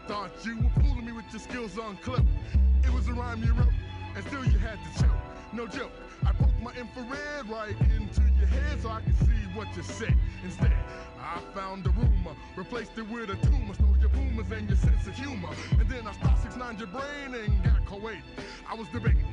[0.08, 2.24] Thought you were fooling me with your skills on clip.
[2.86, 3.68] It was a rhyme you wrote,
[4.16, 5.12] and still you had to choke.
[5.52, 5.92] No joke.
[6.26, 10.16] I poked my infrared right into your head so I could see what you said.
[10.46, 10.72] Instead,
[11.20, 15.08] I found a rumor, replaced it with a tumor, stole your boomers and your sense
[15.08, 15.50] of humor.
[15.78, 18.24] And then I stopped 6 9 your brain and got co-waiting.
[18.66, 19.26] I was debating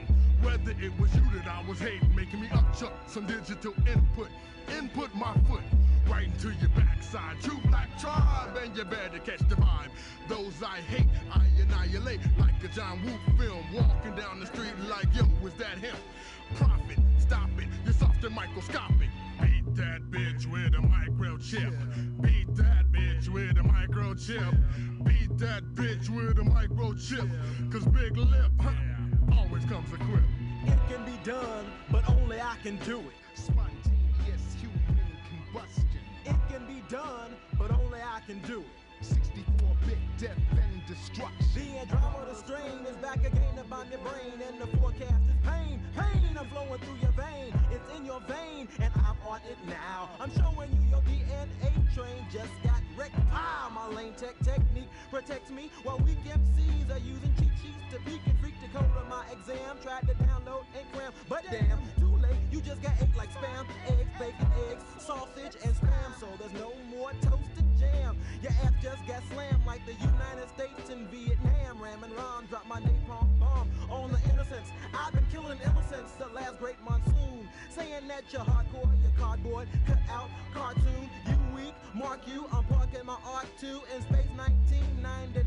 [0.42, 4.28] whether it was you that I was hating, making me upchuck some digital input.
[4.72, 5.62] Input my foot
[6.08, 7.40] right into your backside.
[7.42, 9.90] True black tribe, and you better catch the vibe.
[10.28, 13.64] Those I hate, I annihilate like a John Woo film.
[13.74, 15.96] Walking down the street like, yo, is that him?
[16.56, 19.08] Profit, stop it, you're soft and microscopic.
[19.40, 22.22] Beat that bitch with a microchip.
[22.22, 25.04] Beat that bitch with a microchip.
[25.04, 27.72] Beat that bitch with a microchip.
[27.72, 28.70] Cause big lip, huh,
[29.36, 30.22] always comes equipped.
[30.66, 33.24] It can be done, but only I can do it.
[35.56, 38.66] It can be done, but only I can do it.
[39.04, 41.46] 64-bit death and destruction.
[41.54, 46.36] The Andromeda strain is back again upon your brain, and the forecast is pain, pain.
[46.36, 50.08] I'm flowing through your vein, it's in your vein, and I'm on it now.
[50.18, 53.14] I'm showing you your DNA train just got wrecked.
[53.30, 57.98] Ah, my lane tech technique protects me while weak MCs are using cheat sheets to
[58.10, 59.76] peek and freak the code of my exam.
[59.82, 61.78] Tried to download and cram, but damn,
[65.44, 68.16] and spam, so there's no more toasted jam.
[68.42, 71.82] Your ass just got slammed like the United States in Vietnam.
[71.82, 74.70] Ramming Ron dropped my napalm bomb on the innocents.
[74.94, 77.46] I've been killing innocents the last great monsoon.
[77.70, 81.10] Saying that you're hardcore, you're cardboard, cut out, cartoon,
[81.94, 82.46] Mark you.
[82.52, 85.46] I'm parking my art too in space 1999,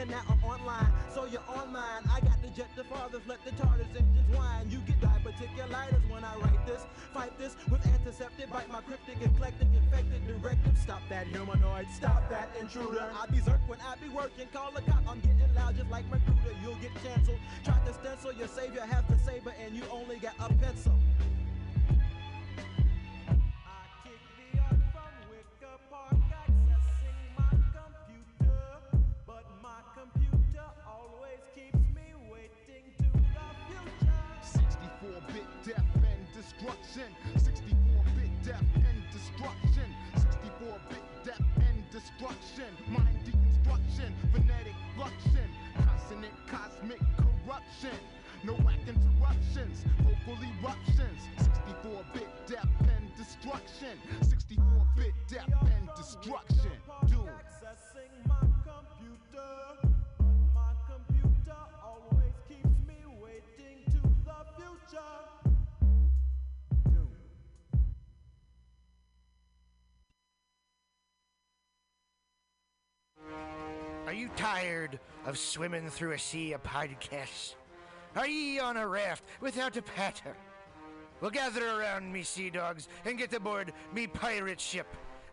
[0.00, 0.88] and now I'm online.
[1.12, 2.02] So you're on mine.
[2.10, 4.70] I got the jet the farthest, let the TARDIS engines whine.
[4.70, 6.86] You get diverticulitis when I write this.
[7.12, 10.78] Fight this with antiseptic, bite my cryptic, eclectic, infected directive.
[10.78, 13.04] Stop that humanoid, stop that intruder.
[13.12, 14.48] I be zerk when I be working.
[14.54, 16.56] Call the cop, I'm getting loud just like Magruder.
[16.62, 17.38] You'll get canceled.
[17.62, 20.94] Try to stencil, your savior has the saber, and you only got a pencil.
[55.34, 56.70] Death and destruction.
[57.08, 57.26] Doom.
[57.26, 59.50] Accessing my computer.
[59.82, 65.00] But my computer always keeps me waiting to the future.
[74.06, 77.56] Are you tired of swimming through a sea of podcasts?
[78.14, 80.34] Are ye on a raft without a paddle?
[81.20, 84.86] Well, gather around me, sea dogs, and get aboard me pirate ship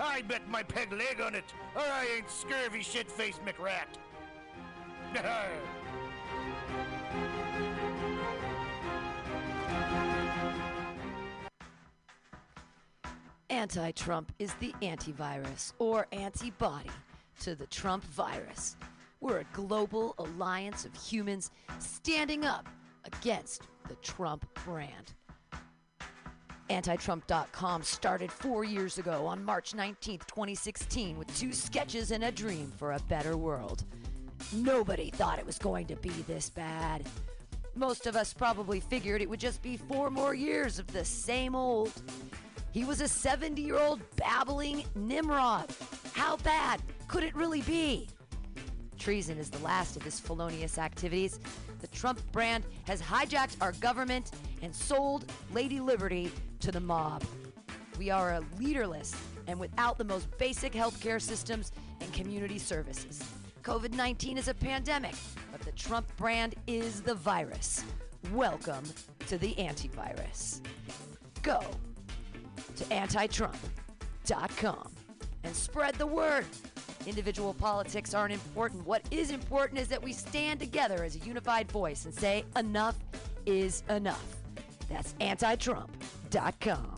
[0.00, 1.44] I bet my peg leg on it,
[1.74, 3.86] or I ain't scurvy shit-faced McRat.
[13.52, 16.90] Anti Trump is the antivirus or antibody
[17.40, 18.76] to the Trump virus.
[19.20, 22.66] We're a global alliance of humans standing up
[23.04, 25.12] against the Trump brand.
[26.72, 32.72] AntiTrump.com started four years ago on March 19th, 2016, with two sketches and a dream
[32.78, 33.84] for a better world.
[34.54, 37.04] Nobody thought it was going to be this bad.
[37.74, 41.54] Most of us probably figured it would just be four more years of the same
[41.54, 41.92] old.
[42.72, 45.68] He was a 70 year old babbling Nimrod.
[46.14, 48.08] How bad could it really be?
[48.98, 51.38] Treason is the last of his felonious activities.
[51.82, 54.30] The Trump brand has hijacked our government
[54.62, 56.30] and sold Lady Liberty
[56.60, 57.24] to the mob.
[57.98, 59.16] We are a leaderless
[59.48, 63.20] and without the most basic healthcare systems and community services.
[63.62, 65.16] COVID 19 is a pandemic,
[65.50, 67.84] but the Trump brand is the virus.
[68.32, 68.84] Welcome
[69.26, 70.60] to the antivirus.
[71.42, 71.60] Go
[72.76, 74.92] to antitrump.com
[75.42, 76.46] and spread the word.
[77.06, 78.86] Individual politics aren't important.
[78.86, 82.96] What is important is that we stand together as a unified voice and say, enough
[83.46, 84.36] is enough.
[84.88, 86.96] That's antitrump.com.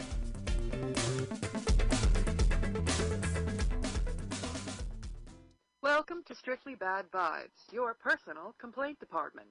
[5.83, 9.49] Welcome to Strictly Bad Vibes, your personal complaint department.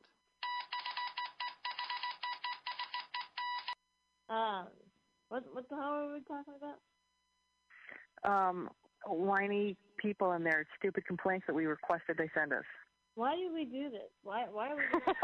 [4.29, 4.67] Um,
[5.29, 6.79] what what the hell are we talking about?
[8.23, 8.69] um,
[9.07, 12.63] whiny people and their stupid complaints that we requested they send us.
[13.15, 14.09] Why do we do this?
[14.23, 15.03] Why why are we doing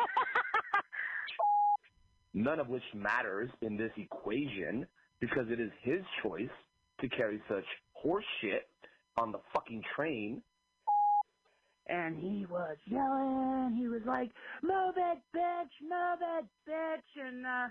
[2.34, 4.86] none of which matters in this equation
[5.20, 6.50] because it is his choice
[7.02, 8.68] to carry such horse shit
[9.18, 10.42] on the fucking train.
[11.88, 13.76] And he was yelling.
[13.76, 14.30] He was like,
[14.62, 15.74] "Move it, bitch!
[15.82, 17.68] Move it, bitch!" And uh,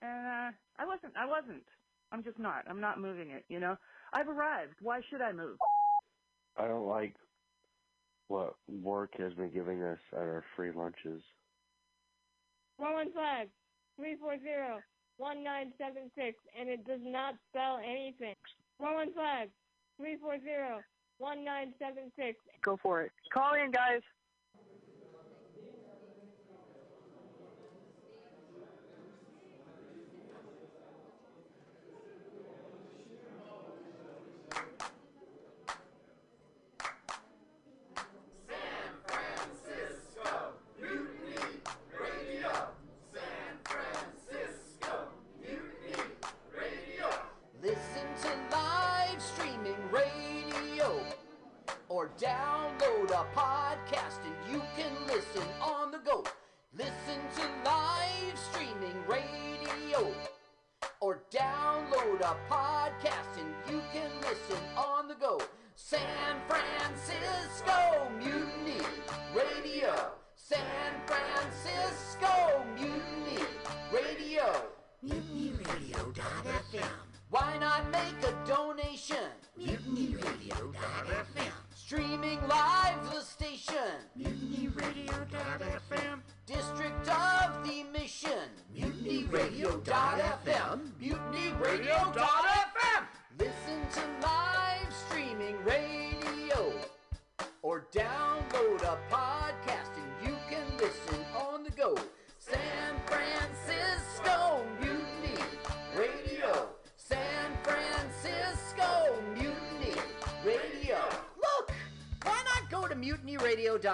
[0.00, 1.12] and uh, I wasn't.
[1.16, 1.64] I wasn't.
[2.12, 2.64] I'm just not.
[2.70, 3.44] I'm not moving it.
[3.48, 3.76] You know.
[4.12, 4.74] I've arrived.
[4.80, 5.56] Why should I move?
[6.56, 7.14] I don't like
[8.28, 11.22] what work has been giving us at our free lunches.
[12.76, 13.48] One one five
[13.96, 14.80] three four zero
[15.16, 18.34] one nine seven six, and it does not spell anything.
[18.78, 19.48] One one five
[19.98, 20.80] three four zero
[21.18, 22.38] one nine seven six.
[22.62, 23.12] Go for it.
[23.32, 24.02] Call in, guys.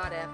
[0.05, 0.34] mutinyradio.fm?